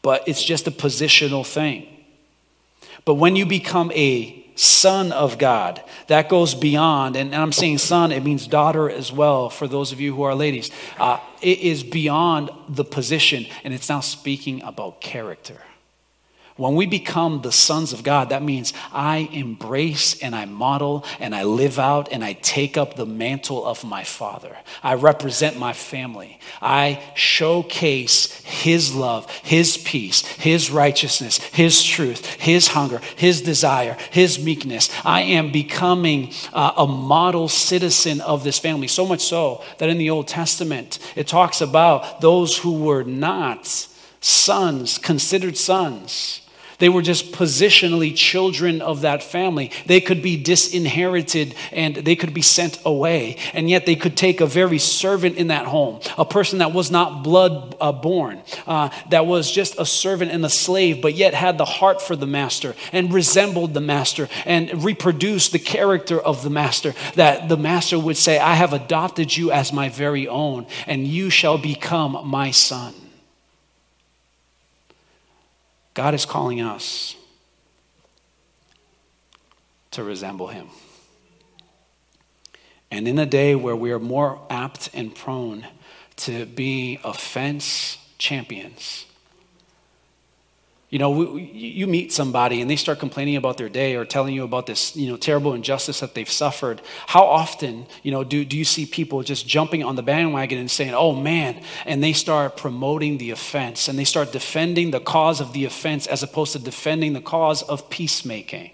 But 0.00 0.26
it's 0.26 0.42
just 0.42 0.66
a 0.66 0.70
positional 0.70 1.46
thing. 1.46 1.86
But 3.04 3.14
when 3.14 3.36
you 3.36 3.44
become 3.44 3.92
a 3.92 4.42
son 4.54 5.12
of 5.12 5.36
God, 5.36 5.82
that 6.06 6.30
goes 6.30 6.54
beyond, 6.54 7.14
and 7.14 7.34
I'm 7.34 7.52
saying 7.52 7.78
son, 7.78 8.10
it 8.10 8.24
means 8.24 8.46
daughter 8.46 8.88
as 8.90 9.12
well 9.12 9.50
for 9.50 9.68
those 9.68 9.92
of 9.92 10.00
you 10.00 10.14
who 10.14 10.22
are 10.22 10.34
ladies. 10.34 10.70
Uh, 10.98 11.18
it 11.42 11.58
is 11.58 11.84
beyond 11.84 12.48
the 12.70 12.84
position, 12.84 13.44
and 13.64 13.74
it's 13.74 13.90
now 13.90 14.00
speaking 14.00 14.62
about 14.62 15.02
character. 15.02 15.58
When 16.56 16.74
we 16.74 16.86
become 16.86 17.42
the 17.42 17.52
sons 17.52 17.92
of 17.92 18.02
God, 18.02 18.30
that 18.30 18.42
means 18.42 18.72
I 18.90 19.28
embrace 19.30 20.18
and 20.22 20.34
I 20.34 20.46
model 20.46 21.04
and 21.20 21.34
I 21.34 21.42
live 21.42 21.78
out 21.78 22.10
and 22.10 22.24
I 22.24 22.32
take 22.32 22.78
up 22.78 22.96
the 22.96 23.04
mantle 23.04 23.66
of 23.66 23.84
my 23.84 24.04
father. 24.04 24.56
I 24.82 24.94
represent 24.94 25.58
my 25.58 25.74
family. 25.74 26.40
I 26.62 27.02
showcase 27.14 28.32
his 28.42 28.94
love, 28.94 29.30
his 29.30 29.76
peace, 29.76 30.26
his 30.26 30.70
righteousness, 30.70 31.36
his 31.38 31.84
truth, 31.84 32.24
his 32.40 32.68
hunger, 32.68 33.02
his 33.16 33.42
desire, 33.42 33.98
his 34.10 34.42
meekness. 34.42 34.88
I 35.04 35.22
am 35.22 35.52
becoming 35.52 36.32
uh, 36.54 36.72
a 36.78 36.86
model 36.86 37.48
citizen 37.48 38.22
of 38.22 38.44
this 38.44 38.58
family. 38.58 38.88
So 38.88 39.04
much 39.04 39.20
so 39.20 39.62
that 39.76 39.90
in 39.90 39.98
the 39.98 40.08
Old 40.08 40.26
Testament, 40.26 41.00
it 41.16 41.26
talks 41.26 41.60
about 41.60 42.22
those 42.22 42.56
who 42.56 42.82
were 42.82 43.04
not 43.04 43.66
sons, 44.22 44.96
considered 44.96 45.58
sons 45.58 46.40
They 46.78 46.88
were 46.88 47.02
just 47.02 47.32
positionally 47.32 48.14
children 48.14 48.82
of 48.82 49.00
that 49.02 49.22
family. 49.22 49.70
They 49.86 50.00
could 50.00 50.22
be 50.22 50.36
disinherited 50.36 51.54
and 51.72 51.96
they 51.96 52.16
could 52.16 52.34
be 52.34 52.42
sent 52.42 52.78
away. 52.84 53.36
And 53.54 53.70
yet 53.70 53.86
they 53.86 53.96
could 53.96 54.16
take 54.16 54.40
a 54.40 54.46
very 54.46 54.78
servant 54.78 55.36
in 55.36 55.48
that 55.48 55.66
home, 55.66 56.00
a 56.18 56.24
person 56.24 56.58
that 56.58 56.72
was 56.72 56.90
not 56.90 57.22
blood 57.22 57.76
uh, 57.80 57.92
born, 57.92 58.42
uh, 58.66 58.90
that 59.10 59.26
was 59.26 59.50
just 59.50 59.78
a 59.78 59.86
servant 59.86 60.30
and 60.30 60.44
a 60.44 60.50
slave, 60.50 61.00
but 61.00 61.14
yet 61.14 61.34
had 61.34 61.58
the 61.58 61.64
heart 61.64 62.02
for 62.02 62.16
the 62.16 62.26
master 62.26 62.74
and 62.92 63.12
resembled 63.12 63.74
the 63.74 63.80
master 63.80 64.28
and 64.44 64.84
reproduced 64.84 65.52
the 65.52 65.58
character 65.58 66.20
of 66.20 66.42
the 66.42 66.50
master. 66.50 66.94
That 67.14 67.48
the 67.48 67.56
master 67.56 67.98
would 67.98 68.16
say, 68.16 68.38
I 68.38 68.54
have 68.54 68.72
adopted 68.72 69.36
you 69.36 69.50
as 69.50 69.72
my 69.72 69.88
very 69.88 70.28
own, 70.28 70.66
and 70.86 71.06
you 71.06 71.30
shall 71.30 71.58
become 71.58 72.26
my 72.26 72.50
son. 72.50 72.94
God 75.96 76.12
is 76.12 76.26
calling 76.26 76.60
us 76.60 77.16
to 79.92 80.04
resemble 80.04 80.48
him. 80.48 80.68
And 82.90 83.08
in 83.08 83.18
a 83.18 83.24
day 83.24 83.54
where 83.54 83.74
we 83.74 83.92
are 83.92 83.98
more 83.98 84.38
apt 84.50 84.90
and 84.92 85.14
prone 85.14 85.66
to 86.16 86.44
be 86.44 87.00
offense 87.02 87.96
champions, 88.18 89.06
you 90.96 90.98
know, 90.98 91.10
we, 91.10 91.42
you 91.42 91.86
meet 91.86 92.10
somebody 92.10 92.62
and 92.62 92.70
they 92.70 92.76
start 92.76 92.98
complaining 92.98 93.36
about 93.36 93.58
their 93.58 93.68
day 93.68 93.96
or 93.96 94.06
telling 94.06 94.34
you 94.34 94.44
about 94.44 94.64
this, 94.64 94.96
you 94.96 95.10
know, 95.10 95.18
terrible 95.18 95.52
injustice 95.52 96.00
that 96.00 96.14
they've 96.14 96.30
suffered. 96.30 96.80
How 97.06 97.24
often, 97.24 97.84
you 98.02 98.10
know, 98.10 98.24
do, 98.24 98.46
do 98.46 98.56
you 98.56 98.64
see 98.64 98.86
people 98.86 99.22
just 99.22 99.46
jumping 99.46 99.84
on 99.84 99.96
the 99.96 100.02
bandwagon 100.02 100.56
and 100.58 100.70
saying, 100.70 100.94
oh 100.94 101.14
man, 101.14 101.60
and 101.84 102.02
they 102.02 102.14
start 102.14 102.56
promoting 102.56 103.18
the 103.18 103.30
offense 103.30 103.88
and 103.88 103.98
they 103.98 104.04
start 104.04 104.32
defending 104.32 104.90
the 104.90 104.98
cause 104.98 105.38
of 105.38 105.52
the 105.52 105.66
offense 105.66 106.06
as 106.06 106.22
opposed 106.22 106.52
to 106.52 106.58
defending 106.58 107.12
the 107.12 107.20
cause 107.20 107.62
of 107.62 107.90
peacemaking. 107.90 108.70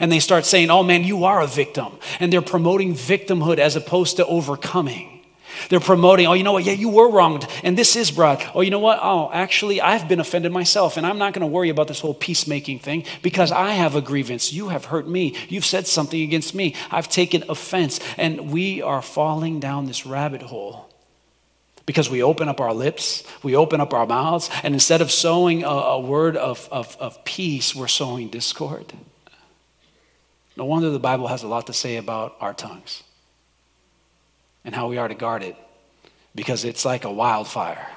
And 0.00 0.10
they 0.10 0.18
start 0.18 0.44
saying, 0.46 0.70
oh 0.70 0.82
man, 0.82 1.04
you 1.04 1.24
are 1.24 1.40
a 1.40 1.46
victim. 1.46 2.00
And 2.18 2.32
they're 2.32 2.42
promoting 2.42 2.94
victimhood 2.94 3.58
as 3.58 3.76
opposed 3.76 4.16
to 4.16 4.26
overcoming. 4.26 5.13
They're 5.68 5.80
promoting, 5.80 6.26
oh, 6.26 6.32
you 6.32 6.42
know 6.42 6.52
what? 6.52 6.64
Yeah, 6.64 6.72
you 6.72 6.88
were 6.88 7.10
wronged, 7.10 7.46
and 7.62 7.76
this 7.76 7.96
is 7.96 8.10
broad. 8.10 8.44
Oh, 8.54 8.60
you 8.60 8.70
know 8.70 8.78
what? 8.78 8.98
Oh, 9.02 9.30
actually, 9.32 9.80
I've 9.80 10.08
been 10.08 10.20
offended 10.20 10.52
myself, 10.52 10.96
and 10.96 11.06
I'm 11.06 11.18
not 11.18 11.32
going 11.32 11.40
to 11.40 11.46
worry 11.46 11.68
about 11.68 11.88
this 11.88 12.00
whole 12.00 12.14
peacemaking 12.14 12.78
thing 12.80 13.04
because 13.22 13.52
I 13.52 13.72
have 13.72 13.94
a 13.94 14.00
grievance. 14.00 14.52
You 14.52 14.68
have 14.68 14.86
hurt 14.86 15.08
me. 15.08 15.36
You've 15.48 15.64
said 15.64 15.86
something 15.86 16.20
against 16.20 16.54
me. 16.54 16.74
I've 16.90 17.08
taken 17.08 17.44
offense. 17.48 18.00
And 18.16 18.52
we 18.52 18.82
are 18.82 19.02
falling 19.02 19.60
down 19.60 19.86
this 19.86 20.06
rabbit 20.06 20.42
hole 20.42 20.88
because 21.86 22.08
we 22.08 22.22
open 22.22 22.48
up 22.48 22.60
our 22.60 22.72
lips, 22.72 23.24
we 23.42 23.54
open 23.54 23.80
up 23.80 23.92
our 23.92 24.06
mouths, 24.06 24.48
and 24.62 24.74
instead 24.74 25.00
of 25.02 25.10
sowing 25.10 25.64
a, 25.64 25.68
a 25.68 26.00
word 26.00 26.36
of, 26.36 26.68
of, 26.72 26.96
of 26.98 27.22
peace, 27.24 27.74
we're 27.74 27.88
sowing 27.88 28.28
discord. 28.28 28.92
No 30.56 30.64
wonder 30.64 30.90
the 30.90 30.98
Bible 30.98 31.26
has 31.26 31.42
a 31.42 31.48
lot 31.48 31.66
to 31.66 31.72
say 31.72 31.96
about 31.96 32.36
our 32.40 32.54
tongues 32.54 33.02
and 34.64 34.74
how 34.74 34.88
we 34.88 34.98
are 34.98 35.08
to 35.08 35.14
guard 35.14 35.42
it 35.42 35.56
because 36.34 36.64
it's 36.64 36.84
like 36.84 37.04
a 37.04 37.12
wildfire. 37.12 37.88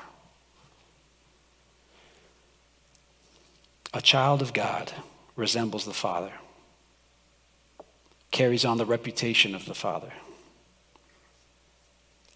A 3.94 4.02
child 4.02 4.42
of 4.42 4.54
God 4.54 4.92
resembles 5.36 5.86
the 5.86 5.94
Father, 5.94 6.34
carries 8.32 8.66
on 8.66 8.78
the 8.78 8.86
reputation 8.86 9.56
of 9.56 9.66
the 9.66 9.74
Father, 9.74 10.12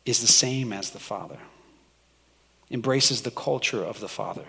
is 0.05 0.21
the 0.21 0.27
same 0.27 0.73
as 0.73 0.91
the 0.91 0.99
Father, 0.99 1.37
embraces 2.71 3.21
the 3.21 3.31
culture 3.31 3.83
of 3.83 3.99
the 3.99 4.07
Father, 4.07 4.45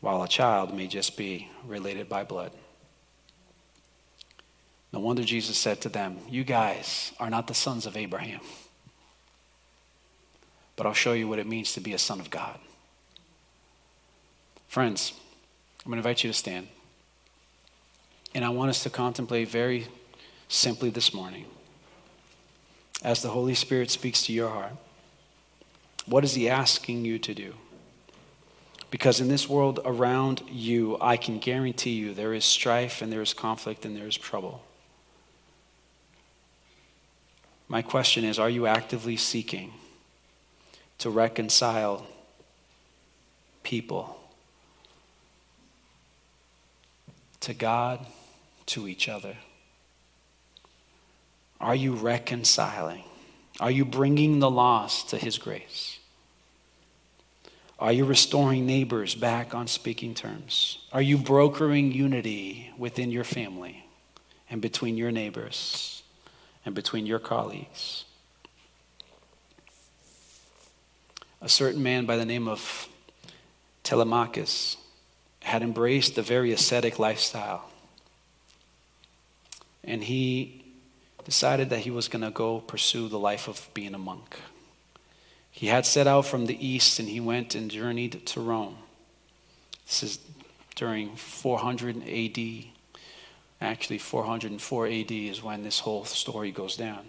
while 0.00 0.22
a 0.22 0.28
child 0.28 0.74
may 0.74 0.86
just 0.86 1.16
be 1.16 1.50
related 1.66 2.08
by 2.08 2.22
blood. 2.22 2.52
No 4.92 5.00
wonder 5.00 5.22
Jesus 5.22 5.58
said 5.58 5.80
to 5.82 5.88
them, 5.88 6.18
You 6.28 6.44
guys 6.44 7.12
are 7.20 7.30
not 7.30 7.46
the 7.46 7.54
sons 7.54 7.86
of 7.86 7.96
Abraham, 7.96 8.40
but 10.76 10.86
I'll 10.86 10.94
show 10.94 11.12
you 11.12 11.28
what 11.28 11.38
it 11.38 11.46
means 11.46 11.72
to 11.74 11.80
be 11.80 11.92
a 11.92 11.98
son 11.98 12.20
of 12.20 12.30
God. 12.30 12.58
Friends, 14.68 15.12
I'm 15.84 15.90
going 15.90 16.02
to 16.02 16.08
invite 16.08 16.24
you 16.24 16.30
to 16.30 16.36
stand. 16.36 16.68
And 18.34 18.44
I 18.44 18.50
want 18.50 18.70
us 18.70 18.82
to 18.82 18.90
contemplate 18.90 19.48
very 19.48 19.88
simply 20.48 20.90
this 20.90 21.14
morning 21.14 21.46
as 23.02 23.22
the 23.22 23.28
Holy 23.28 23.54
Spirit 23.54 23.90
speaks 23.90 24.22
to 24.24 24.32
your 24.32 24.50
heart. 24.50 24.72
What 26.06 26.24
is 26.24 26.34
He 26.34 26.48
asking 26.48 27.04
you 27.04 27.18
to 27.20 27.34
do? 27.34 27.54
Because 28.90 29.20
in 29.20 29.28
this 29.28 29.48
world 29.48 29.80
around 29.84 30.42
you, 30.50 30.96
I 31.00 31.16
can 31.16 31.38
guarantee 31.38 31.90
you 31.90 32.14
there 32.14 32.32
is 32.32 32.44
strife 32.44 33.02
and 33.02 33.12
there 33.12 33.20
is 33.20 33.34
conflict 33.34 33.84
and 33.84 33.96
there 33.96 34.06
is 34.06 34.16
trouble. 34.16 34.62
My 37.68 37.82
question 37.82 38.24
is 38.24 38.38
Are 38.38 38.50
you 38.50 38.66
actively 38.66 39.16
seeking 39.16 39.72
to 40.98 41.10
reconcile 41.10 42.06
people 43.62 44.18
to 47.40 47.54
God, 47.54 48.04
to 48.66 48.88
each 48.88 49.08
other? 49.08 49.36
Are 51.60 51.74
you 51.74 51.92
reconciling? 51.94 53.04
Are 53.60 53.70
you 53.70 53.84
bringing 53.84 54.38
the 54.38 54.50
lost 54.50 55.10
to 55.10 55.18
His 55.18 55.38
grace? 55.38 55.98
Are 57.78 57.92
you 57.92 58.04
restoring 58.04 58.66
neighbors 58.66 59.14
back 59.14 59.54
on 59.54 59.68
speaking 59.68 60.14
terms? 60.14 60.78
Are 60.92 61.02
you 61.02 61.16
brokering 61.16 61.92
unity 61.92 62.72
within 62.76 63.10
your 63.12 63.24
family 63.24 63.84
and 64.50 64.60
between 64.60 64.96
your 64.96 65.12
neighbors? 65.12 65.97
And 66.68 66.74
between 66.74 67.06
your 67.06 67.18
colleagues. 67.18 68.04
A 71.40 71.48
certain 71.48 71.82
man 71.82 72.04
by 72.04 72.18
the 72.18 72.26
name 72.26 72.46
of 72.46 72.88
Telemachus 73.82 74.76
had 75.40 75.62
embraced 75.62 76.18
a 76.18 76.22
very 76.22 76.52
ascetic 76.52 76.98
lifestyle. 76.98 77.70
And 79.82 80.04
he 80.04 80.62
decided 81.24 81.70
that 81.70 81.80
he 81.80 81.90
was 81.90 82.06
going 82.06 82.22
to 82.22 82.30
go 82.30 82.60
pursue 82.60 83.08
the 83.08 83.18
life 83.18 83.48
of 83.48 83.66
being 83.72 83.94
a 83.94 83.98
monk. 83.98 84.38
He 85.50 85.68
had 85.68 85.86
set 85.86 86.06
out 86.06 86.26
from 86.26 86.44
the 86.44 86.66
east 86.66 86.98
and 86.98 87.08
he 87.08 87.18
went 87.18 87.54
and 87.54 87.70
journeyed 87.70 88.26
to 88.26 88.42
Rome. 88.42 88.76
This 89.86 90.02
is 90.02 90.18
during 90.74 91.16
400 91.16 92.06
AD. 92.06 92.77
Actually, 93.60 93.98
404 93.98 94.86
AD 94.86 95.10
is 95.10 95.42
when 95.42 95.62
this 95.62 95.80
whole 95.80 96.04
story 96.04 96.52
goes 96.52 96.76
down. 96.76 97.04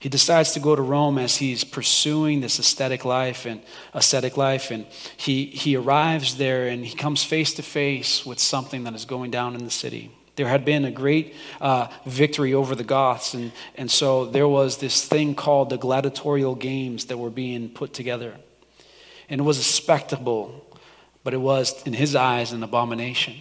He 0.00 0.08
decides 0.08 0.52
to 0.52 0.60
go 0.60 0.74
to 0.74 0.82
Rome 0.82 1.18
as 1.18 1.36
he's 1.36 1.62
pursuing 1.62 2.40
this 2.40 2.58
aesthetic 2.58 3.04
life 3.04 3.44
and 3.44 3.60
ascetic 3.92 4.36
life, 4.36 4.70
and 4.70 4.86
he, 5.16 5.44
he 5.44 5.76
arrives 5.76 6.38
there 6.38 6.68
and 6.68 6.84
he 6.84 6.96
comes 6.96 7.22
face 7.22 7.52
to 7.54 7.62
face 7.62 8.24
with 8.24 8.40
something 8.40 8.84
that 8.84 8.94
is 8.94 9.04
going 9.04 9.30
down 9.30 9.54
in 9.54 9.62
the 9.62 9.70
city. 9.70 10.10
There 10.36 10.48
had 10.48 10.64
been 10.64 10.86
a 10.86 10.90
great 10.90 11.34
uh, 11.60 11.88
victory 12.06 12.54
over 12.54 12.74
the 12.74 12.82
Goths, 12.82 13.34
and, 13.34 13.52
and 13.74 13.90
so 13.90 14.24
there 14.24 14.48
was 14.48 14.78
this 14.78 15.06
thing 15.06 15.34
called 15.34 15.68
the 15.68 15.76
gladiatorial 15.76 16.54
games 16.54 17.04
that 17.06 17.18
were 17.18 17.30
being 17.30 17.68
put 17.68 17.92
together. 17.92 18.34
And 19.28 19.40
it 19.40 19.44
was 19.44 19.58
a 19.58 19.62
spectacle, 19.62 20.64
but 21.22 21.34
it 21.34 21.40
was, 21.40 21.82
in 21.82 21.92
his 21.92 22.16
eyes, 22.16 22.52
an 22.52 22.62
abomination 22.62 23.34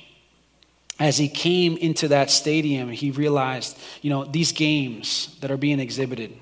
as 1.00 1.18
he 1.18 1.30
came 1.30 1.78
into 1.78 2.10
that 2.10 2.30
stadium, 2.30 2.90
he 2.90 3.12
realized, 3.12 3.78
you 4.02 4.10
know, 4.10 4.26
these 4.26 4.52
games 4.52 5.38
that 5.40 5.50
are 5.50 5.58
being 5.58 5.80
exhibited, 5.80 6.38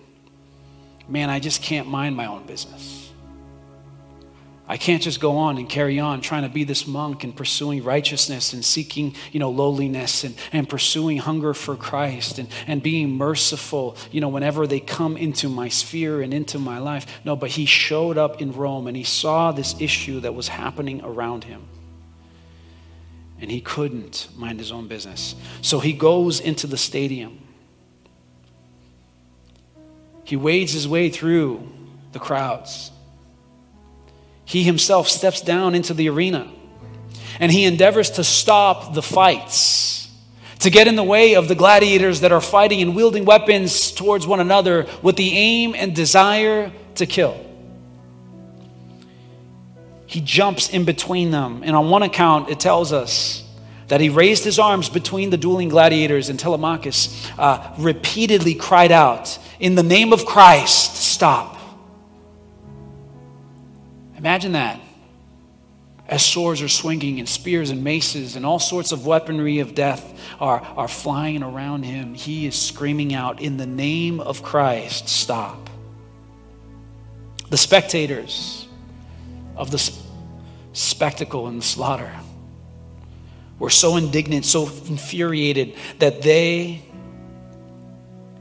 man, 1.08 1.30
I 1.30 1.39
just 1.39 1.62
can't 1.62 1.88
mind 1.88 2.16
my 2.16 2.26
own 2.26 2.45
business. 2.47 3.03
I 4.70 4.76
can't 4.76 5.01
just 5.01 5.22
go 5.22 5.38
on 5.38 5.58
and 5.58 5.70
carry 5.70 5.97
on 5.97 6.20
trying 6.20 6.43
to 6.43 6.49
be 6.49 6.66
this 6.66 6.86
monk 6.86 7.24
and 7.24 7.34
pursuing 7.34 7.84
righteousness 7.84 8.51
and 8.51 8.66
seeking, 8.66 9.16
you 9.32 9.39
know, 9.39 9.49
lowliness 9.49 10.26
and, 10.26 10.36
and 10.51 10.68
pursuing 10.68 11.20
hunger 11.20 11.53
for 11.53 11.78
Christ 11.78 12.38
and, 12.38 12.49
and 12.66 12.84
being 12.84 13.12
merciful, 13.12 13.95
you 14.12 14.20
know, 14.20 14.28
whenever 14.28 14.68
they 14.68 14.82
come 14.82 15.16
into 15.16 15.47
my 15.47 15.70
sphere 15.70 16.22
and 16.22 16.34
into 16.34 16.60
my 16.60 16.80
life. 16.80 17.05
No, 17.24 17.38
but 17.38 17.51
he 17.51 17.66
showed 17.66 18.18
up 18.18 18.41
in 18.41 18.51
Rome 18.51 18.88
and 18.88 18.97
he 18.97 19.05
saw 19.05 19.53
this 19.53 19.80
issue 19.80 20.20
that 20.20 20.36
was 20.36 20.49
happening 20.49 21.01
around 21.01 21.45
him 21.45 21.62
and 23.40 23.52
he 23.52 23.62
couldn't 23.62 24.28
mind 24.36 24.60
his 24.60 24.72
own 24.72 24.88
business. 24.88 25.36
So 25.62 25.80
he 25.80 25.94
goes 25.94 26.40
into 26.40 26.68
the 26.68 26.78
stadium. 26.78 27.40
He 30.24 30.36
wades 30.36 30.74
his 30.74 30.88
way 30.88 31.10
through 31.10 31.68
the 32.12 32.20
crowds. 32.20 32.92
He 34.44 34.64
himself 34.64 35.08
steps 35.08 35.42
down 35.42 35.76
into 35.76 35.94
the 35.94 36.10
arena 36.10 36.52
and 37.40 37.52
he 37.52 37.66
endeavors 37.66 38.12
to 38.12 38.24
stop 38.24 38.94
the 38.94 39.02
fights, 39.02 40.10
to 40.60 40.70
get 40.70 40.88
in 40.88 40.96
the 40.96 41.04
way 41.04 41.36
of 41.36 41.48
the 41.48 41.56
gladiators 41.56 42.22
that 42.22 42.32
are 42.32 42.42
fighting 42.42 42.82
and 42.82 42.96
wielding 42.96 43.26
weapons 43.26 43.92
towards 43.92 44.26
one 44.26 44.40
another 44.40 44.88
with 45.04 45.16
the 45.16 45.38
aim 45.38 45.76
and 45.76 45.96
desire 45.96 46.72
to 46.96 47.06
kill. 47.06 47.47
He 50.08 50.22
jumps 50.22 50.70
in 50.70 50.86
between 50.86 51.32
them. 51.32 51.62
And 51.64 51.76
on 51.76 51.89
one 51.89 52.01
account, 52.01 52.49
it 52.49 52.60
tells 52.60 52.93
us 52.93 53.43
that 53.89 54.01
he 54.01 54.10
raised 54.10 54.43
his 54.43 54.58
arms 54.58 54.89
between 54.89 55.30
the 55.30 55.38
dueling 55.38 55.70
gladiators, 55.70 56.30
and 56.30 56.39
Telemachus 56.39 57.30
uh, 57.38 57.74
repeatedly 57.78 58.55
cried 58.55 58.91
out, 58.91 59.38
In 59.60 59.76
the 59.76 59.84
name 59.84 60.14
of 60.14 60.26
Christ, 60.26 60.95
stop. 60.95 61.60
Imagine 64.18 64.53
that. 64.53 64.82
As 66.08 66.26
swords 66.26 66.62
are 66.62 66.70
swinging, 66.70 67.20
and 67.20 67.28
spears 67.28 67.70
and 67.70 67.84
maces, 67.84 68.38
and 68.38 68.45
all 68.45 68.60
sorts 68.60 68.93
of 68.93 69.05
weaponry 69.05 69.60
of 69.60 69.76
death 69.76 70.18
are, 70.39 70.62
are 70.62 70.88
flying 70.88 71.43
around 71.43 71.84
him, 71.84 72.14
he 72.14 72.45
is 72.45 72.55
screaming 72.55 73.14
out, 73.14 73.41
In 73.41 73.58
the 73.58 73.66
name 73.66 74.22
of 74.22 74.41
Christ, 74.41 75.10
stop. 75.10 75.70
The 77.49 77.58
spectators 77.58 78.66
of 79.58 79.72
the 79.72 79.91
spectacle 80.74 81.47
and 81.47 81.60
the 81.60 81.66
slaughter 81.66 82.14
were 83.60 83.70
so 83.70 83.97
indignant, 83.97 84.45
so 84.45 84.64
infuriated 84.88 85.76
that 85.99 86.22
they, 86.22 86.84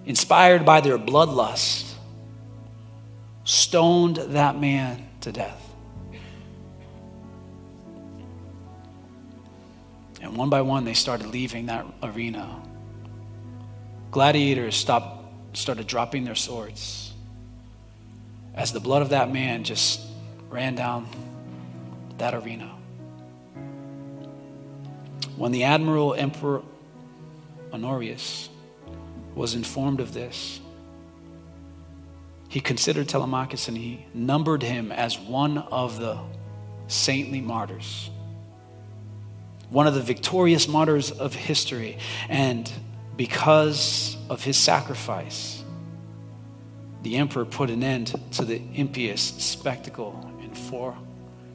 inspired 0.05 0.67
by 0.67 0.81
their 0.81 0.99
bloodlust, 0.99 1.95
stoned 3.45 4.17
that 4.17 4.59
man 4.59 5.09
to 5.23 5.33
death. 5.33 5.63
And 10.21 10.37
one 10.37 10.51
by 10.51 10.61
one, 10.63 10.85
they 10.85 10.95
started 10.95 11.29
leaving 11.29 11.67
that 11.67 11.87
arena. 12.03 12.63
Gladiators 14.11 14.77
stopped, 14.77 15.57
started 15.57 15.87
dropping 15.87 16.25
their 16.25 16.35
swords 16.35 17.13
as 18.55 18.73
the 18.73 18.81
blood 18.81 19.03
of 19.03 19.11
that 19.11 19.31
man 19.31 19.65
just 19.65 20.06
ran 20.51 20.75
down 20.75 21.09
that 22.19 22.35
arena. 22.35 22.73
When 25.37 25.53
the 25.53 25.65
Admiral 25.65 26.15
Emperor 26.15 26.63
Honorius 27.73 28.49
was 29.35 29.55
informed 29.55 30.01
of 30.01 30.15
this, 30.15 30.61
he 32.49 32.61
considered 32.61 33.09
Telemachus 33.09 33.69
and 33.69 33.77
he 33.77 34.07
numbered 34.15 34.63
him 34.63 34.93
as 34.93 35.19
one 35.19 35.59
of 35.59 35.99
the 35.99 36.19
saintly 36.89 37.41
martyrs, 37.41 38.09
one 39.69 39.87
of 39.87 39.95
the 39.95 40.01
victorious 40.01 40.69
martyrs 40.69 41.11
of 41.11 41.35
history. 41.35 41.99
And 42.29 42.71
because 43.17 44.17
of 44.31 44.43
his 44.43 44.57
sacrifice, 44.57 45.63
the 47.03 47.17
emperor 47.17 47.45
put 47.45 47.69
an 47.69 47.83
end 47.83 48.15
to 48.33 48.45
the 48.45 48.63
impious 48.75 49.21
spectacle 49.21 50.33
in 50.57 50.63
four, 50.71 50.97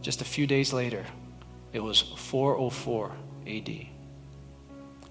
just 0.02 0.22
a 0.22 0.26
few 0.26 0.48
days 0.48 0.74
later. 0.74 1.06
It 1.74 1.80
was 1.80 2.02
404 2.02 3.12
AD. 3.48 3.88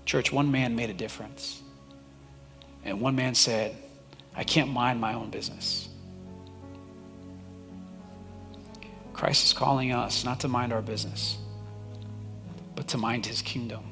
Church, 0.05 0.33
one 0.33 0.51
man 0.51 0.77
made 0.77 0.91
a 0.91 0.95
difference. 0.95 1.63
And 2.85 3.01
one 3.01 3.17
man 3.17 3.35
said, 3.35 3.77
I 4.35 4.45
can't 4.45 4.71
mind 4.71 5.01
my 5.01 5.15
own 5.15 5.31
business. 5.31 5.89
Christ 9.13 9.45
is 9.45 9.53
calling 9.53 9.93
us 9.93 10.25
not 10.25 10.41
to 10.41 10.49
mind 10.49 10.73
our 10.73 10.81
business, 10.81 11.37
but 12.75 12.89
to 12.89 12.99
mind 12.99 13.27
his 13.27 13.43
kingdom 13.43 13.85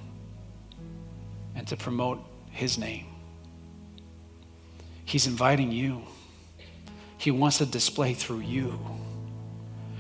and 1.55 1.67
to 1.69 1.77
promote 1.77 2.25
his 2.51 2.79
name. 2.79 3.07
He's 5.05 5.27
inviting 5.27 5.71
you. 5.71 6.03
He 7.19 7.31
wants 7.31 7.59
to 7.59 7.67
display 7.67 8.15
through 8.15 8.41
you. 8.41 8.79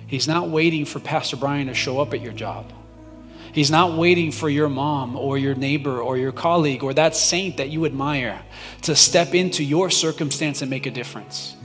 He's 0.08 0.26
not 0.26 0.48
waiting 0.48 0.84
for 0.84 0.98
Pastor 0.98 1.36
Brian 1.36 1.68
to 1.68 1.74
show 1.74 2.00
up 2.00 2.12
at 2.14 2.20
your 2.20 2.32
job. 2.32 2.72
He's 3.52 3.70
not 3.70 3.96
waiting 3.96 4.32
for 4.32 4.48
your 4.48 4.68
mom 4.68 5.16
or 5.16 5.38
your 5.38 5.54
neighbor 5.54 6.00
or 6.00 6.16
your 6.16 6.32
colleague 6.32 6.82
or 6.82 6.94
that 6.94 7.14
saint 7.14 7.58
that 7.58 7.68
you 7.68 7.84
admire 7.86 8.42
to 8.82 8.96
step 8.96 9.34
into 9.34 9.62
your 9.62 9.90
circumstance 9.90 10.62
and 10.62 10.70
make 10.70 10.86
a 10.86 10.90
difference. 10.90 11.56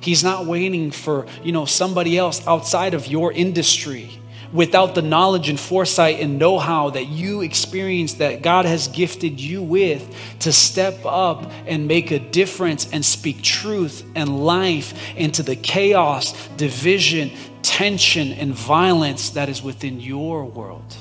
He's 0.00 0.24
not 0.24 0.46
waiting 0.46 0.90
for, 0.90 1.26
you 1.44 1.52
know, 1.52 1.64
somebody 1.64 2.18
else 2.18 2.46
outside 2.46 2.94
of 2.94 3.06
your 3.06 3.32
industry 3.32 4.10
without 4.52 4.94
the 4.94 5.02
knowledge 5.02 5.48
and 5.48 5.58
foresight 5.58 6.20
and 6.20 6.38
know-how 6.38 6.90
that 6.90 7.06
you 7.06 7.40
experience 7.40 8.14
that 8.14 8.42
God 8.42 8.64
has 8.64 8.88
gifted 8.88 9.40
you 9.40 9.62
with 9.62 10.14
to 10.40 10.52
step 10.52 11.04
up 11.04 11.50
and 11.66 11.88
make 11.88 12.10
a 12.10 12.18
difference 12.18 12.90
and 12.92 13.04
speak 13.04 13.42
truth 13.42 14.04
and 14.14 14.44
life 14.44 14.94
into 15.16 15.42
the 15.42 15.56
chaos, 15.56 16.48
division, 16.56 17.30
tension 17.62 18.32
and 18.32 18.52
violence 18.52 19.30
that 19.30 19.48
is 19.48 19.62
within 19.62 20.00
your 20.00 20.44
world. 20.44 20.96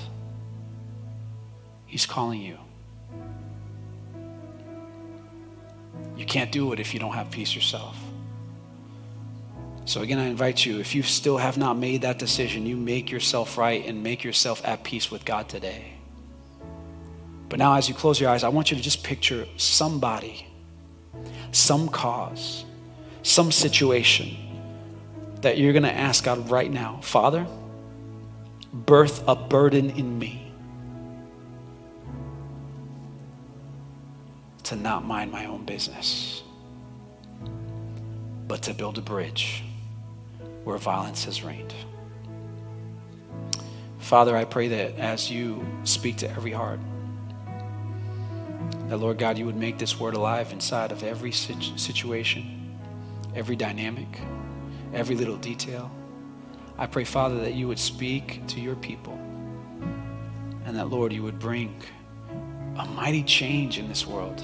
He's 1.86 2.06
calling 2.06 2.42
you. 2.42 2.58
You 6.16 6.26
can't 6.26 6.52
do 6.52 6.72
it 6.72 6.80
if 6.80 6.94
you 6.94 7.00
don't 7.00 7.14
have 7.14 7.32
peace 7.32 7.54
yourself. 7.54 7.98
So, 9.86 10.02
again, 10.02 10.20
I 10.20 10.26
invite 10.26 10.66
you, 10.66 10.80
if 10.80 10.94
you 10.94 11.02
still 11.02 11.38
have 11.38 11.58
not 11.58 11.78
made 11.78 12.02
that 12.04 12.20
decision, 12.20 12.66
you 12.66 12.78
make 12.78 13.10
yourself 13.12 13.58
right 13.58 13.84
and 13.86 14.04
make 14.04 14.24
yourself 14.24 14.62
at 14.64 14.84
peace 14.84 15.10
with 15.10 15.26
God 15.26 15.50
today. 15.50 15.94
But 17.50 17.60
now, 17.60 17.74
as 17.76 17.90
you 17.90 17.96
close 17.96 18.20
your 18.20 18.30
eyes, 18.30 18.44
I 18.44 18.50
want 18.50 18.72
you 18.72 18.78
to 18.78 18.84
just 18.84 19.04
picture 19.04 19.48
somebody, 19.58 20.48
some 21.52 21.90
cause, 21.90 22.64
some 23.24 23.52
situation 23.52 24.38
that 25.42 25.58
you're 25.58 25.74
going 25.74 25.84
to 25.84 25.94
ask 25.94 26.24
God 26.24 26.50
right 26.52 26.72
now 26.72 27.00
Father, 27.02 27.48
birth 28.72 29.24
a 29.28 29.36
burden 29.36 29.90
in 29.90 30.18
me 30.20 30.52
to 34.64 34.76
not 34.76 35.04
mind 35.04 35.32
my 35.32 35.46
own 35.46 35.66
business, 35.66 36.44
but 38.48 38.62
to 38.62 38.74
build 38.74 38.98
a 38.98 39.02
bridge 39.02 39.64
where 40.64 40.78
violence 40.78 41.26
has 41.26 41.44
reigned. 41.44 41.74
Father, 44.00 44.36
I 44.36 44.46
pray 44.46 44.68
that 44.70 44.98
as 44.98 45.32
you 45.32 45.66
speak 45.84 46.18
to 46.18 46.30
every 46.30 46.52
heart, 46.52 46.80
that 48.90 48.98
Lord 48.98 49.18
God, 49.18 49.38
you 49.38 49.46
would 49.46 49.56
make 49.56 49.78
this 49.78 50.00
word 50.00 50.16
alive 50.16 50.52
inside 50.52 50.92
of 50.92 51.04
every 51.04 51.32
situation, 51.32 52.78
every 53.36 53.56
dynamic, 53.56 54.20
every 54.94 55.16
little 55.16 55.38
detail. 55.38 55.90
I 56.78 56.88
pray, 56.88 57.04
Father, 57.04 57.40
that 57.42 57.54
you 57.54 57.68
would 57.68 57.80
speak 57.80 58.46
to 58.48 58.60
your 58.60 58.76
people 58.76 59.14
and 60.66 60.76
that, 60.78 60.90
Lord, 60.90 61.14
you 61.14 61.24
would 61.24 61.40
bring 61.40 61.82
a 62.78 62.86
mighty 62.86 63.24
change 63.24 63.78
in 63.78 63.88
this 63.88 64.06
world 64.06 64.42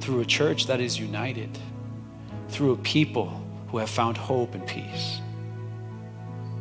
through 0.00 0.20
a 0.20 0.24
church 0.24 0.66
that 0.66 0.80
is 0.80 0.98
united, 0.98 1.58
through 2.48 2.72
a 2.72 2.76
people 2.78 3.41
who 3.72 3.78
have 3.78 3.88
found 3.88 4.18
hope 4.18 4.54
and 4.54 4.66
peace, 4.66 5.18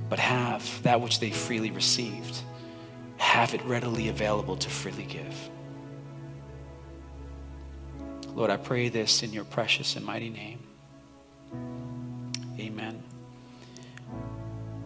but 0.09 0.17
have 0.17 0.81
that 0.83 1.01
which 1.01 1.19
they 1.19 1.29
freely 1.29 1.69
received, 1.69 2.41
have 3.17 3.53
it 3.53 3.61
readily 3.65 4.07
available 4.07 4.55
to 4.55 4.69
freely 4.69 5.03
give. 5.03 5.49
Lord, 8.33 8.49
I 8.49 8.55
pray 8.55 8.87
this 8.87 9.23
in 9.23 9.33
your 9.33 9.43
precious 9.43 9.97
and 9.97 10.05
mighty 10.05 10.29
name. 10.29 10.59
Amen. 12.57 13.03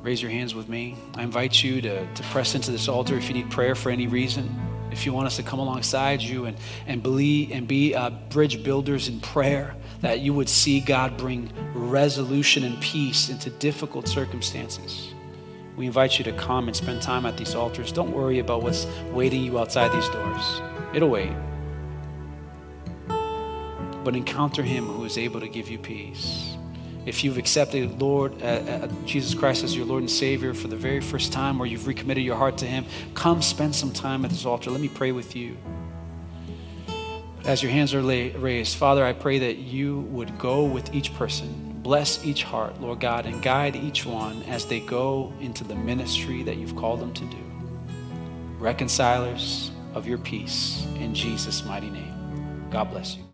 Raise 0.01 0.19
your 0.19 0.31
hands 0.31 0.55
with 0.55 0.67
me. 0.67 0.97
I 1.15 1.21
invite 1.21 1.63
you 1.63 1.79
to, 1.81 2.11
to 2.11 2.23
press 2.23 2.55
into 2.55 2.71
this 2.71 2.87
altar 2.87 3.15
if 3.15 3.27
you 3.27 3.35
need 3.35 3.51
prayer 3.51 3.75
for 3.75 3.91
any 3.91 4.07
reason 4.07 4.74
if 4.95 5.05
you 5.05 5.11
want 5.11 5.27
us 5.27 5.35
to 5.35 5.43
come 5.43 5.59
alongside 5.59 6.21
you 6.21 6.45
and, 6.45 6.57
and 6.87 7.03
believe 7.03 7.51
and 7.51 7.67
be 7.67 7.93
uh, 7.93 8.09
bridge 8.29 8.63
builders 8.63 9.09
in 9.09 9.19
prayer, 9.19 9.75
that 9.99 10.21
you 10.21 10.33
would 10.33 10.47
see 10.47 10.79
God 10.79 11.17
bring 11.17 11.51
resolution 11.73 12.63
and 12.63 12.79
peace 12.79 13.27
into 13.29 13.49
difficult 13.49 14.07
circumstances. 14.07 15.13
We 15.75 15.85
invite 15.85 16.17
you 16.17 16.23
to 16.23 16.31
come 16.31 16.67
and 16.67 16.75
spend 16.75 17.01
time 17.01 17.25
at 17.25 17.35
these 17.35 17.55
altars. 17.55 17.91
Don't 17.91 18.13
worry 18.13 18.39
about 18.39 18.63
what's 18.63 18.87
waiting 19.11 19.43
you 19.43 19.59
outside 19.59 19.91
these 19.91 20.07
doors. 20.07 20.61
It'll 20.93 21.09
wait. 21.09 21.33
But 24.05 24.15
encounter 24.15 24.63
Him 24.63 24.85
who 24.85 25.03
is 25.03 25.17
able 25.17 25.41
to 25.41 25.49
give 25.49 25.67
you 25.67 25.77
peace 25.77 26.55
if 27.05 27.23
you've 27.23 27.37
accepted 27.37 28.01
Lord 28.01 28.41
uh, 28.41 28.45
uh, 28.45 28.87
Jesus 29.05 29.33
Christ 29.33 29.63
as 29.63 29.75
your 29.75 29.85
Lord 29.85 30.01
and 30.01 30.11
Savior 30.11 30.53
for 30.53 30.67
the 30.67 30.75
very 30.75 31.01
first 31.01 31.31
time, 31.31 31.61
or 31.61 31.65
you've 31.65 31.87
recommitted 31.87 32.23
your 32.23 32.35
heart 32.35 32.57
to 32.59 32.65
Him, 32.65 32.85
come 33.13 33.41
spend 33.41 33.75
some 33.75 33.91
time 33.91 34.25
at 34.25 34.31
this 34.31 34.45
altar. 34.45 34.71
Let 34.71 34.81
me 34.81 34.89
pray 34.89 35.11
with 35.11 35.35
you. 35.35 35.57
As 37.45 37.61
your 37.61 37.71
hands 37.71 37.93
are 37.93 38.01
raised, 38.01 38.75
Father, 38.75 39.05
I 39.05 39.13
pray 39.13 39.37
that 39.39 39.57
you 39.57 39.99
would 40.09 40.37
go 40.39 40.63
with 40.63 40.95
each 40.95 41.13
person, 41.13 41.79
bless 41.83 42.25
each 42.25 42.43
heart, 42.43 42.81
Lord 42.81 42.99
God, 42.99 43.27
and 43.27 43.39
guide 43.43 43.75
each 43.75 44.03
one 44.03 44.41
as 44.43 44.65
they 44.65 44.79
go 44.79 45.31
into 45.39 45.63
the 45.63 45.75
ministry 45.75 46.41
that 46.41 46.57
you've 46.57 46.75
called 46.75 47.01
them 47.01 47.13
to 47.13 47.25
do. 47.25 47.37
Reconcilers 48.57 49.69
of 49.93 50.07
your 50.07 50.17
peace 50.17 50.87
in 50.95 51.13
Jesus' 51.13 51.63
mighty 51.63 51.91
name. 51.91 52.67
God 52.71 52.89
bless 52.89 53.15
you. 53.15 53.24